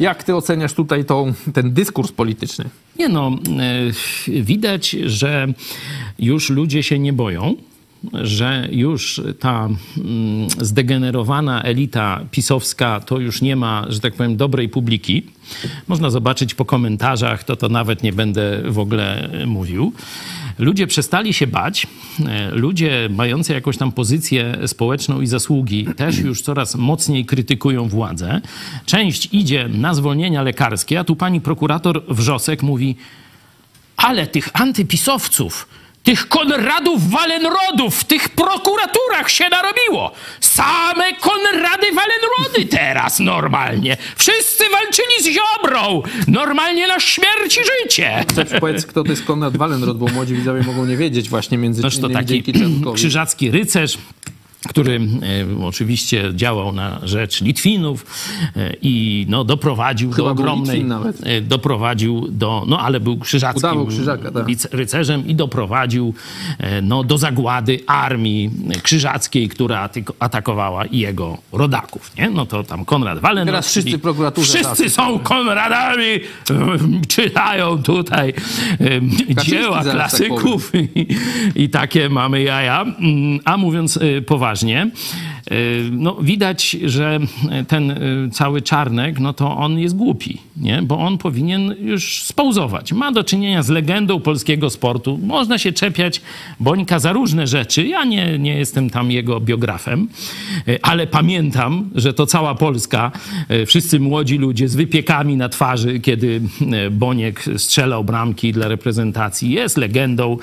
Jak 0.00 0.22
ty 0.24 0.36
oceniasz 0.36 0.72
tutaj 0.74 1.04
tą, 1.04 1.32
ten 1.54 1.72
dyskurs 1.72 2.12
polityczny? 2.12 2.64
Nie 2.98 3.08
no, 3.08 3.30
e, 4.28 4.42
widać, 4.42 4.90
że 4.90 5.46
już 6.18 6.50
ludzie 6.50 6.82
się 6.82 6.98
nie 6.98 7.12
boją, 7.12 7.54
że 8.12 8.68
już 8.70 9.20
ta 9.38 9.68
mm, 9.98 10.50
zdegenerowana 10.60 11.62
elita 11.62 12.20
pisowska 12.30 13.00
to 13.00 13.18
już 13.18 13.42
nie 13.42 13.56
ma, 13.56 13.86
że 13.88 14.00
tak 14.00 14.14
powiem, 14.14 14.36
dobrej 14.36 14.68
publiki. 14.68 15.22
Można 15.88 16.10
zobaczyć 16.10 16.54
po 16.54 16.64
komentarzach, 16.64 17.44
to 17.44 17.56
to 17.56 17.68
nawet 17.68 18.02
nie 18.02 18.12
będę 18.12 18.62
w 18.64 18.78
ogóle 18.78 19.30
mówił. 19.46 19.92
Ludzie 20.58 20.86
przestali 20.86 21.32
się 21.32 21.46
bać. 21.46 21.86
E, 22.26 22.50
Ludzie 22.50 23.08
mający 23.10 23.52
jakąś 23.52 23.76
tam 23.76 23.92
pozycję 23.92 24.58
społeczną 24.66 25.20
i 25.20 25.26
zasługi 25.26 25.86
też 25.96 26.18
już 26.18 26.42
coraz 26.42 26.74
mocniej 26.74 27.24
krytykują 27.24 27.88
władzę. 27.88 28.40
Część 28.86 29.28
idzie 29.32 29.68
na 29.68 29.94
zwolnienia 29.94 30.42
lekarskie, 30.42 31.00
a 31.00 31.04
tu 31.04 31.16
pani 31.16 31.40
prokurator 31.40 32.02
Wrzosek 32.08 32.62
mówi: 32.62 32.96
ale 33.96 34.26
tych 34.26 34.48
antypisowców, 34.52 35.68
tych 36.02 36.28
Konradów 36.28 37.10
Walenrodów 37.10 38.00
w 38.00 38.04
tych 38.04 38.28
prokuraturach 38.28 39.30
się 39.30 39.48
narobiło. 39.48 40.12
Same 40.40 41.12
Konrady 41.20 41.86
Walenrody 41.86 42.66
teraz 42.70 43.20
normalnie. 43.20 43.96
Wszyscy 44.16 44.64
walczyli 44.70 45.22
z 45.22 45.26
Ziobrą. 45.26 46.02
Normalnie 46.28 46.86
na 46.86 47.00
śmierć 47.00 47.58
i 47.58 47.60
życie. 47.82 48.24
Chcesz 48.30 48.60
powiedz, 48.60 48.86
kto 48.86 49.04
to 49.04 49.10
jest 49.10 49.24
Konrad 49.24 49.56
Wallenrod, 49.56 49.98
bo 49.98 50.06
młodzi 50.06 50.34
widzowie 50.34 50.62
mogą 50.62 50.86
nie 50.86 50.96
wiedzieć 50.96 51.28
właśnie 51.28 51.58
między 51.58 51.82
Noż 51.82 51.98
to 51.98 52.08
taki 52.08 52.42
krzyżacki 52.94 53.50
rycerz, 53.50 53.98
który 54.68 55.00
e, 55.60 55.64
oczywiście 55.64 56.30
działał 56.34 56.72
na 56.72 57.00
rzecz 57.02 57.40
Litwinów 57.40 58.06
e, 58.56 58.72
i 58.82 59.26
no, 59.28 59.44
doprowadził 59.44 60.10
Chyba 60.10 60.24
do 60.24 60.30
ogromnej... 60.30 60.86
E, 61.22 61.40
Doprowadził 61.40 62.28
do... 62.28 62.64
No 62.68 62.80
ale 62.80 63.00
był 63.00 63.18
krzyżackim 63.18 63.58
Udawał 63.58 63.86
krzyżaka, 63.86 64.30
tak. 64.30 64.46
ryc- 64.46 64.68
rycerzem 64.72 65.26
i 65.26 65.34
doprowadził 65.34 66.14
no, 66.82 67.04
do 67.04 67.18
zagłady 67.18 67.80
armii 67.86 68.50
krzyżackiej, 68.82 69.48
która 69.48 69.88
atakowała 70.18 70.84
jego 70.86 71.38
rodaków. 71.52 72.16
Nie? 72.18 72.30
No 72.30 72.46
to 72.46 72.64
tam 72.64 72.84
Konrad 72.84 73.18
Wallenrod. 73.18 73.46
Teraz 73.52 73.68
wszyscy 73.68 73.98
prokuraturze 73.98 74.58
Wszyscy 74.58 74.90
są 74.90 75.18
Konradami, 75.18 76.06
czytają 77.08 77.82
tutaj 77.82 78.34
e, 79.38 79.44
dzieła 79.44 79.84
tak 79.84 79.92
klasyków 79.92 80.72
i, 80.74 81.06
i 81.54 81.68
takie 81.68 82.08
mamy 82.08 82.42
jaja. 82.42 82.82
Mm, 82.82 83.40
A 83.44 83.56
mówiąc 83.56 83.96
y, 83.96 84.22
poważnie, 84.52 84.90
no 85.90 86.14
widać, 86.14 86.70
że 86.70 87.18
ten 87.68 87.90
y, 87.90 88.30
cały 88.32 88.62
Czarnek, 88.62 89.20
no 89.20 89.32
to 89.32 89.56
on 89.56 89.78
jest 89.78 89.96
głupi, 89.96 90.38
nie? 90.56 90.82
Bo 90.82 90.98
on 90.98 91.18
powinien 91.18 91.74
już 91.80 92.22
spauzować. 92.22 92.92
Ma 92.92 93.12
do 93.12 93.24
czynienia 93.24 93.62
z 93.62 93.68
legendą 93.68 94.20
polskiego 94.20 94.70
sportu. 94.70 95.18
Można 95.22 95.58
się 95.58 95.72
czepiać 95.72 96.20
Bońka 96.60 96.98
za 96.98 97.12
różne 97.12 97.46
rzeczy. 97.46 97.86
Ja 97.86 98.04
nie, 98.04 98.38
nie 98.38 98.54
jestem 98.58 98.90
tam 98.90 99.10
jego 99.10 99.40
biografem, 99.40 100.08
y, 100.68 100.82
ale 100.82 101.06
pamiętam, 101.06 101.90
że 101.94 102.14
to 102.14 102.26
cała 102.26 102.54
Polska, 102.54 103.12
wszyscy 103.66 104.00
młodzi 104.00 104.38
ludzie 104.38 104.68
z 104.68 104.76
wypiekami 104.76 105.36
na 105.36 105.48
twarzy, 105.48 106.00
kiedy 106.00 106.40
Boniek 106.90 107.44
strzelał 107.56 108.04
bramki 108.04 108.52
dla 108.52 108.68
reprezentacji, 108.68 109.50
jest 109.50 109.76
legendą 109.76 110.38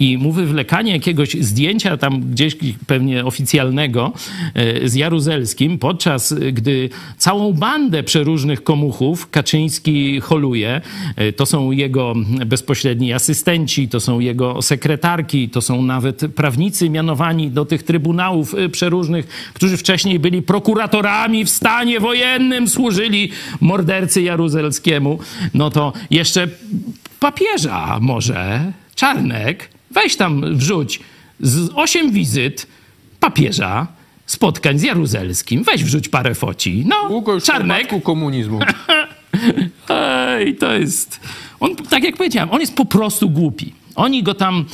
i 0.00 0.18
mu 0.18 0.32
wywlekanie 0.32 0.92
jakiegoś 0.92 1.34
zdjęcia 1.34 1.96
tam 1.96 2.20
gdzieś 2.20 2.56
pewnie 2.86 3.24
oficjalnego 3.24 4.12
e, 4.12 4.41
z 4.84 4.94
Jaruzelskim, 4.94 5.78
podczas 5.78 6.32
e, 6.32 6.52
gdy 6.52 6.88
całą 7.18 7.52
bandę 7.52 8.02
przeróżnych 8.02 8.64
komuchów 8.64 9.30
Kaczyński 9.30 10.20
holuje. 10.20 10.80
E, 11.16 11.32
To 11.32 11.46
są 11.46 11.70
jego 11.70 12.14
bezpośredni 12.46 13.12
asystenci, 13.12 13.88
to 13.88 14.00
są 14.00 14.20
jego 14.20 14.62
sekretarki, 14.62 15.48
to 15.48 15.60
są 15.60 15.82
nawet 15.82 16.20
prawnicy 16.34 16.90
mianowani 16.90 17.50
do 17.50 17.64
tych 17.64 17.82
trybunałów 17.82 18.54
e, 18.54 18.68
przeróżnych, 18.68 19.52
którzy 19.54 19.76
wcześniej 19.76 20.18
byli 20.18 20.42
prokuratorami 20.42 21.44
w 21.44 21.50
stanie 21.50 22.00
wojennym, 22.00 22.68
służyli 22.68 23.30
mordercy 23.60 24.22
Jaruzelskiemu. 24.22 25.18
No 25.54 25.70
to 25.70 25.92
jeszcze 26.10 26.48
papieża 27.20 27.98
może, 28.00 28.72
Czarnek, 28.94 29.68
weź 29.90 30.16
tam 30.16 30.56
wrzuć 30.56 31.00
z 31.40 31.70
osiem 31.74 32.12
wizyt 32.12 32.66
papieża 33.20 33.86
spotkań 34.32 34.78
z 34.78 34.82
Jaruzelskim. 34.82 35.62
Weź 35.62 35.84
wrzuć 35.84 36.08
parę 36.08 36.34
foci. 36.34 36.84
No, 36.86 37.08
Długo 37.08 37.32
już 37.34 37.44
Czarnek. 37.44 38.02
komunizmu. 38.02 38.60
Ej, 39.88 40.56
to 40.56 40.72
jest. 40.72 41.20
On, 41.60 41.76
tak 41.76 42.04
jak 42.04 42.16
powiedziałem, 42.16 42.50
on 42.50 42.60
jest 42.60 42.76
po 42.76 42.84
prostu 42.84 43.30
głupi. 43.30 43.72
Oni 43.94 44.22
go 44.22 44.34
tam, 44.34 44.64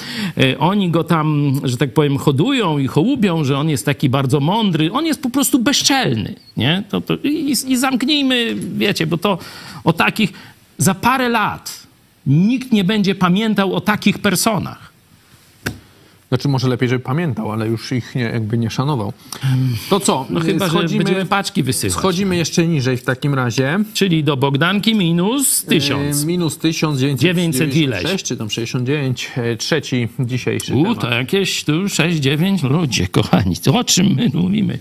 e, 0.40 0.59
oni 0.59 0.90
go 0.90 1.04
tam, 1.04 1.61
że 1.64 1.76
tak 1.76 1.94
powiem, 1.94 2.18
hodują 2.18 2.78
i 2.78 2.86
hołubią, 2.86 3.44
że 3.44 3.59
on 3.59 3.68
jest 3.68 3.86
taki 3.86 4.09
bardzo 4.09 4.40
mądry. 4.40 4.92
On 4.92 5.06
jest 5.06 5.22
po 5.22 5.30
prostu 5.30 5.59
bezczelny, 5.59 6.34
nie? 6.56 6.82
To, 6.88 7.00
to, 7.00 7.14
i, 7.16 7.54
I 7.66 7.76
zamknijmy, 7.76 8.54
wiecie, 8.54 9.06
bo 9.06 9.18
to 9.18 9.38
o 9.84 9.92
takich... 9.92 10.32
Za 10.78 10.94
parę 10.94 11.28
lat 11.28 11.86
nikt 12.26 12.72
nie 12.72 12.84
będzie 12.84 13.14
pamiętał 13.14 13.74
o 13.74 13.80
takich 13.80 14.18
personach. 14.18 14.88
Znaczy 16.29 16.49
może 16.49 16.68
lepiej, 16.68 16.89
żeby 16.89 17.05
pamiętał, 17.05 17.53
ale 17.53 17.68
już 17.68 17.93
ich 17.93 18.14
nie, 18.14 18.22
jakby 18.22 18.59
nie 18.59 18.70
szanował. 18.70 19.12
To 19.91 20.01
co? 20.01 20.26
No 20.31 20.41
chyba, 20.41 20.64
że 20.64 20.70
schodzimy, 20.70 21.05
będziemy 21.05 21.26
paczki 21.26 21.62
wysyłać. 21.62 21.93
schodzimy 21.95 22.37
jeszcze 22.37 22.66
niżej 22.66 22.97
w 22.97 23.03
takim 23.05 23.35
razie. 23.35 23.79
Czyli 23.95 24.24
do 24.24 24.37
Bogdanki 24.37 24.95
minus 24.95 25.64
tysiąc. 25.64 26.22
E, 26.22 26.26
Minus 26.26 26.59
1996, 26.59 27.20
900 27.20 27.76
ileś. 27.76 28.22
czy 28.22 28.37
tam 28.37 28.51
69. 28.51 29.31
e, 29.37 29.57
Trzeci 29.57 30.09
dzisiejszy 30.20 30.74
U, 30.74 30.83
temat. 30.83 31.01
to 31.01 31.11
jakieś 31.11 31.64
tu 31.64 31.72
6-9 31.72 32.70
ludzie, 32.70 33.07
kochani. 33.09 33.57
To 33.57 33.79
o 33.79 33.85
czym 33.85 34.07
my 34.14 34.31
mówimy? 34.35 34.79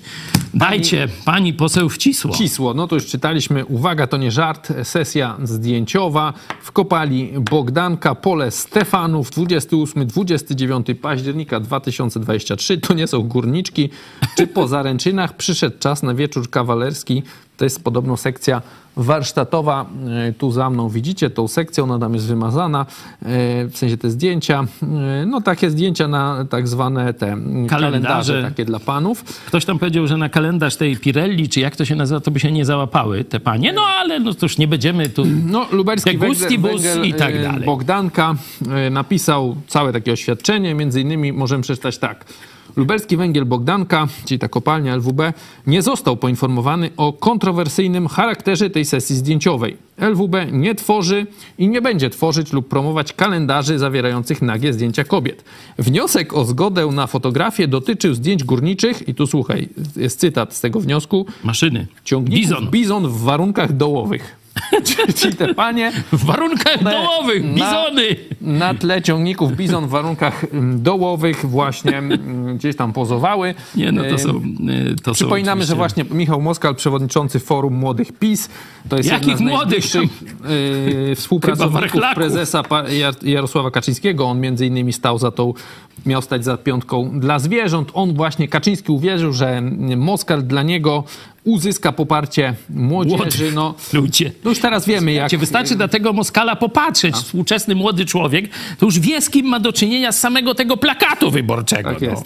Dajcie, 0.54 1.08
pani 1.26 1.54
poseł 1.54 1.90
wcisło. 1.90 2.36
Cisło, 2.36 2.74
no 2.74 2.88
to 2.88 2.96
już 2.96 3.06
czytaliśmy. 3.06 3.66
Uwaga, 3.66 4.08
to 4.08 4.18
nie 4.18 4.32
żart. 4.32 4.74
Sesja 4.84 5.38
zdjęciowa. 5.44 6.34
Wkopali 6.62 7.32
Bogdanka, 7.52 8.16
pole 8.16 8.52
Stefanów, 8.52 9.32
28-29 9.32 10.96
października 10.96 11.37
2023. 11.46 12.78
To 12.78 12.94
nie 12.94 13.08
są 13.08 13.24
górniczki. 13.24 13.90
Czy 14.38 14.48
po 14.48 14.68
zaręczynach 14.68 15.38
przyszedł 15.38 15.80
czas 15.80 16.04
na 16.04 16.14
wieczór 16.14 16.50
kawalerski? 16.50 17.24
To 17.58 17.66
jest 17.66 17.84
podobno 17.84 18.18
sekcja 18.18 18.62
warsztatowa. 18.98 19.86
E, 20.30 20.34
Tu 20.34 20.52
za 20.52 20.70
mną 20.70 20.90
widzicie 20.90 21.30
tą 21.30 21.48
sekcję, 21.48 21.84
ona 21.84 22.00
tam 22.00 22.14
jest 22.14 22.28
wymazana. 22.28 22.86
E, 23.22 23.66
W 23.68 23.78
sensie 23.78 23.98
te 23.98 24.10
zdjęcia. 24.10 24.66
E, 24.84 25.26
No 25.26 25.42
takie 25.42 25.70
zdjęcia 25.70 26.08
na 26.08 26.46
tak 26.50 26.68
zwane 26.68 27.14
te 27.14 27.28
mm, 27.28 27.68
kalendarze 27.68 28.44
takie 28.44 28.66
dla 28.66 28.80
panów. 28.80 29.24
Ktoś 29.24 29.66
tam 29.66 29.80
powiedział, 29.80 30.08
że 30.08 30.18
na 30.18 30.30
kalendarz 30.30 30.76
tej 30.76 30.98
Pirelli, 30.98 31.50
czy 31.50 31.60
jak 31.60 31.76
to 31.76 31.86
się 31.86 31.96
nazywa, 31.96 32.20
to 32.20 32.32
by 32.32 32.40
się 32.40 32.52
nie 32.52 32.66
załapały 32.66 33.24
te 33.24 33.40
panie. 33.40 33.74
No 33.74 33.82
ale 33.82 34.20
no 34.20 34.32
już 34.42 34.58
nie 34.58 34.68
będziemy 34.68 35.10
tu... 35.10 35.24
No, 35.46 35.66
lubelski 35.72 36.18
gustibus 36.18 36.82
węgiel, 36.82 37.06
i 37.06 37.14
tak 37.14 37.42
dalej. 37.42 37.66
Bogdanka 37.66 38.36
napisał 38.92 39.56
całe 39.68 39.94
takie 39.94 40.12
oświadczenie, 40.14 40.74
między 40.76 41.02
innymi 41.02 41.34
możemy 41.34 41.64
przeczytać 41.64 41.98
tak. 41.98 42.26
Lubelski 42.78 43.18
Węgiel 43.18 43.46
Bogdanka, 43.46 44.08
czyli 44.26 44.40
ta 44.40 44.48
kopalnia 44.48 44.96
LWB, 44.96 45.34
nie 45.68 45.82
został 45.82 46.18
poinformowany 46.18 46.90
o 46.98 47.14
kontrowersyjnym 47.14 48.08
charakterze 48.08 48.70
tej 48.70 48.86
sesji 48.86 49.16
zdjęciowej. 49.16 49.78
LWB 49.98 50.36
nie 50.52 50.76
tworzy 50.76 51.28
i 51.58 51.68
nie 51.68 51.82
będzie 51.82 52.10
tworzyć 52.10 52.54
lub 52.54 52.68
promować 52.68 53.14
kalendarzy 53.14 53.80
zawierających 53.80 54.42
nagie 54.42 54.74
zdjęcia 54.74 55.04
kobiet. 55.04 55.44
Wniosek 55.78 56.34
o 56.34 56.46
zgodę 56.46 56.88
na 56.88 57.08
fotografię 57.08 57.68
dotyczył 57.68 58.14
zdjęć 58.14 58.44
górniczych 58.44 59.10
i 59.10 59.16
tu 59.16 59.28
słuchaj, 59.28 59.70
jest 59.96 60.20
cytat 60.20 60.54
z 60.54 60.62
tego 60.62 60.80
wniosku. 60.80 61.26
Maszyny. 61.44 61.88
Ciągników 62.04 62.50
Bizon. 62.50 62.72
bizon 62.72 63.08
w 63.08 63.22
warunkach 63.22 63.74
dołowych. 63.74 64.37
Czyli 65.16 65.36
te 65.36 65.54
panie 65.54 65.92
W 66.12 66.26
warunkach 66.26 66.84
dołowych, 66.84 67.44
na- 67.44 67.54
bizony. 67.54 68.16
na 68.42 68.74
tle 68.74 69.02
ciągników 69.02 69.56
bizon 69.56 69.88
w 69.88 69.90
warunkach 69.90 70.46
ym, 70.54 70.84
dołowych 70.84 71.46
właśnie 71.46 71.98
ym, 71.98 72.58
gdzieś 72.58 72.76
tam 72.76 72.94
pozowały. 72.94 73.54
Nie, 73.76 73.92
no 73.92 74.02
to 74.04 74.10
Ym, 74.10 74.20
są... 74.20 74.30
e, 74.92 74.96
To 75.04 75.12
Przypominamy, 75.14 75.64
są 75.64 75.68
że 75.68 75.76
właśnie 75.76 76.06
Michał 76.12 76.42
Moskal, 76.42 76.76
przewodniczący 76.76 77.40
Forum 77.40 77.74
Młodych 77.74 78.12
PiS, 78.12 78.50
to 78.90 78.98
jest 78.98 79.10
Jakich 79.10 79.28
jedna 79.28 79.38
z 79.48 79.50
młodych? 79.52 79.70
najbliższych 79.94 80.24
yy, 81.10 81.16
współpracowników 81.16 82.02
prezesa 82.16 82.64
Jarosława 83.24 83.72
Kaczyńskiego. 83.72 84.26
On 84.26 84.40
między 84.40 84.66
innymi 84.66 84.94
stał 84.94 85.18
za 85.20 85.32
tą, 85.32 85.54
miał 86.06 86.22
stać 86.22 86.44
za 86.46 86.58
piątką 86.58 87.20
dla 87.20 87.40
zwierząt. 87.40 87.90
On 87.94 88.14
właśnie, 88.14 88.48
Kaczyński 88.48 88.92
uwierzył, 88.92 89.34
że 89.34 89.62
Moskal 89.98 90.44
dla 90.44 90.64
niego 90.64 91.04
uzyska 91.48 91.92
poparcie 91.92 92.54
młodzieży. 92.70 93.52
No, 93.56 93.76
ludzie. 93.94 94.32
no 94.44 94.50
już 94.50 94.60
teraz 94.60 94.86
wiemy, 94.86 95.14
jak... 95.14 95.38
Wystarczy 95.38 95.76
na 95.76 95.88
tego 95.88 96.14
Moskala 96.14 96.56
popatrzeć, 96.56 97.16
współczesny 97.16 97.76
młody 97.76 98.06
człowiek, 98.06 98.50
to 98.80 98.86
już 98.86 99.00
wie, 99.00 99.22
z 99.22 99.30
kim 99.30 99.46
ma 99.46 99.60
do 99.60 99.74
czynienia 99.74 100.12
z 100.12 100.20
samego 100.20 100.56
tego 100.56 100.78
plakatu 100.78 101.32
wyborczego. 101.32 101.90
Tak 101.90 102.02
no. 102.02 102.08
jest. 102.08 102.24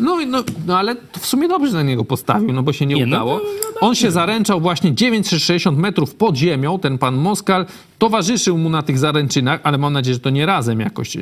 No, 0.00 0.18
no, 0.26 0.44
no 0.66 0.78
ale 0.78 0.96
to 0.96 1.20
w 1.20 1.26
sumie 1.26 1.48
dobrze 1.48 1.72
na 1.72 1.82
niego 1.82 2.04
postawił, 2.04 2.52
no 2.52 2.62
bo 2.62 2.72
się 2.72 2.86
nie, 2.86 2.94
Nie, 2.94 3.06
no 3.06 3.16
udało. 3.16 3.40
no 3.74 3.88
On 3.88 3.94
się 3.94 4.10
zaręczał 4.10 4.60
właśnie 4.60 4.94
960 4.94 5.78
metrów 5.78 6.14
pod 6.14 6.36
ziemią, 6.36 6.78
ten 6.78 6.98
pan 6.98 7.16
Moskal. 7.16 7.66
Towarzyszył 7.98 8.58
mu 8.58 8.70
na 8.70 8.82
tych 8.82 8.98
zaręczynach, 8.98 9.60
ale 9.62 9.78
mam 9.78 9.92
nadzieję, 9.92 10.14
że 10.14 10.20
to 10.20 10.30
nie 10.30 10.46
razem 10.46 10.80
jakoś. 10.80 11.16
E, 11.16 11.20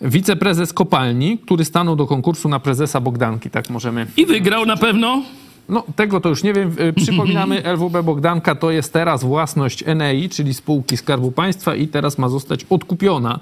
wiceprezes 0.00 0.72
kopalni, 0.72 1.38
który 1.38 1.64
stanął 1.64 1.96
do 1.96 2.06
konkursu 2.06 2.48
na 2.48 2.60
prezesa 2.60 3.00
Bogdanki, 3.00 3.50
tak 3.50 3.70
możemy 3.70 4.06
I 4.16 4.26
wygrał 4.26 4.66
na 4.66 4.76
pewno. 4.76 5.22
No, 5.68 5.84
tego 5.96 6.20
to 6.20 6.28
już 6.28 6.42
nie 6.42 6.52
wiem. 6.52 6.76
E, 6.78 6.92
Przypominamy, 6.92 7.62
LWB 7.76 8.02
Bogdanka 8.02 8.54
to 8.54 8.70
jest 8.70 8.92
teraz 8.92 9.24
własność 9.24 9.84
Enei, 9.86 10.28
czyli 10.28 10.54
spółki 10.54 10.96
Skarbu 10.96 11.32
Państwa 11.32 11.74
i 11.74 11.88
teraz 11.88 12.18
ma 12.18 12.28
zostać 12.28 12.66
odkupiona 12.70 13.40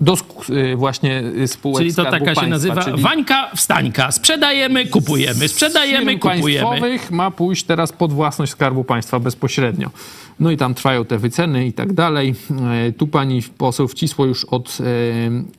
do 0.00 0.14
e, 0.72 0.76
właśnie 0.76 1.22
e, 1.42 1.48
spółek 1.48 1.78
Czyli 1.82 1.94
to 1.94 2.04
taka 2.04 2.24
Państwa. 2.24 2.44
się 2.44 2.50
nazywa 2.50 2.82
czyli 2.84 3.02
Wańka 3.02 3.50
wstańka. 3.56 4.10
Sprzedajemy, 4.12 4.86
kupujemy, 4.86 5.48
sprzedajemy, 5.48 6.18
kupujemy. 6.18 6.62
państwowych 6.66 7.10
ma 7.10 7.30
pójść 7.30 7.64
teraz 7.64 7.92
pod 7.92 8.12
własność 8.12 8.52
Skarbu 8.52 8.84
Państwa 8.84 9.20
bezpośrednio. 9.20 9.90
No 10.40 10.50
i 10.50 10.56
tam 10.56 10.74
trwają 10.74 11.04
te 11.04 11.18
wyceny 11.18 11.66
i 11.66 11.72
tak 11.72 11.92
dalej. 11.92 12.34
E, 12.88 12.92
Tu 12.92 13.06
pani 13.06 13.42
poseł 13.58 13.88
wcisło 13.88 14.26
już 14.26 14.44
od, 14.44 14.78
e, 14.80 14.84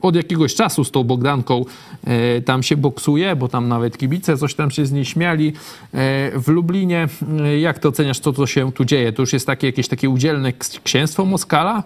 od 0.02 0.16
jakiegoś 0.16 0.54
czasu 0.54 0.84
z 0.84 0.90
tą 0.90 1.04
Bogdanką 1.04 1.64
e, 2.04 2.40
tam 2.42 2.62
się 2.62 2.76
boksuje, 2.76 3.36
bo 3.36 3.48
tam 3.48 3.68
nawet 3.68 3.98
kibice 3.98 4.36
coś 4.36 4.54
tam 4.54 4.70
się 4.70 4.86
z 4.86 4.92
niej 4.92 5.04
śmiali. 5.04 5.52
W 6.34 6.44
Lublinie, 6.48 7.08
jak 7.60 7.78
ty 7.78 7.88
oceniasz, 7.88 8.18
co 8.18 8.32
to 8.32 8.46
się 8.46 8.72
tu 8.72 8.84
dzieje? 8.84 9.12
To 9.12 9.22
już 9.22 9.32
jest 9.32 9.46
takie 9.46 9.66
jakieś 9.66 9.88
takie 9.88 10.08
udzielne 10.10 10.52
ks- 10.52 10.80
księstwo 10.84 11.24
Moskala? 11.24 11.82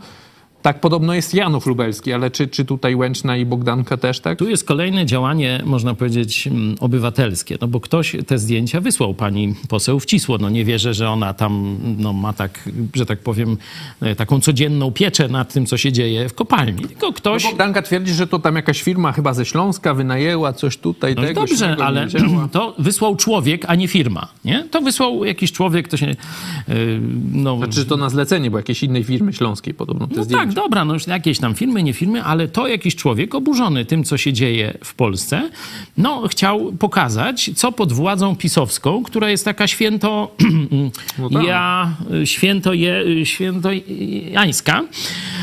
Tak 0.63 0.81
podobno 0.81 1.15
jest 1.15 1.35
Janów 1.35 1.67
Lubelski, 1.67 2.13
ale 2.13 2.31
czy, 2.31 2.49
czy 2.49 2.65
tutaj 2.65 2.95
Łęczna 2.95 3.37
i 3.37 3.47
Bogdanka 3.47 3.97
też 3.97 4.21
tak? 4.21 4.39
Tu 4.39 4.49
jest 4.49 4.65
kolejne 4.65 5.07
działanie, 5.07 5.63
można 5.65 5.95
powiedzieć, 5.95 6.47
mm, 6.47 6.77
obywatelskie, 6.81 7.59
no 7.61 7.69
bo 7.69 7.81
ktoś 7.81 8.17
te 8.27 8.39
zdjęcia 8.39 8.81
wysłał 8.81 9.15
pani 9.15 9.55
poseł 9.69 10.01
wcisło. 10.01 10.39
No 10.39 10.51
nie 10.51 10.65
wierzę, 10.65 10.95
że 10.95 11.11
ona 11.11 11.35
tam 11.35 11.77
no, 11.99 12.13
ma 12.13 12.33
tak, 12.33 12.69
że 12.95 13.07
tak 13.07 13.19
powiem, 13.19 13.57
e, 14.01 14.15
taką 14.17 14.41
codzienną 14.41 14.93
pieczę 14.93 15.29
nad 15.29 15.53
tym, 15.53 15.67
co 15.67 15.77
się 15.77 15.93
dzieje 15.93 16.29
w 16.29 16.35
kopalni. 16.35 16.83
Tylko 16.85 17.13
ktoś... 17.13 17.45
No 17.45 17.51
Bogdanka 17.51 17.83
twierdzi, 17.83 18.13
że 18.15 18.27
to 18.27 18.39
tam 18.39 18.57
jakaś 18.57 18.83
firma 18.83 19.13
chyba 19.13 19.35
ze 19.35 19.45
Śląska 19.45 19.95
wynajęła 19.95 20.53
coś 20.53 20.77
tutaj, 20.77 21.15
No 21.15 21.23
tego 21.23 21.41
dobrze, 21.41 21.77
ale 21.81 22.07
to 22.53 22.75
wysłał 22.79 23.17
człowiek, 23.17 23.65
a 23.69 23.75
nie 23.75 23.89
firma, 23.89 24.29
nie? 24.45 24.65
To 24.71 24.81
wysłał 24.81 25.25
jakiś 25.25 25.53
człowiek, 25.53 25.89
to 25.89 25.97
się... 25.97 26.07
e, 26.07 26.15
No, 27.33 27.57
Znaczy, 27.57 27.73
że 27.73 27.87
to 27.87 27.97
na 27.97 28.09
zlecenie, 28.11 28.51
bo 28.51 28.57
jakiejś 28.59 28.83
innej 28.83 29.05
firmy 29.05 29.33
śląskiej 29.33 29.75
podobno 29.75 30.07
te 30.07 30.17
No 30.17 30.25
zdjęcia. 30.25 30.45
tak, 30.47 30.52
dobra, 30.53 30.85
no 30.85 30.95
już 30.95 31.07
jakieś 31.07 31.39
tam 31.39 31.55
filmy, 31.55 31.83
nie 31.83 31.93
filmy, 31.93 32.23
ale 32.23 32.49
to 32.49 32.69
jakiś 32.69 32.97
człowiek 32.97 33.35
oburzony 33.35 33.85
tym, 33.85 34.05
co 34.05 34.17
się 34.17 34.33
dzieje 34.33 34.79
w 34.85 34.95
Polsce, 34.95 35.51
no 35.97 36.29
chciał 36.29 36.73
pokazać, 36.73 37.51
co 37.57 37.73
pod 37.73 37.93
władzą 37.93 38.37
pisowską, 38.37 39.03
która 39.03 39.31
jest 39.31 39.45
taka 39.45 39.67
święto, 39.67 40.35
No 41.19 41.31
tak. 41.31 41.45
ja, 41.45 41.97
święto, 42.25 42.73
je, 42.73 43.27
święto 43.27 43.69
jańska, 44.31 44.83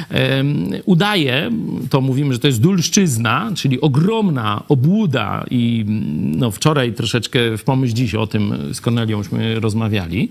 em, 0.10 0.70
udaje, 0.86 1.52
to 1.90 2.02
mówimy, 2.02 2.34
że 2.34 2.40
to 2.40 2.48
jest 2.48 2.62
dulszczyzna, 2.62 3.52
czyli 3.56 3.82
ogromna 3.82 4.64
obłuda 4.70 5.46
i 5.52 5.86
no 6.38 6.52
wczoraj 6.52 6.94
troszeczkę 6.94 7.58
w 7.58 7.64
pomyśl 7.64 7.94
dziś 7.94 8.16
o 8.16 8.28
tym 8.28 8.54
z 8.74 8.82
Korneliąśmy 8.82 9.60
rozmawiali. 9.60 10.30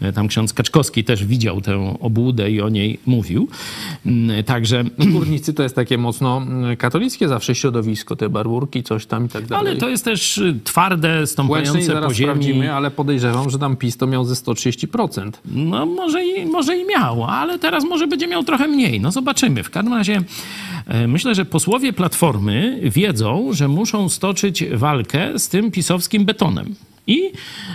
E, 0.00 0.12
Tam 0.12 0.28
ksiądz 0.28 0.52
Kaczkowski 0.52 1.04
też 1.04 1.24
widział 1.24 1.60
tę 1.60 1.96
obłudę 2.00 2.50
i 2.50 2.60
o 2.60 2.68
niej 2.68 2.98
mówił. 3.06 3.48
Mm, 4.06 4.17
Także 4.46 4.84
Górnicy 5.12 5.54
to 5.54 5.62
jest 5.62 5.74
takie 5.74 5.98
mocno 5.98 6.36
mm, 6.36 6.76
katolickie 6.76 7.28
zawsze 7.28 7.54
środowisko, 7.54 8.16
te 8.16 8.28
barburki, 8.28 8.82
coś 8.82 9.06
tam 9.06 9.26
i 9.26 9.28
tak 9.28 9.46
dalej. 9.46 9.66
Ale 9.66 9.76
to 9.76 9.88
jest 9.88 10.04
też 10.04 10.38
y, 10.38 10.60
twarde, 10.64 11.08
Łęcznej 11.08 11.26
stąpające 11.26 11.82
zaraz 11.82 12.04
po 12.04 12.14
ziemi. 12.14 12.30
sprawdzimy, 12.30 12.72
ale 12.72 12.90
podejrzewam, 12.90 13.50
że 13.50 13.58
tam 13.58 13.76
PiS 13.76 13.96
to 13.96 14.06
miał 14.06 14.24
ze 14.24 14.34
130%. 14.34 15.30
No 15.44 15.86
może 15.86 16.24
i, 16.24 16.46
może 16.46 16.76
i 16.76 16.86
miał, 16.86 17.24
ale 17.24 17.58
teraz 17.58 17.84
może 17.84 18.06
będzie 18.06 18.26
miał 18.26 18.44
trochę 18.44 18.68
mniej. 18.68 19.00
No 19.00 19.12
zobaczymy. 19.12 19.62
W 19.62 19.70
każdym 19.70 19.94
razie 19.94 20.22
myślę, 21.08 21.34
że 21.34 21.44
posłowie 21.44 21.92
Platformy 21.92 22.80
wiedzą, 22.82 23.48
że 23.52 23.68
muszą 23.68 24.08
stoczyć 24.08 24.64
walkę 24.64 25.38
z 25.38 25.48
tym 25.48 25.70
pisowskim 25.70 26.24
betonem. 26.24 26.74
I 27.08 27.32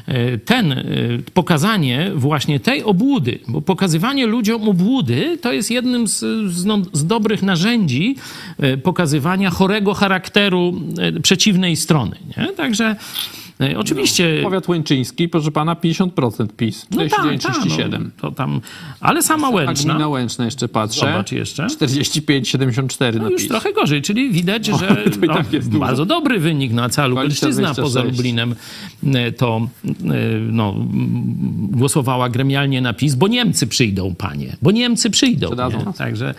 e, 0.07 0.37
ten, 0.37 0.71
e, 0.71 0.85
pokazanie 1.33 2.11
właśnie 2.15 2.59
tej 2.59 2.83
obłudy, 2.83 3.39
bo 3.47 3.61
pokazywanie 3.61 4.25
ludziom 4.25 4.69
obłudy 4.69 5.37
to 5.41 5.53
jest 5.53 5.71
jednym 5.71 6.07
z, 6.07 6.19
z, 6.51 6.65
no, 6.65 6.81
z 6.93 7.05
dobrych 7.05 7.43
narzędzi 7.43 8.15
e, 8.59 8.77
pokazywania 8.77 9.49
chorego 9.49 9.93
charakteru 9.93 10.73
przeciwnej 11.23 11.75
strony. 11.75 12.15
Nie? 12.37 12.47
Także 12.47 12.95
E, 13.71 13.77
Oczywiście... 13.77 14.39
Powiat 14.43 14.67
łęczyński, 14.67 15.29
proszę 15.29 15.51
pana, 15.51 15.75
50% 15.75 16.47
PiS. 16.57 16.87
No 16.91 16.97
tak, 16.97 17.09
49, 17.09 17.43
tak, 17.43 17.51
37. 17.51 18.03
no, 18.03 18.09
to 18.21 18.35
tam, 18.35 18.61
ale 18.99 19.23
sama 19.23 19.49
Łęczna, 19.49 19.93
gmina 19.93 20.07
Łęczna 20.07 20.45
jeszcze 20.45 20.67
patrzę. 20.67 20.99
Zobacz 20.99 21.31
jeszcze. 21.31 21.67
45, 21.67 22.49
74 22.49 23.17
no 23.19 23.25
na 23.25 23.31
już 23.31 23.41
PiS. 23.41 23.49
trochę 23.49 23.73
gorzej, 23.73 24.01
czyli 24.01 24.31
widać, 24.31 24.65
że 24.65 24.87
to 25.19 25.25
i 25.25 25.27
no, 25.27 25.33
tak 25.33 25.45
bardzo 25.65 26.05
dobry 26.05 26.39
wynik, 26.39 26.73
no 26.73 26.83
a 26.83 26.89
cała 26.89 27.09
20, 27.09 27.23
Lubelszczyzna 27.47 27.73
26. 27.73 27.83
poza 27.85 28.03
Lublinem 28.03 28.55
e, 29.13 29.31
to 29.31 29.67
e, 29.85 29.89
no, 30.39 30.75
głosowała 31.71 32.29
gremialnie 32.29 32.81
na 32.81 32.93
PiS, 32.93 33.15
bo 33.15 33.27
Niemcy 33.27 33.67
przyjdą, 33.67 34.15
panie, 34.15 34.57
bo 34.61 34.71
Niemcy 34.71 35.09
przyjdą. 35.09 35.49
Także, 35.97 36.33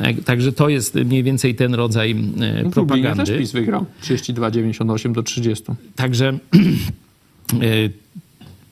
e, 0.00 0.14
także 0.14 0.52
to 0.52 0.68
jest 0.68 0.94
mniej 0.94 1.22
więcej 1.22 1.54
ten 1.54 1.74
rodzaj 1.74 2.10
e, 2.10 2.14
W 2.14 2.16
Lublinie 2.16 2.70
propagandy. 2.70 3.24
też 3.24 3.38
PiS 3.38 3.52
wygrał. 3.52 3.86
32, 4.00 4.50
98 4.50 5.12
do 5.12 5.22
30. 5.22 5.64
Także 5.96 6.38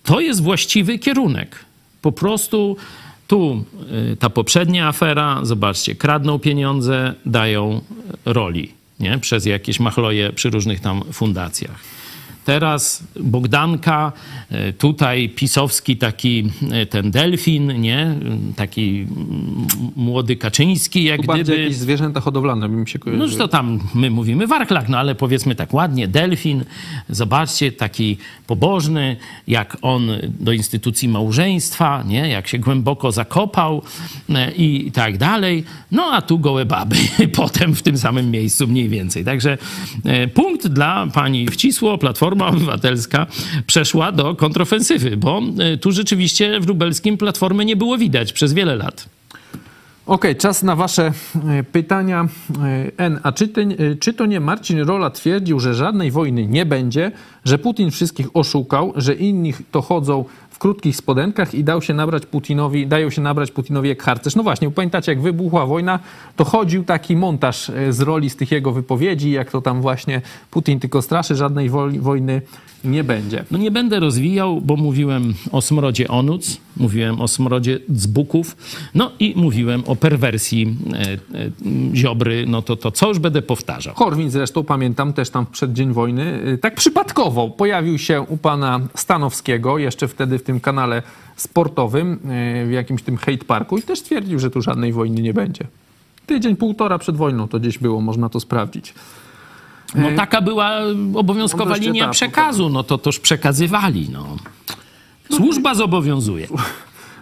to 0.05 0.21
jest 0.21 0.43
właściwy 0.43 0.99
kierunek. 0.99 1.65
Po 2.03 2.13
prostu 2.13 2.77
tu 3.27 3.65
y, 4.13 4.17
ta 4.17 4.31
poprzednia 4.31 4.89
afera, 4.89 5.41
zobaczcie, 5.43 5.95
kradną 5.95 6.39
pieniądze, 6.39 7.15
dają 7.27 7.81
roli 8.25 8.77
nie? 9.01 9.19
przez 9.19 9.47
jakieś 9.47 9.81
machloje 9.81 10.33
przy 10.33 10.51
różnych 10.51 10.81
tam 10.81 11.03
fundacjach. 11.13 11.81
Teraz 12.47 13.05
Bogdanka, 13.21 14.13
y, 14.53 14.73
tutaj 14.73 15.29
pisowski 15.29 15.97
taki 15.97 16.51
y, 16.83 16.87
ten 16.87 17.11
delfin, 17.11 17.81
nie? 17.81 18.15
Taki 18.57 19.07
młody 19.97 20.37
Kaczyński, 20.37 21.05
jak 21.05 21.21
Tu 21.21 21.33
gdyby. 21.33 21.59
jakieś 21.59 21.77
zwierzęta 21.77 22.21
hodowlane 22.21 22.69
mi 22.69 22.89
się 22.89 22.99
kojarzyło. 22.99 23.29
No, 23.29 23.37
to 23.39 23.49
tam 23.49 23.81
my 23.95 24.11
mówimy 24.11 24.47
warklak, 24.47 24.89
no 24.89 24.99
ale 24.99 25.15
powiedzmy 25.15 25.55
tak 25.55 25.75
ładnie, 25.75 26.09
delfin, 26.09 26.65
zobaczcie, 27.09 27.73
taki 27.73 28.17
pobożny, 28.47 29.17
jak 29.49 29.77
on 29.83 30.11
do 30.41 30.53
instytucji 30.53 31.09
małżeństwa, 31.09 32.03
nie, 32.07 32.29
jak 32.29 32.49
się 32.49 32.59
głęboko 32.59 33.13
zakopał 33.13 33.83
e, 34.29 34.53
i 34.53 34.93
tak 34.93 35.19
dalej. 35.19 35.65
No 35.91 36.05
a 36.13 36.23
tu 36.23 36.39
gołe 36.39 36.65
baby, 36.65 36.97
potem 37.37 37.75
w 37.75 37.83
tym 37.83 37.99
samym 37.99 38.31
miejscu 38.31 38.69
mniej 38.69 38.89
więcej. 38.89 39.25
Także 39.25 39.59
e, 40.05 40.29
punkt 40.29 40.67
dla 40.67 41.07
pani 41.07 41.47
Wcisło, 41.47 41.99
Platforma 42.37 42.47
Obywatelska 42.47 43.27
przeszła 43.67 44.13
do 44.13 44.35
kontrofensywy, 44.35 45.17
bo 45.17 45.43
e, 45.59 45.77
tu 45.77 45.93
rzeczywiście 45.93 46.61
w 46.61 46.69
lubelskim 46.69 47.17
Platformy 47.17 47.65
nie 47.65 47.77
było 47.77 47.99
widać 47.99 48.33
przez 48.33 48.53
wiele 48.53 48.77
lat. 48.77 49.09
Okej, 50.07 50.37
czas 50.37 50.63
na 50.63 50.77
wasze 50.77 51.13
e, 51.49 51.63
pytania. 51.65 52.29
E, 52.99 53.05
N, 53.05 53.21
a 53.23 53.33
czy, 53.33 53.49
ty, 53.49 53.97
czy 54.01 54.13
to 54.13 54.27
nie 54.27 54.41
Marcin 54.41 54.79
Rola 54.79 55.11
twierdził, 55.11 55.61
że 55.61 55.75
żadnej 55.75 56.11
wojny 56.11 56.47
nie 56.47 56.67
będzie, 56.67 57.13
że 57.45 57.59
Putin 57.59 57.91
wszystkich 57.91 58.27
oszukał, 58.35 58.93
że 58.97 59.15
inni 59.15 59.53
to 59.71 59.83
chodzą 59.83 60.25
w 60.57 60.59
krótkich 60.59 60.97
spodenkach 60.97 61.55
i 61.55 61.65
dał 61.65 61.83
się 61.83 61.95
nabrać 61.95 62.27
Putinowi, 62.27 62.87
dają 62.87 63.11
się 63.11 63.23
nabrać 63.23 63.51
Putinowi 63.51 63.89
jak 63.89 64.03
harcerz. 64.03 64.37
No 64.37 64.43
właśnie, 64.43 64.71
pamiętacie, 64.71 65.13
jak 65.13 65.21
wybuchła 65.21 65.67
wojna, 65.67 65.99
to 66.37 66.45
chodził 66.45 66.85
taki 66.85 67.17
montaż 67.17 67.71
e, 67.71 67.93
z 67.93 68.01
roli 68.01 68.31
z 68.31 68.37
tych 68.37 68.51
jego 68.51 68.73
wypowiedzi, 68.73 69.31
jak 69.31 69.51
to 69.51 69.61
tam 69.61 69.83
właśnie 69.83 70.23
Putin 70.51 70.81
tylko 70.81 71.03
straszy, 71.03 71.35
żadnej 71.35 71.71
wojny 72.01 72.43
nie 72.85 73.05
będzie. 73.05 73.45
No 73.51 73.59
nie 73.59 73.71
będę 73.71 74.01
rozwijał, 74.01 74.61
bo 74.61 74.77
mówiłem 74.77 75.35
o 75.53 75.63
smrodzie 75.63 76.09
onuc, 76.09 76.61
mówiłem 76.77 77.21
o 77.21 77.29
smrodzie 77.29 77.79
dzbuków, 77.93 78.57
no 78.95 79.13
i 79.21 79.33
mówiłem 79.37 79.83
o 79.87 79.97
perwersji 79.97 80.77
e, 80.93 81.13
e, 81.13 81.19
Ziobry, 81.95 82.45
no 82.49 82.63
to, 82.63 82.77
to 82.77 82.91
co 82.91 83.09
już 83.09 83.19
będę 83.19 83.43
powtarzał. 83.43 83.95
Korwin 83.95 84.31
zresztą, 84.31 84.65
pamiętam, 84.65 85.13
też 85.13 85.31
tam 85.31 85.47
w 85.47 85.49
przeddzień 85.49 85.93
wojny, 85.93 86.43
y, 86.47 86.59
tak 86.59 86.75
przypadkowo 86.75 87.51
pojawił 87.51 87.99
się 87.99 88.21
u 88.21 88.37
pana 88.37 88.81
Stanowskiego, 88.95 89.79
jeszcze 89.79 90.09
wtedy 90.09 90.39
w 90.39 90.43
tym 90.47 90.61
kanale 90.61 91.03
sportowym, 91.37 92.13
y, 92.13 92.67
w 92.67 92.71
jakimś 92.71 93.03
tym 93.03 93.17
hate 93.17 93.45
parku 93.47 93.79
i 93.79 93.83
też 93.83 93.99
stwierdził, 93.99 94.39
że 94.39 94.51
tu 94.51 94.63
żadnej 94.63 94.93
wojny 94.93 95.23
nie 95.23 95.35
będzie. 95.35 95.67
Tydzień, 96.27 96.57
półtora 96.57 96.99
przed 96.99 97.17
wojną 97.17 97.49
to 97.49 97.61
gdzieś 97.61 97.79
było, 97.79 98.01
można 98.01 98.29
to 98.29 98.41
sprawdzić. 98.41 98.95
No 99.95 100.09
taka 100.17 100.41
była 100.41 100.71
obowiązkowa 101.15 101.65
Mądrość 101.65 101.83
linia 101.83 102.09
przekazu, 102.09 102.69
no 102.69 102.83
to 102.83 102.99
toż 102.99 103.19
przekazywali, 103.19 104.09
no. 104.13 104.37
Służba 105.37 105.75
zobowiązuje. 105.75 106.49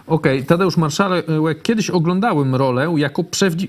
Okej, 0.07 0.45
Tadeusz 0.45 0.77
Marszałek, 0.77 1.25
kiedyś 1.63 1.89
oglądałem 1.89 2.55
rolę 2.55 2.93
jako 2.97 3.23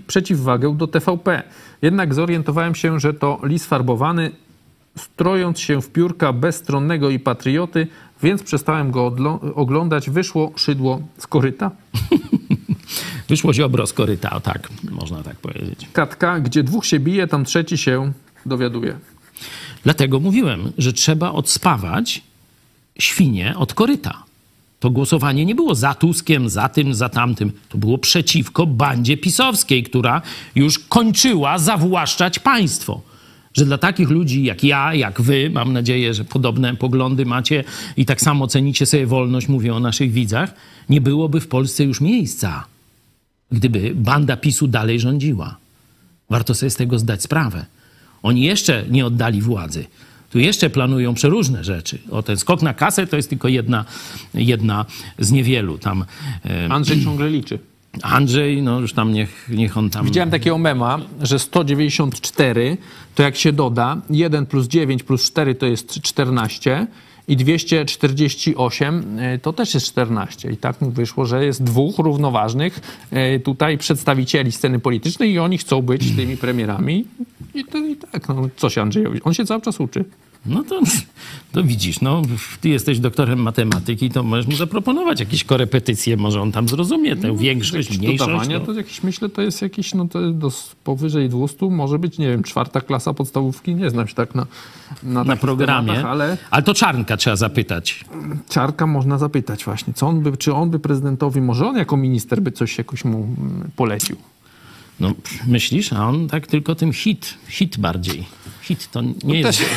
przeciwwagę 0.06 0.76
do 0.76 0.86
TVP. 0.86 1.42
Jednak 1.82 2.14
zorientowałem 2.14 2.74
się, 2.74 3.00
że 3.00 3.14
to 3.14 3.40
lis 3.42 3.66
farbowany, 3.66 4.30
strojąc 4.96 5.60
się 5.60 5.82
w 5.82 5.90
piórka 5.90 6.32
bezstronnego 6.32 7.10
i 7.10 7.18
patrioty, 7.18 7.86
więc 8.22 8.42
przestałem 8.42 8.90
go 8.90 9.16
oglądać. 9.54 10.10
Wyszło 10.10 10.52
szydło 10.56 11.00
z 11.18 11.26
koryta. 11.26 11.70
Wyszło 13.28 13.54
Ziobro 13.54 13.86
z 13.86 13.92
koryta, 13.92 14.40
tak, 14.40 14.68
można 14.90 15.22
tak 15.22 15.36
powiedzieć. 15.36 15.88
Katka, 15.92 16.40
gdzie 16.40 16.62
dwóch 16.62 16.86
się 16.86 17.00
bije, 17.00 17.26
tam 17.26 17.44
trzeci 17.44 17.78
się 17.78 18.12
dowiaduje. 18.46 18.98
Dlatego 19.84 20.20
mówiłem, 20.20 20.72
że 20.78 20.92
trzeba 20.92 21.32
odspawać 21.32 22.22
świnie 22.98 23.54
od 23.56 23.74
koryta. 23.74 24.22
To 24.80 24.90
głosowanie 24.90 25.44
nie 25.44 25.54
było 25.54 25.74
za 25.74 25.94
Tuskiem, 25.94 26.48
za 26.48 26.68
tym, 26.68 26.94
za 26.94 27.08
tamtym. 27.08 27.52
To 27.68 27.78
było 27.78 27.98
przeciwko 27.98 28.66
bandzie 28.66 29.16
pisowskiej, 29.16 29.82
która 29.82 30.22
już 30.54 30.78
kończyła 30.78 31.58
zawłaszczać 31.58 32.38
państwo. 32.38 33.00
Że 33.56 33.64
dla 33.64 33.78
takich 33.78 34.10
ludzi 34.10 34.44
jak 34.44 34.64
ja, 34.64 34.94
jak 34.94 35.20
wy, 35.20 35.50
mam 35.50 35.72
nadzieję, 35.72 36.14
że 36.14 36.24
podobne 36.24 36.76
poglądy 36.76 37.26
macie 37.26 37.64
i 37.96 38.06
tak 38.06 38.20
samo 38.20 38.46
cenicie 38.46 38.86
sobie 38.86 39.06
wolność, 39.06 39.48
mówię 39.48 39.74
o 39.74 39.80
naszych 39.80 40.12
widzach, 40.12 40.54
nie 40.88 41.00
byłoby 41.00 41.40
w 41.40 41.48
Polsce 41.48 41.84
już 41.84 42.00
miejsca, 42.00 42.64
gdyby 43.52 43.92
banda 43.94 44.36
PiSu 44.36 44.66
dalej 44.66 45.00
rządziła. 45.00 45.56
Warto 46.30 46.54
sobie 46.54 46.70
z 46.70 46.76
tego 46.76 46.98
zdać 46.98 47.22
sprawę. 47.22 47.66
Oni 48.22 48.42
jeszcze 48.42 48.84
nie 48.90 49.06
oddali 49.06 49.42
władzy. 49.42 49.84
Tu 50.30 50.38
jeszcze 50.38 50.70
planują 50.70 51.14
przeróżne 51.14 51.64
rzeczy. 51.64 51.98
O 52.10 52.22
ten 52.22 52.36
skok 52.36 52.62
na 52.62 52.74
kasę 52.74 53.06
to 53.06 53.16
jest 53.16 53.28
tylko 53.28 53.48
jedna, 53.48 53.84
jedna 54.34 54.86
z 55.18 55.32
niewielu. 55.32 55.78
Tam 55.78 56.04
Andrzej 56.68 57.04
ciągle 57.04 57.30
liczy. 57.30 57.58
Andrzej, 58.02 58.62
no 58.62 58.80
już 58.80 58.92
tam 58.92 59.12
niech, 59.12 59.48
niech 59.48 59.76
on 59.76 59.90
tam... 59.90 60.04
Widziałem 60.04 60.30
takiego 60.30 60.58
mema, 60.58 60.98
że 61.22 61.38
194 61.38 62.76
to 63.14 63.22
jak 63.22 63.36
się 63.36 63.52
doda 63.52 63.96
1 64.10 64.46
plus 64.46 64.66
9 64.66 65.02
plus 65.02 65.24
4 65.24 65.54
to 65.54 65.66
jest 65.66 66.00
14 66.02 66.86
i 67.28 67.36
248 67.36 69.18
y, 69.18 69.38
to 69.38 69.52
też 69.52 69.74
jest 69.74 69.86
14. 69.86 70.50
I 70.50 70.56
tak 70.56 70.76
wyszło, 70.80 71.26
że 71.26 71.44
jest 71.44 71.62
dwóch 71.62 71.98
równoważnych 71.98 72.80
y, 73.36 73.40
tutaj 73.40 73.78
przedstawicieli 73.78 74.52
sceny 74.52 74.78
politycznej 74.78 75.30
i 75.30 75.38
oni 75.38 75.58
chcą 75.58 75.82
być 75.82 76.16
tymi 76.16 76.36
premierami. 76.36 77.04
I 77.54 77.64
to 77.64 77.78
i 77.78 77.96
tak, 77.96 78.28
no 78.28 78.48
co 78.56 78.70
się 78.70 78.82
Andrzejowi? 78.82 79.22
On 79.22 79.34
się 79.34 79.44
cały 79.44 79.62
czas 79.62 79.80
uczy. 79.80 80.04
No 80.48 80.62
to, 80.62 80.80
to 81.52 81.62
widzisz, 81.62 82.00
no 82.00 82.22
ty 82.60 82.68
jesteś 82.68 82.98
doktorem 83.00 83.38
matematyki, 83.38 84.10
to 84.10 84.22
możesz 84.22 84.46
mu 84.46 84.56
zaproponować 84.56 85.20
jakieś 85.20 85.44
korepetycje, 85.44 86.16
może 86.16 86.40
on 86.40 86.52
tam 86.52 86.68
zrozumie 86.68 87.16
tę 87.16 87.36
większość, 87.36 87.88
Jakieś 87.88 87.98
mniejszość. 87.98 88.30
dodawania 88.30 88.58
no. 88.58 88.66
to 88.66 88.72
jakieś, 88.72 89.02
myślę, 89.02 89.28
to 89.28 89.42
jest 89.42 89.62
jakieś, 89.62 89.94
no 89.94 90.08
to 90.08 90.30
do, 90.30 90.50
powyżej 90.84 91.28
200 91.28 91.66
może 91.66 91.98
być, 91.98 92.18
nie 92.18 92.28
wiem, 92.28 92.42
czwarta 92.42 92.80
klasa 92.80 93.14
podstawówki, 93.14 93.74
nie 93.74 93.90
znam 93.90 94.08
się 94.08 94.14
tak 94.14 94.34
na, 94.34 94.46
na, 95.02 95.24
na 95.24 95.36
programie, 95.36 95.88
tematach, 95.88 96.10
ale 96.10 96.36
ale 96.50 96.62
to 96.62 96.74
Czarnka 96.74 97.16
trzeba 97.16 97.36
zapytać. 97.36 98.04
Czarka 98.48 98.86
można 98.86 99.18
zapytać 99.18 99.64
właśnie, 99.64 99.92
co 99.94 100.06
on 100.06 100.20
by, 100.20 100.36
czy 100.36 100.54
on 100.54 100.70
by 100.70 100.78
prezydentowi, 100.78 101.40
może 101.40 101.66
on 101.66 101.76
jako 101.76 101.96
minister 101.96 102.42
by 102.42 102.52
coś 102.52 102.78
jakoś 102.78 103.04
mu 103.04 103.18
mm, 103.18 103.70
polecił. 103.76 104.16
No, 105.00 105.12
myślisz, 105.46 105.92
a 105.92 106.08
on 106.08 106.28
tak 106.28 106.46
tylko 106.46 106.74
tym 106.74 106.92
hit, 106.92 107.34
hit 107.48 107.78
bardziej. 107.78 108.24
Hit 108.66 108.90
to 108.90 109.00
nie 109.24 109.40
jest... 109.40 109.58
Też 109.58 109.68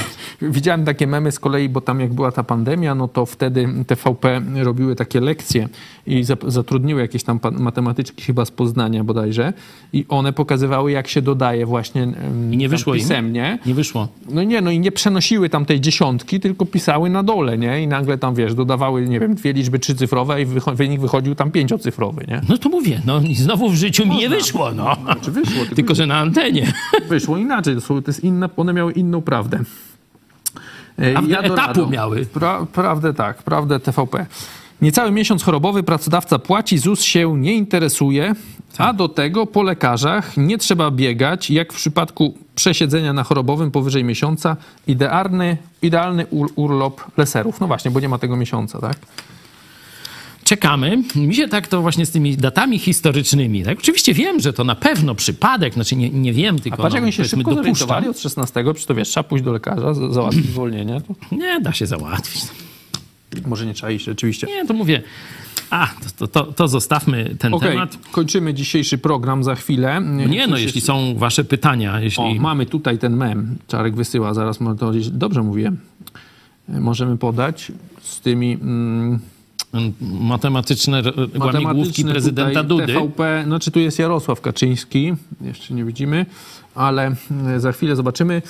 widziałem 0.41 0.85
takie 0.85 1.07
memy 1.07 1.31
z 1.31 1.39
kolei, 1.39 1.69
bo 1.69 1.81
tam 1.81 1.99
jak 1.99 2.13
była 2.13 2.31
ta 2.31 2.43
pandemia, 2.43 2.95
no 2.95 3.07
to 3.07 3.25
wtedy 3.25 3.67
TVP 3.87 4.41
robiły 4.55 4.95
takie 4.95 5.19
lekcje 5.21 5.69
i 6.07 6.23
zatrudniły 6.47 7.01
jakieś 7.01 7.23
tam 7.23 7.39
matematyczki 7.59 8.23
chyba 8.23 8.45
z 8.45 8.51
Poznania 8.51 9.03
bodajże 9.03 9.53
i 9.93 10.05
one 10.09 10.33
pokazywały 10.33 10.91
jak 10.91 11.07
się 11.07 11.21
dodaje 11.21 11.65
właśnie 11.65 12.07
I 12.51 12.57
nie 12.57 12.69
wyszło 12.69 12.93
im? 12.95 12.99
pisemnie. 13.01 13.59
Nie 13.65 13.73
wyszło. 13.73 14.07
No 14.29 14.43
nie, 14.43 14.61
no 14.61 14.71
i 14.71 14.79
nie 14.79 14.91
przenosiły 14.91 15.49
tam 15.49 15.65
tej 15.65 15.81
dziesiątki, 15.81 16.39
tylko 16.39 16.65
pisały 16.65 17.09
na 17.09 17.23
dole, 17.23 17.57
nie? 17.57 17.81
I 17.83 17.87
nagle 17.87 18.17
tam, 18.17 18.35
wiesz, 18.35 18.53
dodawały, 18.55 19.07
nie 19.07 19.19
wiem, 19.19 19.35
dwie 19.35 19.53
liczby 19.53 19.79
trzycyfrowe 19.79 20.41
i 20.41 20.45
wycho- 20.47 20.75
wynik 20.75 21.01
wychodził 21.01 21.35
tam 21.35 21.51
pięciocyfrowy, 21.51 22.25
nie? 22.27 22.41
No 22.49 22.57
to 22.57 22.69
mówię, 22.69 23.01
no 23.05 23.19
i 23.21 23.35
znowu 23.35 23.69
w 23.69 23.75
życiu 23.75 24.05
mi 24.07 24.17
nie 24.17 24.29
wyszło, 24.29 24.71
no. 24.71 24.95
Czy 25.21 25.31
wyszło? 25.31 25.59
Tylko, 25.59 25.75
Tylko, 25.75 25.95
że 25.95 26.05
na 26.05 26.17
antenie. 26.17 26.73
wyszło 27.09 27.37
inaczej, 27.37 27.75
to 27.87 28.01
jest 28.07 28.23
inna, 28.23 28.49
one 28.57 28.73
miały 28.79 28.91
inną 28.93 29.21
prawdę. 29.21 29.59
E, 30.97 31.11
Prawdę 31.13 31.35
do 31.47 31.53
etapu 31.53 31.87
miały. 31.89 32.25
Pra, 32.25 32.65
prawdę 32.65 33.13
tak, 33.13 33.43
prawdę 33.43 33.79
TVP. 33.79 34.25
Niecały 34.81 35.11
miesiąc 35.11 35.43
chorobowy 35.43 35.83
pracodawca 35.83 36.39
płaci, 36.39 36.77
ZUS 36.77 37.01
się 37.01 37.37
nie 37.37 37.53
interesuje, 37.53 38.33
a 38.77 38.93
do 38.93 39.09
tego 39.09 39.45
po 39.45 39.63
lekarzach 39.63 40.37
nie 40.37 40.57
trzeba 40.57 40.91
biegać, 40.91 41.49
jak 41.51 41.73
w 41.73 41.75
przypadku 41.75 42.33
przesiedzenia 42.55 43.13
na 43.13 43.23
chorobowym 43.23 43.71
powyżej 43.71 44.03
miesiąca. 44.03 44.57
Idealny, 44.87 45.57
idealny 45.81 46.25
ur- 46.25 46.51
urlop 46.55 47.01
leserów. 47.17 47.59
No 47.59 47.67
właśnie, 47.67 47.91
bo 47.91 47.99
nie 47.99 48.09
ma 48.09 48.17
tego 48.17 48.35
miesiąca, 48.37 48.79
tak? 48.79 48.97
Czekamy. 50.49 51.03
Mi 51.15 51.35
się 51.35 51.47
tak 51.47 51.67
to 51.67 51.81
właśnie 51.81 52.05
z 52.05 52.11
tymi 52.11 52.37
datami 52.37 52.79
historycznymi, 52.79 53.63
tak? 53.63 53.79
Oczywiście 53.79 54.13
wiem, 54.13 54.39
że 54.39 54.53
to 54.53 54.63
na 54.63 54.75
pewno 54.75 55.15
przypadek, 55.15 55.73
znaczy 55.73 55.95
nie, 55.95 56.09
nie 56.09 56.33
wiem, 56.33 56.55
A 56.55 56.59
tylko 56.59 56.77
patrz, 56.77 56.93
jak 56.93 57.01
no, 57.03 57.05
oni 57.05 57.13
się 57.13 57.23
szybko 57.25 57.37
dopuszczam. 57.37 57.63
zorientowali 57.63 58.07
od 58.07 58.19
16, 58.19 58.63
przecież 58.63 58.85
to 58.85 58.95
wiesz, 58.95 59.09
trzeba 59.09 59.23
pójść 59.23 59.45
do 59.45 59.51
lekarza, 59.51 59.93
za- 59.93 60.11
załatwić 60.11 60.45
zwolnienie. 60.45 61.01
To 61.01 61.35
Nie 61.35 61.61
da 61.61 61.73
się 61.73 61.85
załatwić. 61.85 62.43
może 63.47 63.65
nie 63.65 63.73
trzeba 63.73 63.91
iść 63.91 64.05
rzeczywiście. 64.05 64.47
Nie, 64.47 64.65
to 64.65 64.73
mówię, 64.73 65.01
a, 65.69 65.89
to, 66.17 66.27
to, 66.27 66.43
to 66.43 66.67
zostawmy 66.67 67.35
ten 67.39 67.53
Okej, 67.53 67.69
temat. 67.69 67.97
kończymy 68.11 68.53
dzisiejszy 68.53 68.97
program 68.97 69.43
za 69.43 69.55
chwilę. 69.55 70.01
Nie, 70.27 70.47
no 70.47 70.53
Coś 70.55 70.63
jeśli 70.63 70.81
są 70.81 71.15
wasze 71.17 71.43
pytania, 71.43 71.99
jeśli... 72.01 72.23
O, 72.23 72.33
mamy 72.33 72.65
tutaj 72.65 72.97
ten 72.97 73.15
mem. 73.17 73.57
Czarek 73.67 73.95
wysyła, 73.95 74.33
zaraz 74.33 74.59
może 74.59 74.77
to 74.79 74.91
dobrze 75.11 75.43
mówię. 75.43 75.71
Możemy 76.67 77.17
podać 77.17 77.71
z 78.01 78.21
tymi 78.21 78.53
mm, 78.53 79.19
matematyczne 80.01 81.03
łamigłówki 81.39 82.05
prezydenta 82.05 82.63
Dudy. 82.63 82.87
TVP, 82.87 83.43
znaczy 83.45 83.71
tu 83.71 83.79
jest 83.79 83.99
Jarosław 83.99 84.41
Kaczyński, 84.41 85.13
jeszcze 85.41 85.73
nie 85.73 85.85
widzimy, 85.85 86.25
ale 86.75 87.15
y, 87.55 87.59
za 87.59 87.71
chwilę 87.71 87.95
zobaczymy. 87.95 88.41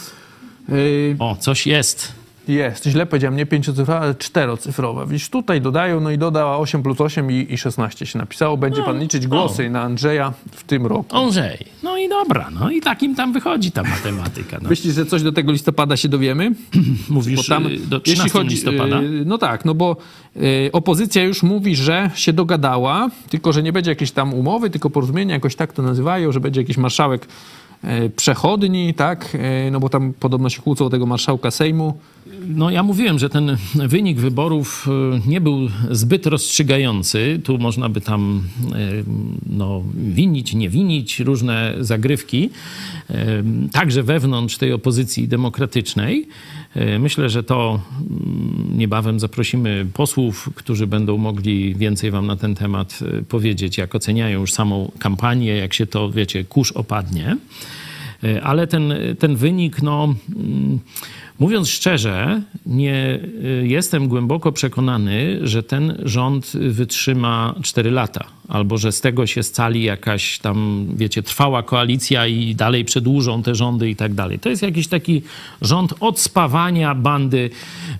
Y, 0.70 1.16
O, 1.20 1.36
coś 1.40 1.68
jest. 1.68 2.19
Jest, 2.50 2.86
źle 2.86 3.06
powiedziałem, 3.06 3.36
nie 3.38 3.46
pięciocyfrowa, 3.46 4.00
ale 4.02 4.16
czterocyfrowa. 4.16 5.06
Widzisz, 5.06 5.30
tutaj 5.30 5.62
dodają, 5.62 6.00
no 6.00 6.12
i 6.12 6.18
dodała 6.18 6.58
8 6.58 6.84
plus 6.84 7.02
8 7.02 7.32
i, 7.32 7.48
i 7.50 7.58
16 7.58 8.06
się 8.06 8.20
napisało. 8.20 8.58
Będzie 8.58 8.84
pan 8.84 9.00
liczyć 9.00 9.28
głosy 9.28 9.70
na 9.70 9.82
Andrzeja 9.82 10.34
w 10.52 10.64
tym 10.64 10.86
roku. 10.86 11.18
Andrzej. 11.18 11.58
No 11.84 11.98
i 11.98 12.10
dobra, 12.10 12.50
no 12.60 12.72
i 12.72 12.82
takim 12.82 13.16
tam 13.16 13.34
wychodzi 13.34 13.72
ta 13.72 13.84
matematyka. 13.84 14.58
No. 14.62 14.70
Myślisz, 14.70 14.96
że 14.96 15.06
coś 15.06 15.24
do 15.24 15.32
tego 15.32 15.52
listopada 15.52 15.98
się 15.98 16.10
dowiemy? 16.10 16.52
Mówisz 17.10 17.48
tam, 17.48 17.68
y, 17.68 17.78
do 17.78 18.00
13 18.00 18.44
listopada? 18.44 19.02
y, 19.02 19.24
No 19.26 19.38
tak, 19.38 19.66
no 19.66 19.76
bo 19.76 19.98
y, 20.36 20.70
opozycja 20.74 21.24
już 21.24 21.44
mówi, 21.44 21.76
że 21.76 22.10
się 22.16 22.34
dogadała, 22.34 23.10
tylko 23.30 23.54
że 23.54 23.64
nie 23.64 23.74
będzie 23.74 23.92
jakiejś 23.92 24.12
tam 24.12 24.34
umowy, 24.34 24.70
tylko 24.70 24.90
porozumienia, 24.90 25.34
jakoś 25.34 25.56
tak 25.56 25.74
to 25.74 25.82
nazywają, 25.82 26.32
że 26.32 26.40
będzie 26.40 26.62
jakiś 26.62 26.78
marszałek 26.78 27.28
przechodni, 28.16 28.94
tak? 28.94 29.36
Y, 29.36 29.72
No 29.72 29.80
bo 29.80 29.90
tam 29.90 30.14
podobno 30.20 30.50
się 30.50 30.62
kłócą 30.62 30.90
tego 30.90 31.06
marszałka 31.06 31.52
Sejmu. 31.52 31.98
No 32.48 32.70
ja 32.70 32.84
mówiłem, 32.84 33.20
że 33.20 33.30
ten 33.30 33.58
wynik 33.76 34.20
wyborów 34.20 34.88
y, 35.26 35.30
nie 35.30 35.42
był 35.42 35.70
zbyt 35.92 36.26
rozstrzygający. 36.26 37.42
Tu 37.44 37.58
można 37.58 37.90
by 37.90 38.02
tam 38.02 38.44
no, 39.50 39.84
winić, 39.96 40.54
nie 40.54 40.70
winić, 40.70 41.20
różne 41.20 41.76
zagrywki, 41.80 42.50
także 43.72 44.04
wewnątrz 44.04 44.58
tej 44.58 44.74
opozycji 44.74 45.28
demokratycznej. 45.28 46.28
Y, 46.76 47.00
Myślę, 47.00 47.30
że 47.30 47.44
to 47.44 47.80
mm, 48.10 48.78
niebawem 48.78 49.20
zaprosimy 49.20 49.86
posłów, 49.94 50.50
którzy 50.56 50.88
będą 50.88 51.18
mogli 51.18 51.76
więcej 51.76 52.12
wam 52.12 52.28
na 52.28 52.36
ten 52.36 52.56
temat 52.56 53.00
y, 53.20 53.24
powiedzieć, 53.24 53.78
jak 53.78 53.96
oceniają 53.96 54.40
już 54.40 54.54
samą 54.54 54.92
kampanię, 55.00 55.58
jak 55.58 55.74
się 55.74 55.86
to, 55.86 56.12
wiecie, 56.12 56.44
kurz 56.44 56.72
opadnie. 56.72 57.38
Y, 58.24 58.44
Ale 58.44 58.68
ten, 58.68 58.94
ten 59.20 59.36
wynik, 59.36 59.82
no, 59.82 60.16
mm, 60.36 60.80
mówiąc 61.40 61.70
szczerze, 61.70 62.42
nie 62.66 63.20
jestem 63.64 64.08
głęboko 64.08 64.52
przekonany, 64.52 65.40
że 65.42 65.64
ten 65.64 66.02
rząd 66.04 66.52
wytrzyma 66.54 67.56
4 67.64 67.92
lata, 67.92 68.39
albo 68.50 68.78
że 68.78 68.92
z 68.92 69.02
tego 69.02 69.28
się 69.28 69.44
scali 69.44 69.84
jakaś 69.84 70.40
tam, 70.40 70.88
wiecie, 70.96 71.24
trwała 71.24 71.64
koalicja 71.64 72.28
i 72.28 72.56
dalej 72.56 72.86
przedłużą 72.86 73.44
te 73.44 73.56
rządy 73.56 73.90
i 73.90 73.96
tak 73.96 74.14
dalej. 74.14 74.40
To 74.40 74.50
jest 74.50 74.62
jakiś 74.62 74.88
taki 74.88 75.22
rząd 75.62 75.94
odspawania 76.00 76.96
bandy 76.96 77.50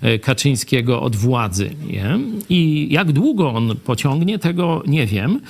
y, 0.04 0.18
Kaczyńskiego 0.18 1.02
od 1.02 1.16
władzy. 1.16 1.70
Nie? 1.86 2.18
I 2.48 2.88
jak 2.90 3.12
długo 3.12 3.52
on 3.52 3.76
pociągnie, 3.84 4.38
tego 4.38 4.82
nie 4.86 5.06
wiem. 5.06 5.40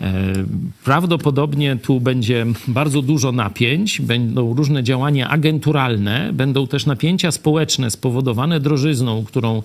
E, 0.00 0.22
Prawdopodobnie 0.84 1.76
tu 1.76 2.00
będzie 2.00 2.46
bardzo 2.68 3.02
dużo 3.02 3.32
napięć, 3.32 4.00
będą 4.00 4.54
różne 4.54 4.82
działania 4.82 5.28
agenturalne, 5.28 6.30
będą 6.32 6.66
też 6.66 6.86
napięcia 6.86 7.30
społeczne 7.30 7.90
spowodowane 7.90 8.60
drożyzną, 8.60 9.24
którą 9.24 9.62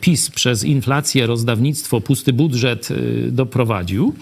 PiS 0.00 0.30
przez 0.30 0.64
inflację, 0.64 1.26
rozdawnictwo, 1.26 2.00
pusty 2.00 2.32
budżet 2.32 2.88
doprowadził. 3.30 4.14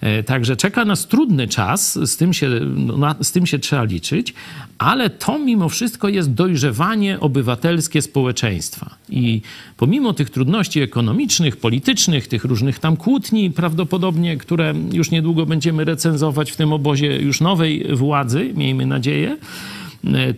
E, 0.00 0.22
Także 0.22 0.56
czeka 0.56 0.84
nas 0.84 1.06
trudny 1.06 1.48
czas, 1.48 1.98
z 2.08 2.16
tym 2.16 2.32
się, 2.32 2.48
no, 2.76 3.14
z 3.22 3.32
tym 3.32 3.46
się 3.46 3.58
trzeba 3.58 3.84
liczyć, 3.84 4.34
ale 4.78 5.10
to 5.10 5.38
mimo 5.38 5.68
wszystko 5.68 6.08
jest 6.08 6.32
dojrzewanie 6.32 7.20
obywatelskie 7.20 8.02
społeczeństwa. 8.02 8.94
I 9.08 9.42
pomimo 9.76 10.12
tych 10.12 10.30
trudności 10.30 10.80
ekonomicznych, 10.80 11.56
politycznych, 11.56 12.28
tych 12.28 12.44
różnych 12.44 12.78
tam 12.78 12.96
kłótni 12.96 13.50
prawdopodobnie, 13.50 14.36
które 14.36 14.74
już 14.92 15.10
niedługo 15.10 15.46
będziemy 15.46 15.84
recenzować 15.84 16.52
w 16.52 16.56
tym 16.56 16.72
obozie 16.72 17.16
już 17.16 17.40
nowej 17.40 17.96
władzy, 17.96 18.52
miejmy 18.54 18.86
nadzieję, 18.86 19.36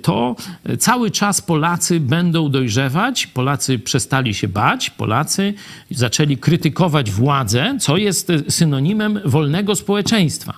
to 0.03 0.37
cały 0.79 1.11
czas 1.11 1.41
Polacy 1.41 2.01
będą 2.01 2.49
dojrzewać, 2.49 3.27
Polacy 3.27 3.79
przestali 3.79 4.35
się 4.35 4.49
bać, 4.49 4.91
Polacy 4.91 5.55
zaczęli 5.91 6.37
krytykować 6.37 7.11
władzę, 7.11 7.77
co 7.81 7.97
jest 7.97 8.33
synonimem 8.49 9.21
wolnego 9.25 9.77
społeczeństwa. 9.77 10.55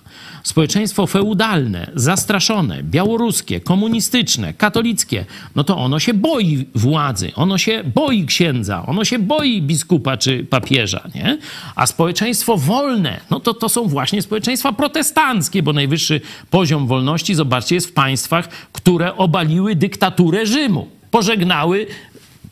Społeczeństwo 0.46 1.06
feudalne, 1.06 1.90
zastraszone, 1.94 2.82
białoruskie, 2.82 3.60
komunistyczne, 3.60 4.54
katolickie, 4.54 5.24
no 5.54 5.64
to 5.64 5.76
ono 5.76 5.98
się 5.98 6.14
boi 6.14 6.66
władzy, 6.74 7.32
ono 7.34 7.58
się 7.58 7.84
boi 7.94 8.26
księdza, 8.26 8.86
ono 8.86 9.04
się 9.04 9.18
boi 9.18 9.62
biskupa 9.62 10.16
czy 10.16 10.44
papieża, 10.44 11.08
nie? 11.14 11.38
A 11.74 11.86
społeczeństwo 11.86 12.56
wolne, 12.56 13.20
no 13.30 13.40
to 13.40 13.54
to 13.54 13.68
są 13.68 13.88
właśnie 13.88 14.22
społeczeństwa 14.22 14.72
protestanckie, 14.72 15.62
bo 15.62 15.72
najwyższy 15.72 16.20
poziom 16.50 16.86
wolności, 16.86 17.34
zobaczcie, 17.34 17.74
jest 17.74 17.86
w 17.86 17.92
państwach, 17.92 18.48
które 18.72 19.16
obaliły 19.16 19.74
dyktaturę 19.74 20.46
Rzymu, 20.46 20.88
pożegnały 21.10 21.86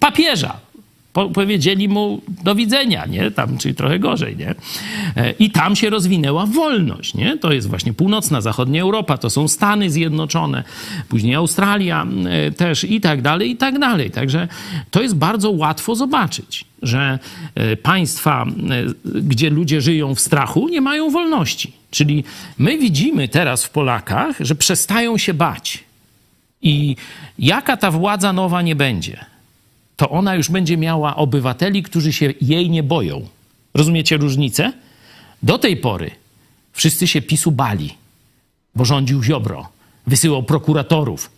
papieża. 0.00 0.63
Po, 1.14 1.30
powiedzieli 1.30 1.88
mu 1.88 2.20
do 2.44 2.54
widzenia, 2.54 3.06
nie? 3.06 3.30
Tam, 3.30 3.58
czyli 3.58 3.74
trochę 3.74 3.98
gorzej, 3.98 4.36
nie? 4.36 4.54
E, 5.16 5.30
I 5.30 5.50
tam 5.50 5.76
się 5.76 5.90
rozwinęła 5.90 6.46
wolność, 6.46 7.14
nie? 7.14 7.38
To 7.38 7.52
jest 7.52 7.68
właśnie 7.68 7.92
północna, 7.92 8.40
zachodnia 8.40 8.82
Europa, 8.82 9.18
to 9.18 9.30
są 9.30 9.48
Stany 9.48 9.90
Zjednoczone, 9.90 10.64
później 11.08 11.34
Australia 11.34 12.06
e, 12.26 12.50
też 12.50 12.84
i 12.84 13.00
tak 13.00 13.22
dalej, 13.22 13.50
i 13.50 13.56
tak 13.56 13.78
dalej. 13.78 14.10
Także 14.10 14.48
to 14.90 15.02
jest 15.02 15.16
bardzo 15.16 15.50
łatwo 15.50 15.94
zobaczyć, 15.94 16.64
że 16.82 17.18
e, 17.54 17.76
państwa, 17.76 18.46
gdzie 19.04 19.50
ludzie 19.50 19.80
żyją 19.80 20.14
w 20.14 20.20
strachu, 20.20 20.68
nie 20.68 20.80
mają 20.80 21.10
wolności. 21.10 21.72
Czyli 21.90 22.24
my 22.58 22.78
widzimy 22.78 23.28
teraz 23.28 23.64
w 23.64 23.70
Polakach, 23.70 24.36
że 24.40 24.54
przestają 24.54 25.18
się 25.18 25.34
bać. 25.34 25.84
I 26.62 26.96
jaka 27.38 27.76
ta 27.76 27.90
władza 27.90 28.32
nowa 28.32 28.62
nie 28.62 28.76
będzie, 28.76 29.33
to 29.96 30.10
ona 30.10 30.34
już 30.34 30.50
będzie 30.50 30.76
miała 30.76 31.16
obywateli, 31.16 31.82
którzy 31.82 32.12
się 32.12 32.34
jej 32.40 32.70
nie 32.70 32.82
boją. 32.82 33.28
Rozumiecie 33.74 34.16
różnicę? 34.16 34.72
Do 35.42 35.58
tej 35.58 35.76
pory 35.76 36.10
wszyscy 36.72 37.06
się 37.06 37.22
PiSu 37.22 37.52
bali, 37.52 37.94
bo 38.74 38.84
rządził 38.84 39.22
Ziobro. 39.22 39.68
Wysyłał 40.06 40.42
prokuratorów, 40.42 41.30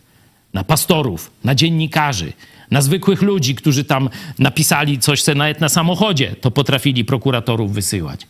na 0.54 0.64
pastorów, 0.64 1.30
na 1.44 1.54
dziennikarzy, 1.54 2.32
na 2.70 2.82
zwykłych 2.82 3.22
ludzi, 3.22 3.54
którzy 3.54 3.84
tam 3.84 4.08
napisali 4.38 4.98
coś 4.98 5.22
se 5.22 5.34
nawet 5.34 5.60
na 5.60 5.68
samochodzie, 5.68 6.36
to 6.40 6.50
potrafili 6.50 7.04
prokuratorów 7.04 7.72
wysyłać. 7.72 8.26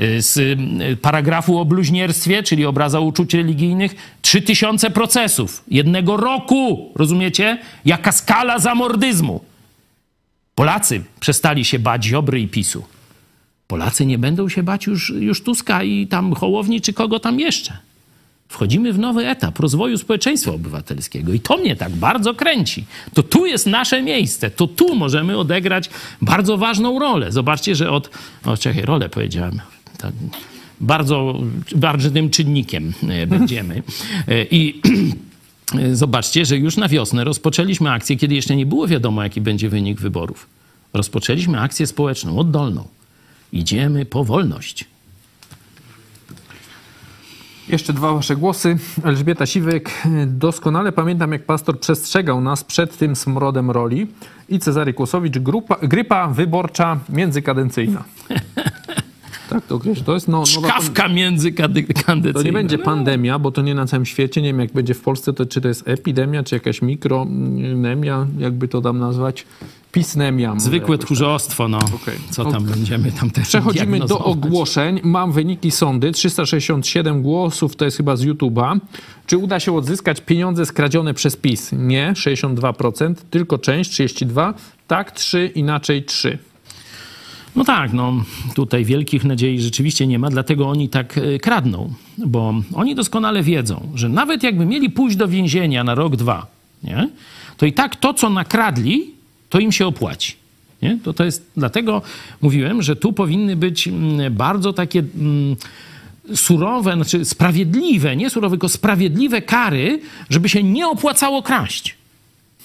Y, 0.00 0.22
Z 0.22 0.36
y, 0.36 0.96
paragrafu 0.96 1.58
o 1.58 1.64
bluźnierstwie, 1.64 2.42
czyli 2.42 2.66
obraza 2.66 3.00
uczuć 3.00 3.34
religijnych, 3.34 3.94
3000 4.22 4.90
procesów 4.90 5.64
jednego 5.68 6.16
roku. 6.16 6.92
Rozumiecie? 6.94 7.58
Jaka 7.84 8.12
skala 8.12 8.58
zamordyzmu. 8.58 9.40
Polacy 10.62 11.02
przestali 11.20 11.64
się 11.64 11.78
bać 11.78 12.04
Ziobry 12.04 12.40
i 12.40 12.48
PiSu. 12.48 12.84
Polacy 13.66 14.06
nie 14.06 14.18
będą 14.18 14.48
się 14.48 14.62
bać 14.62 14.86
już, 14.86 15.10
już 15.10 15.42
Tuska 15.42 15.82
i 15.82 16.06
tam 16.06 16.34
Hołowni 16.34 16.80
czy 16.80 16.92
kogo 16.92 17.20
tam 17.20 17.40
jeszcze. 17.40 17.78
Wchodzimy 18.48 18.92
w 18.92 18.98
nowy 18.98 19.28
etap 19.28 19.58
rozwoju 19.58 19.98
społeczeństwa 19.98 20.52
obywatelskiego 20.52 21.32
i 21.32 21.40
to 21.40 21.56
mnie 21.56 21.76
tak 21.76 21.92
bardzo 21.92 22.34
kręci. 22.34 22.84
To 23.14 23.22
tu 23.22 23.46
jest 23.46 23.66
nasze 23.66 24.02
miejsce, 24.02 24.50
to 24.50 24.66
tu 24.66 24.94
możemy 24.94 25.38
odegrać 25.38 25.90
bardzo 26.20 26.56
ważną 26.56 26.98
rolę. 26.98 27.32
Zobaczcie, 27.32 27.74
że 27.74 27.90
od... 27.90 28.10
O, 28.44 28.56
czekaj, 28.56 28.82
rolę 28.82 29.08
powiedziałem. 29.08 29.60
Tak, 29.98 30.12
bardzo 30.80 31.40
ważnym 31.74 32.30
czynnikiem 32.30 32.92
e, 33.08 33.26
będziemy. 33.26 33.82
E, 34.28 34.44
I 34.50 34.80
zobaczcie, 35.92 36.44
że 36.44 36.56
już 36.56 36.76
na 36.76 36.88
wiosnę 36.88 37.24
rozpoczęliśmy 37.24 37.90
akcję, 37.90 38.16
kiedy 38.16 38.34
jeszcze 38.34 38.56
nie 38.56 38.66
było 38.66 38.88
wiadomo, 38.88 39.22
jaki 39.22 39.40
będzie 39.40 39.68
wynik 39.68 40.00
wyborów. 40.00 40.46
Rozpoczęliśmy 40.92 41.60
akcję 41.60 41.86
społeczną, 41.86 42.38
oddolną. 42.38 42.84
Idziemy 43.52 44.04
po 44.04 44.24
wolność. 44.24 44.84
Jeszcze 47.68 47.92
dwa 47.92 48.12
wasze 48.12 48.36
głosy. 48.36 48.78
Elżbieta 49.04 49.46
Siwek. 49.46 49.90
Doskonale 50.26 50.92
pamiętam, 50.92 51.32
jak 51.32 51.46
pastor 51.46 51.80
przestrzegał 51.80 52.40
nas 52.40 52.64
przed 52.64 52.96
tym 52.96 53.16
smrodem 53.16 53.70
roli. 53.70 54.06
I 54.48 54.58
Cezary 54.58 54.94
Kłosowicz. 54.94 55.38
Grupa, 55.38 55.76
grypa 55.82 56.28
wyborcza 56.28 56.98
międzykadencyjna. 57.08 58.04
tak 59.52 59.66
to 59.66 59.74
określa. 59.74 60.04
To 60.04 60.14
jest 60.14 60.28
no, 60.28 60.44
nowa 60.54 60.68
Szkawka 60.68 61.08
międzykadencyjna. 61.08 62.32
To 62.32 62.42
nie 62.42 62.52
będzie 62.52 62.78
pandemia, 62.78 63.38
bo 63.38 63.50
to 63.50 63.62
nie 63.62 63.74
na 63.74 63.86
całym 63.86 64.06
świecie. 64.06 64.42
Nie 64.42 64.48
wiem, 64.48 64.60
jak 64.60 64.72
będzie 64.72 64.94
w 64.94 65.00
Polsce, 65.00 65.32
to 65.32 65.46
czy 65.46 65.60
to 65.60 65.68
jest 65.68 65.88
epidemia, 65.88 66.42
czy 66.42 66.54
jakaś 66.54 66.82
mikronemia, 66.82 68.26
jakby 68.38 68.68
to 68.68 68.80
tam 68.80 68.98
nazwać. 68.98 69.46
Pisnemia. 69.92 70.54
Zwykłe 70.58 70.92
jakoś 70.94 71.06
tchórzostwo, 71.06 71.68
no. 71.68 71.78
Okej. 71.78 72.18
Co 72.30 72.44
tam 72.44 72.64
będziemy 72.64 73.12
tam 73.12 73.30
też 73.30 73.48
Przechodzimy 73.48 74.00
do 74.00 74.18
ogłoszeń. 74.18 75.00
Mam 75.02 75.32
wyniki 75.32 75.70
sądy. 75.70 76.12
367 76.12 77.22
głosów, 77.22 77.76
to 77.76 77.84
jest 77.84 77.96
chyba 77.96 78.16
z 78.16 78.24
YouTube'a. 78.24 78.78
Czy 79.26 79.38
uda 79.38 79.60
się 79.60 79.76
odzyskać 79.76 80.20
pieniądze 80.20 80.66
skradzione 80.66 81.14
przez 81.14 81.36
PiS? 81.36 81.70
Nie, 81.72 82.12
62%, 82.16 83.14
tylko 83.30 83.58
część, 83.58 83.90
32%. 83.90 84.52
Tak, 84.86 85.12
3, 85.12 85.50
inaczej 85.54 86.04
3. 86.04 86.38
No 87.56 87.64
tak, 87.64 87.92
no 87.92 88.24
tutaj 88.54 88.84
wielkich 88.84 89.24
nadziei 89.24 89.60
rzeczywiście 89.60 90.06
nie 90.06 90.18
ma, 90.18 90.30
dlatego 90.30 90.68
oni 90.68 90.88
tak 90.88 91.18
e, 91.18 91.38
kradną, 91.38 91.92
bo 92.18 92.54
oni 92.74 92.94
doskonale 92.94 93.42
wiedzą, 93.42 93.88
że 93.94 94.08
nawet 94.08 94.42
jakby 94.42 94.66
mieli 94.66 94.90
pójść 94.90 95.16
do 95.16 95.28
więzienia 95.28 95.84
na 95.84 95.94
rok, 95.94 96.16
dwa, 96.16 96.46
nie? 96.82 97.08
to 97.56 97.66
i 97.66 97.72
tak 97.72 97.96
to, 97.96 98.14
co 98.14 98.30
nakradli, 98.30 99.10
to 99.48 99.58
im 99.58 99.72
się 99.72 99.86
opłaci. 99.86 100.34
Nie? 100.82 100.98
To, 101.04 101.12
to 101.12 101.24
jest, 101.24 101.50
dlatego 101.56 102.02
mówiłem, 102.42 102.82
że 102.82 102.96
tu 102.96 103.12
powinny 103.12 103.56
być 103.56 103.88
mm, 103.88 104.34
bardzo 104.34 104.72
takie 104.72 104.98
mm, 104.98 105.56
surowe, 106.34 106.94
znaczy 106.94 107.24
sprawiedliwe, 107.24 108.16
nie 108.16 108.30
surowe, 108.30 108.52
tylko 108.52 108.68
sprawiedliwe 108.68 109.42
kary, 109.42 110.00
żeby 110.30 110.48
się 110.48 110.62
nie 110.62 110.88
opłacało 110.88 111.42
kraść 111.42 112.01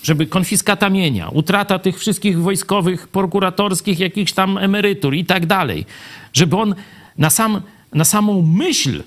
żeby 0.04 0.26
konfiskata 0.26 0.90
mienia, 0.90 1.30
utrata 1.30 1.80
tych 1.80 2.00
wszystkich 2.00 2.42
wojskowych, 2.42 3.08
prokuratorskich, 3.08 4.00
jakichś 4.00 4.32
tam 4.32 4.58
emerytur 4.58 5.16
i 5.16 5.26
tak 5.26 5.46
dalej, 5.46 5.86
żeby 6.34 6.58
on 6.58 6.76
na, 7.18 7.30
sam, 7.30 7.62
na 7.94 8.06
samą 8.06 8.42
myśl 8.42 9.04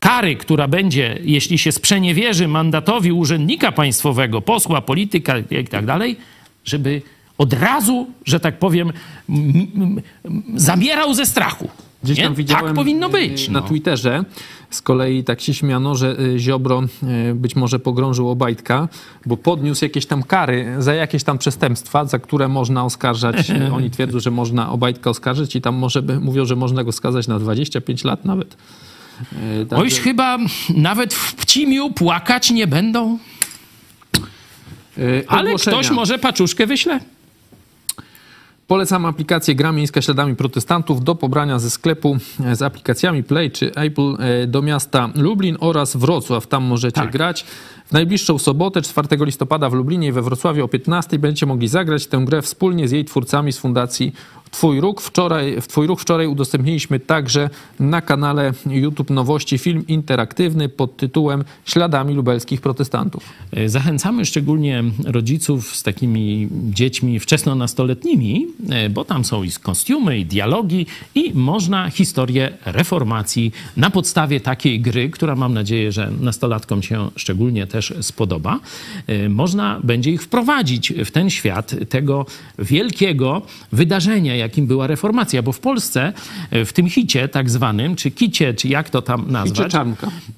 kary, 0.00 0.36
która 0.36 0.68
będzie, 0.68 1.18
jeśli 1.22 1.58
się 1.58 1.72
sprzeniewierzy 1.72 2.48
mandatowi 2.48 3.12
urzędnika 3.12 3.72
państwowego, 3.72 4.40
posła, 4.40 4.80
polityka 4.80 5.38
i 5.38 5.66
tak 5.66 5.86
dalej, 5.86 6.16
żeby 6.64 7.02
od 7.38 7.52
razu, 7.52 8.06
że 8.24 8.40
tak 8.40 8.58
powiem, 8.58 8.92
zamierał 10.54 11.14
ze 11.14 11.26
strachu. 11.26 11.68
Gdzieś 12.04 12.18
Nie? 12.18 12.24
tam 12.24 12.34
widziałem 12.34 12.66
tak 12.66 12.74
powinno 12.74 13.08
być. 13.08 13.48
y, 13.48 13.52
na 13.52 13.60
no. 13.60 13.68
Twitterze. 13.68 14.24
Z 14.70 14.82
kolei 14.82 15.24
tak 15.24 15.40
się 15.40 15.54
śmiano, 15.54 15.94
że 15.94 16.20
y, 16.20 16.38
Ziobro 16.38 16.82
y, 17.30 17.34
być 17.34 17.56
może 17.56 17.78
pogrążył 17.78 18.28
Obajtka, 18.28 18.88
bo 19.26 19.36
podniósł 19.36 19.84
jakieś 19.84 20.06
tam 20.06 20.22
kary 20.22 20.74
za 20.78 20.94
jakieś 20.94 21.24
tam 21.24 21.38
przestępstwa, 21.38 22.04
za 22.04 22.18
które 22.18 22.48
można 22.48 22.84
oskarżać. 22.84 23.36
Oni 23.76 23.90
twierdzą, 23.90 24.20
że 24.20 24.30
można 24.30 24.70
Obajtka 24.70 25.10
oskarżyć 25.10 25.56
i 25.56 25.60
tam 25.60 25.74
może 25.74 26.02
by, 26.02 26.20
mówią, 26.20 26.44
że 26.44 26.56
można 26.56 26.84
go 26.84 26.92
skazać 26.92 27.28
na 27.28 27.38
25 27.38 28.04
lat 28.04 28.24
nawet. 28.24 28.56
Także- 29.68 29.76
Ojś 29.82 30.00
chyba 30.00 30.38
nawet 30.76 31.14
w 31.14 31.34
Pcimiu 31.34 31.90
płakać 31.90 32.50
nie 32.50 32.66
będą, 32.66 33.18
ale 35.28 35.54
ktoś 35.54 35.90
może 35.90 36.18
paczuszkę 36.18 36.66
wyśle. 36.66 37.00
Polecam 38.66 39.06
aplikację 39.06 39.54
Gra 39.54 39.72
Miejska 39.72 40.02
śladami 40.02 40.36
protestantów 40.36 41.04
do 41.04 41.14
pobrania 41.14 41.58
ze 41.58 41.70
sklepu 41.70 42.16
e, 42.44 42.56
z 42.56 42.62
aplikacjami 42.62 43.22
Play 43.22 43.50
czy 43.50 43.74
Apple 43.74 44.16
e, 44.18 44.46
do 44.46 44.62
miasta 44.62 45.10
Lublin 45.14 45.56
oraz 45.60 45.96
Wrocław. 45.96 46.46
Tam 46.46 46.64
możecie 46.64 47.00
Tak. 47.00 47.12
grać. 47.12 47.44
W 47.84 47.92
najbliższą 47.92 48.38
sobotę, 48.38 48.82
4 48.82 49.08
listopada 49.20 49.70
w 49.70 49.72
Lublinie 49.72 50.08
i 50.08 50.12
we 50.12 50.22
Wrocławiu 50.22 50.64
o 50.64 50.68
15 50.68 51.18
będziecie 51.18 51.46
mogli 51.46 51.68
zagrać 51.68 52.06
tę 52.06 52.22
grę 52.24 52.42
wspólnie 52.42 52.88
z 52.88 52.92
jej 52.92 53.04
twórcami 53.04 53.52
z 53.52 53.58
Fundacji 53.58 54.12
Twój 54.54 54.80
Ruch. 54.80 55.02
Wczoraj, 55.02 55.60
w 55.60 55.66
Twój 55.66 55.86
Ruch 55.86 56.00
wczoraj 56.00 56.26
udostępniliśmy 56.26 57.00
także 57.00 57.50
na 57.80 58.00
kanale 58.00 58.52
YouTube 58.66 59.10
Nowości 59.10 59.58
film 59.58 59.86
interaktywny 59.86 60.68
pod 60.68 60.96
tytułem 60.96 61.44
Śladami 61.64 62.14
lubelskich 62.14 62.60
protestantów. 62.60 63.24
E, 63.52 63.68
Zachęcamy 63.68 64.24
szczególnie 64.24 64.84
rodziców 65.04 65.76
z 65.76 65.82
takimi 65.82 66.48
dziećmi 66.70 67.20
wczesnonastoletnimi, 67.20 68.46
e, 68.70 68.90
bo 68.90 69.04
tam 69.04 69.24
są 69.24 69.42
i 69.42 69.50
kostiumy, 69.62 70.18
i 70.18 70.26
dialogi, 70.26 70.86
i 71.14 71.32
można 71.34 71.90
historię 71.90 72.52
reformacji 72.64 73.52
na 73.76 73.90
podstawie 73.90 74.40
takiej 74.40 74.80
gry, 74.80 75.10
która 75.10 75.36
mam 75.36 75.54
nadzieję, 75.54 75.92
że 75.92 76.10
nastolatkom 76.20 76.82
się 76.82 77.10
szczególnie 77.16 77.66
też 77.74 77.92
spodoba. 78.00 78.60
E, 79.06 79.28
Można 79.28 79.80
będzie 79.82 80.10
ich 80.10 80.22
wprowadzić 80.22 80.92
w 81.04 81.10
ten 81.10 81.30
świat 81.30 81.74
tego 81.88 82.26
wielkiego 82.58 83.42
wydarzenia, 83.72 84.36
jakim 84.36 84.66
była 84.66 84.86
reformacja, 84.86 85.42
bo 85.42 85.52
w 85.52 85.60
Polsce 85.60 86.12
e, 86.50 86.64
w 86.64 86.72
tym 86.72 86.90
hicie 86.90 87.28
tak 87.28 87.50
zwanym, 87.50 87.96
czy 87.96 88.10
kicie, 88.10 88.54
czy 88.54 88.68
jak 88.68 88.90
to 88.90 89.02
tam 89.02 89.30
nazwać. 89.30 89.72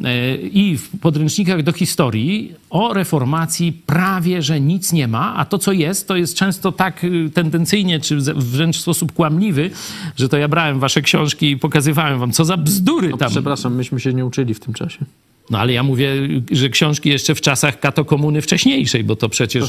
E, 0.04 0.36
i 0.36 0.76
w 0.76 1.00
podręcznikach 1.00 1.62
do 1.62 1.72
historii 1.72 2.52
o 2.70 2.94
reformacji 2.94 3.72
prawie, 3.72 4.42
że 4.42 4.60
nic 4.60 4.92
nie 4.92 5.08
ma, 5.08 5.34
a 5.36 5.44
to, 5.44 5.58
co 5.58 5.72
jest, 5.72 6.08
to 6.08 6.16
jest 6.16 6.34
często 6.34 6.72
tak 6.72 7.06
tendencyjnie, 7.34 8.00
czy 8.00 8.16
wręcz 8.36 8.76
w 8.76 8.80
sposób 8.80 9.12
kłamliwy, 9.12 9.70
że 10.16 10.28
to 10.28 10.36
ja 10.36 10.48
brałem 10.48 10.80
wasze 10.80 11.02
książki 11.02 11.50
i 11.50 11.56
pokazywałem 11.56 12.18
wam, 12.18 12.32
co 12.32 12.44
za 12.44 12.56
bzdury 12.56 13.10
tam. 13.18 13.30
Przepraszam, 13.30 13.74
myśmy 13.74 14.00
się 14.00 14.12
nie 14.12 14.26
uczyli 14.26 14.54
w 14.54 14.60
tym 14.60 14.74
czasie. 14.74 15.04
No 15.50 15.58
ale 15.58 15.72
ja 15.72 15.82
mówię, 15.82 16.12
że 16.50 16.68
książki 16.68 17.08
jeszcze 17.08 17.34
w 17.34 17.40
czasach 17.40 17.80
katokomuny 17.80 18.42
wcześniejszej, 18.42 19.04
bo 19.04 19.16
to 19.16 19.28
przecież 19.28 19.68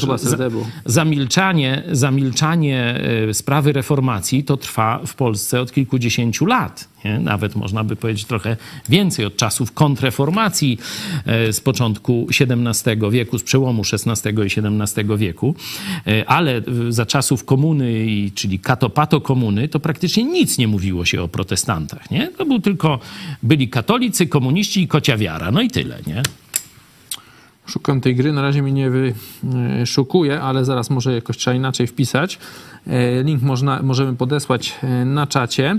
było. 0.50 0.66
zamilczanie, 0.84 1.82
zamilczanie 1.92 3.00
e, 3.28 3.34
sprawy 3.34 3.72
reformacji 3.72 4.44
to 4.44 4.56
trwa 4.56 5.00
w 5.06 5.14
Polsce 5.14 5.60
od 5.60 5.72
kilkudziesięciu 5.72 6.46
lat. 6.46 6.88
Nie? 7.04 7.18
Nawet 7.18 7.56
można 7.56 7.84
by 7.84 7.96
powiedzieć 7.96 8.24
trochę 8.24 8.56
więcej 8.88 9.24
od 9.24 9.36
czasów 9.36 9.72
kontreformacji 9.72 10.78
e, 11.26 11.52
z 11.52 11.60
początku 11.60 12.26
XVII 12.40 13.10
wieku, 13.10 13.38
z 13.38 13.42
przełomu 13.42 13.82
XVI 13.92 14.30
i 14.30 14.60
XVII 14.60 15.16
wieku. 15.16 15.54
E, 16.06 16.30
Ale 16.30 16.56
e, 16.56 16.62
za 16.88 17.06
czasów 17.06 17.44
komuny, 17.44 18.06
czyli 18.34 18.58
katopato 18.58 19.20
komuny, 19.20 19.68
to 19.68 19.80
praktycznie 19.80 20.24
nic 20.24 20.58
nie 20.58 20.68
mówiło 20.68 21.04
się 21.04 21.22
o 21.22 21.28
protestantach. 21.28 22.10
Nie? 22.10 22.28
To 22.28 22.46
był 22.46 22.60
tylko, 22.60 22.98
byli 23.42 23.68
katolicy, 23.68 24.26
komuniści 24.26 24.82
i 24.82 24.88
kocia 24.88 25.16
wiara. 25.16 25.50
No 25.50 25.60
i 25.60 25.70
tyle, 25.70 25.98
nie? 26.06 26.22
Szukam 27.66 28.00
tej 28.00 28.16
gry, 28.16 28.32
na 28.32 28.42
razie 28.42 28.62
mi 28.62 28.72
nie 28.72 28.90
wyszukuje, 28.90 30.40
ale 30.40 30.64
zaraz 30.64 30.90
może 30.90 31.14
jakoś 31.14 31.36
trzeba 31.36 31.54
inaczej 31.54 31.86
wpisać. 31.86 32.38
Link 33.24 33.42
można, 33.42 33.82
możemy 33.82 34.16
podesłać 34.16 34.74
na 35.04 35.26
czacie. 35.26 35.78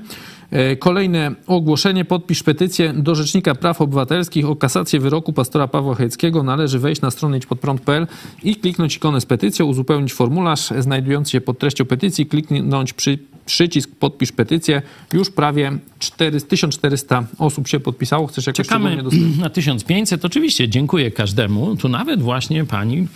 E, 0.52 0.76
Kolejne 0.76 1.32
ogłoszenie. 1.47 2.06
Podpisz 2.06 2.43
petycję 2.43 2.93
do 2.93 3.16
Rzecznika 3.16 3.56
Praw 3.56 3.82
Obywatelskich 3.82 4.50
o 4.50 4.56
kasację 4.56 5.00
wyroku 5.00 5.34
pastora 5.34 5.68
Pawła 5.68 5.95
Chojeckiego. 5.95 6.43
Należy 6.43 6.80
wejść 6.80 7.02
na 7.02 7.12
stronę 7.12 7.38
idźpodprąd.pl 7.38 8.08
i 8.43 8.56
kliknąć 8.56 8.95
ikonę 8.95 9.22
z 9.22 9.26
petycją, 9.26 9.66
uzupełnić 9.66 10.14
formularz 10.14 10.70
znajdujący 10.80 11.32
się 11.32 11.41
pod 11.41 11.60
treścią 11.60 11.86
petycji, 11.86 12.26
kliknąć 12.26 12.93
przy, 12.93 13.20
przycisk 13.45 13.89
podpisz 14.00 14.32
petycję. 14.32 14.82
Już 15.14 15.30
prawie 15.30 15.72
4, 16.00 16.41
1400 16.41 17.24
osób 17.38 17.68
się 17.68 17.80
podpisało. 17.80 18.28
Chcesz 18.28 18.47
jakoś 18.47 18.68
Czekamy 18.68 19.04
na 19.39 19.50
1500. 19.50 20.26
Oczywiście 20.26 20.70
dziękuję 20.70 21.12
każdemu. 21.12 21.76
Tu 21.76 21.89
nawet 21.89 22.22
właśnie 22.22 22.66
pani 22.66 23.08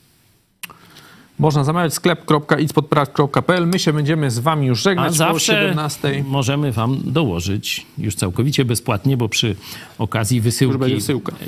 Można 1.42 1.64
zamawiać 1.64 1.94
sklep.idźpodprad.pl. 1.94 3.68
My 3.68 3.80
się 3.80 3.94
będziemy 3.94 4.32
z 4.32 4.40
wami 4.40 4.68
już 4.68 4.82
żegnać 4.82 5.16
zawsze 5.16 5.54
17. 5.54 6.24
możemy 6.28 6.72
wam 6.72 7.02
dołożyć 7.04 7.86
już 7.98 8.16
całkowicie 8.16 8.66
bezpłatnie, 8.66 9.18
bo 9.18 9.30
przy 9.30 9.56
okazji 9.98 10.42
wysyłki 10.42 10.96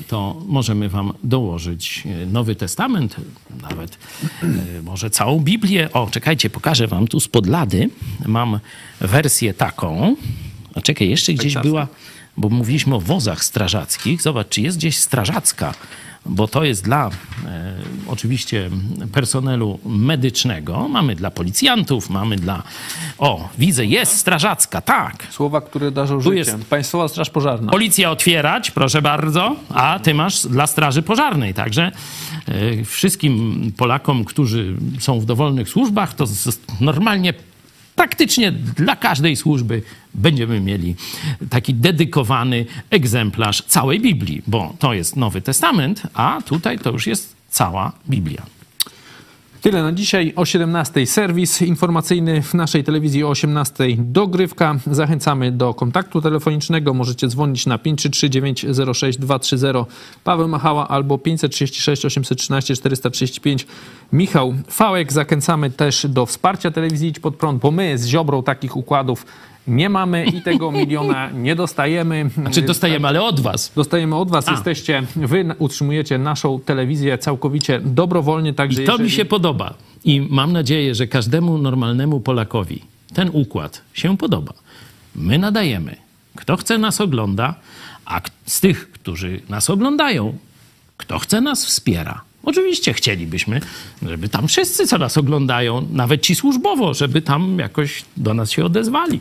to 0.08 0.42
możemy 0.48 0.90
wam 0.90 1.14
dołożyć 1.24 2.04
e, 2.06 2.26
Nowy 2.26 2.56
Testament, 2.56 3.16
nawet 3.62 3.98
e, 4.44 4.48
może 4.82 5.10
całą 5.10 5.40
Biblię. 5.40 5.90
O, 5.94 6.08
czekajcie, 6.12 6.50
pokażę 6.50 6.88
wam 6.88 7.08
tu 7.08 7.20
spod 7.20 7.48
lady. 7.48 7.90
Mam 8.26 8.60
wersję 9.02 9.54
taką. 9.54 10.16
A 10.76 10.82
czekaj, 10.82 11.10
jeszcze 11.10 11.34
gdzieś 11.34 11.58
była, 11.58 11.88
bo 12.38 12.50
mówiliśmy 12.50 12.96
o 12.96 13.00
wozach 13.00 13.44
strażackich. 13.44 14.22
Zobacz, 14.22 14.50
czy 14.50 14.62
jest 14.62 14.78
gdzieś 14.78 14.98
strażacka 14.98 15.74
bo 16.26 16.48
to 16.48 16.64
jest 16.64 16.84
dla 16.84 17.10
e, 17.46 17.74
oczywiście 18.08 18.70
personelu 19.14 19.80
medycznego, 19.86 20.88
mamy 20.90 21.16
dla 21.16 21.32
policjantów, 21.32 22.10
mamy 22.10 22.36
dla... 22.36 22.64
O, 23.18 23.50
widzę, 23.58 23.86
jest 23.86 24.18
strażacka, 24.18 24.82
tak. 24.82 25.28
Słowa, 25.32 25.62
które 25.62 25.92
darzą 25.92 26.20
życiem. 26.20 26.38
jest- 26.38 26.66
Państwowa 26.70 27.08
Straż 27.08 27.30
Pożarna. 27.30 27.72
Policja 27.72 28.12
otwierać, 28.12 28.72
proszę 28.72 29.02
bardzo, 29.02 29.56
a 29.70 30.00
ty 30.04 30.14
masz 30.14 30.48
dla 30.48 30.68
Straży 30.68 31.02
Pożarnej. 31.02 31.54
Także 31.54 31.92
e, 32.48 32.84
wszystkim 32.86 33.72
Polakom, 33.78 34.26
którzy 34.26 34.76
są 35.00 35.20
w 35.20 35.26
dowolnych 35.26 35.70
służbach, 35.70 36.14
to 36.14 36.28
z, 36.28 36.60
normalnie 36.82 37.34
praktycznie 37.96 38.52
dla 38.52 38.96
każdej 38.96 39.36
służby 39.36 39.82
będziemy 40.14 40.60
mieli 40.60 40.96
taki 41.50 41.74
dedykowany 41.74 42.66
egzemplarz 42.90 43.62
całej 43.62 44.00
Biblii, 44.00 44.42
bo 44.48 44.74
to 44.80 44.94
jest 44.94 45.16
Nowy 45.16 45.42
Testament, 45.42 46.02
a 46.14 46.42
tutaj 46.46 46.80
to 46.80 46.92
już 46.92 47.08
jest 47.08 47.36
cała 47.50 47.92
Biblia. 48.10 48.46
Tyle 49.64 49.84
na 49.84 49.92
dzisiaj. 49.92 50.34
O 50.36 50.46
17 50.46 51.06
serwis 51.06 51.62
informacyjny 51.62 52.42
w 52.42 52.54
naszej 52.54 52.84
telewizji, 52.84 53.24
o 53.24 53.30
18 53.30 53.84
dogrywka. 53.98 54.76
Zachęcamy 54.92 55.52
do 55.52 55.74
kontaktu 55.74 56.22
telefonicznego. 56.22 56.94
Możecie 56.94 57.28
dzwonić 57.28 57.66
na 57.66 57.78
533 57.78 58.30
906 58.30 59.20
230 59.20 59.94
Paweł 60.24 60.48
Machała 60.48 60.88
albo 60.88 61.18
536 61.18 62.06
813 62.06 62.76
435 62.76 63.68
Michał 64.14 64.54
Fałek. 64.68 65.14
Zachęcamy 65.14 65.70
też 65.70 66.08
do 66.10 66.26
wsparcia 66.26 66.72
telewizji 66.72 67.10
Idź 67.10 67.20
Pod 67.20 67.36
Prąd, 67.36 67.62
bo 67.62 67.72
my 67.72 67.98
z 67.98 68.08
Ziobrą 68.08 68.44
takich 68.44 68.78
układów 68.78 69.26
nie 69.68 69.90
mamy 69.90 70.26
i 70.26 70.42
tego 70.42 70.72
miliona 70.82 71.30
nie 71.30 71.56
dostajemy. 71.56 72.30
Czy 72.52 72.62
dostajemy, 72.62 73.08
ale 73.08 73.24
od 73.24 73.40
was. 73.40 73.72
Dostajemy 73.76 74.16
od 74.16 74.32
was, 74.32 74.48
A. 74.48 74.52
jesteście, 74.52 75.04
wy 75.16 75.46
utrzymujecie 75.60 76.18
naszą 76.18 76.60
telewizję 76.60 77.18
całkowicie 77.18 77.80
dobrowolnie, 77.80 78.54
także 78.54 78.84
I 78.84 78.86
to 78.86 78.92
jeżeli... 78.92 79.10
mi 79.10 79.12
się 79.12 79.26
podoba. 79.26 79.74
I 80.06 80.22
mam 80.22 80.54
nadzieję, 80.54 80.96
że 80.96 81.08
każdemu 81.08 81.58
normalnemu 81.58 82.20
Polakowi 82.20 82.82
ten 83.14 83.30
układ 83.34 83.82
się 83.94 84.18
podoba. 84.18 84.54
My 85.16 85.38
nadajemy. 85.38 85.96
Kto 86.36 86.58
chce 86.58 86.78
nas 86.78 87.02
ogląda, 87.02 87.56
a 88.06 88.22
z 88.46 88.60
tych, 88.60 88.92
którzy 88.92 89.42
nas 89.50 89.70
oglądają, 89.70 90.38
kto 90.98 91.20
chce 91.20 91.42
nas 91.42 91.66
wspiera. 91.66 92.22
Oczywiście 92.44 92.94
chcielibyśmy, 92.94 93.62
żeby 94.02 94.30
tam 94.30 94.48
wszyscy, 94.48 94.88
co 94.88 94.98
nas 94.98 95.18
oglądają, 95.18 95.88
nawet 95.92 96.22
ci 96.22 96.36
służbowo, 96.36 96.94
żeby 96.94 97.22
tam 97.22 97.60
jakoś 97.60 98.06
do 98.18 98.34
nas 98.34 98.52
się 98.52 98.66
odezwali. 98.66 99.20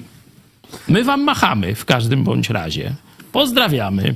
My 0.89 1.05
wam 1.05 1.23
machamy 1.23 1.75
w 1.75 1.85
każdym 1.85 2.25
bądź 2.25 2.51
razie. 2.51 2.95
Pozdrawiamy. 3.33 4.15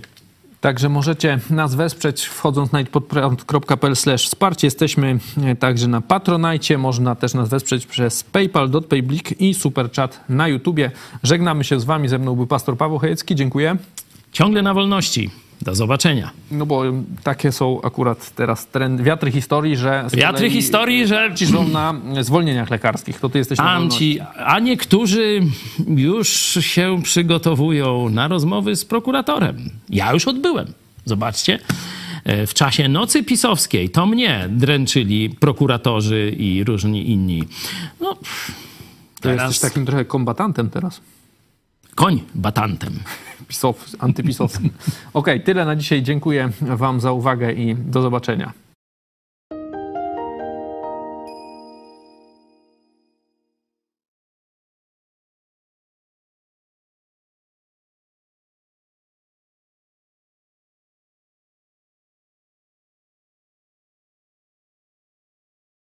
Także 0.61 0.89
możecie 0.89 1.39
nas 1.51 1.75
wesprzeć 1.75 2.25
wchodząc 2.25 2.73
na 2.73 2.85
podprąd.pl 2.85 3.95
wsparcie. 4.19 4.67
Jesteśmy 4.67 5.19
e, 5.45 5.57
także 5.57 5.89
na 5.89 6.01
Patronajcie. 6.01 6.79
Można 6.79 7.15
też 7.15 7.35
nas 7.35 7.49
wesprzeć 7.49 7.87
przez 7.87 8.25
PayPal, 8.25 8.71
DotPayBlik 8.71 9.41
i 9.41 9.55
Superchat 9.55 10.25
na 10.29 10.49
YouTubie. 10.49 10.91
Żegnamy 11.23 11.65
się 11.65 11.81
z 11.81 11.85
wami. 11.85 12.09
Ze 12.09 12.19
mną 12.19 12.35
był 12.35 12.47
pastor 12.47 12.77
Paweł 12.77 12.99
Chojecki. 12.99 13.35
Dziękuję. 13.35 13.77
Ciągle 14.33 14.63
na 14.63 14.75
wolności. 14.75 15.31
Do 15.63 15.75
zobaczenia. 15.75 16.31
No 16.51 16.67
bo 16.67 16.83
takie 17.23 17.53
są 17.53 17.83
akurat 17.83 18.35
teraz 18.35 18.67
trend, 18.67 19.01
wiatry 19.03 19.31
historii, 19.33 19.77
że 19.77 20.07
Wiatry 20.13 20.51
historii, 20.51 21.07
że 21.07 21.31
ci 21.35 21.47
są 21.47 21.69
na 21.69 21.95
zwolnieniach 22.21 22.71
lekarskich. 22.71 23.21
To 23.21 23.29
ty 23.29 23.39
jesteś 23.39 23.59
na. 23.59 23.65
Tamci, 23.65 24.21
a 24.47 24.59
niektórzy 24.59 25.41
już 25.97 26.29
się 26.61 27.01
przygotowują 27.03 28.09
na 28.09 28.29
rozmowy 28.29 28.77
z 28.77 28.85
prokuratorem. 28.85 29.71
Ja 29.91 30.13
już 30.13 30.29
odbyłem. 30.29 30.73
Zobaczcie. 31.05 31.59
E, 32.25 32.47
W 32.47 32.55
czasie 32.55 32.89
nocy 32.89 33.23
pisowskiej 33.25 33.91
to 33.91 34.07
mnie 34.07 34.47
dręczyli 34.51 35.31
prokuratorzy 35.31 36.31
i 36.39 36.65
różni 36.65 37.11
inni. 37.11 37.45
No, 38.01 38.15
To 38.15 38.21
teraz 39.21 39.51
jesteś 39.53 39.71
takim 39.71 39.87
trochę 39.87 40.05
kombatantem 40.05 40.71
teraz. 40.71 41.01
koń 41.95 42.21
batantem. 42.35 42.99
Pisow, 43.49 43.87
antypisowskim. 43.99 44.71
Okej, 45.15 45.41
tyle 45.41 45.65
na 45.65 45.77
dzisiaj. 45.77 46.03
Dziękuję 46.03 46.51
wam 46.61 47.01
za 47.01 47.13
uwagę 47.13 47.53
i 47.53 47.75
do 47.75 48.03
zobaczenia. 48.03 48.66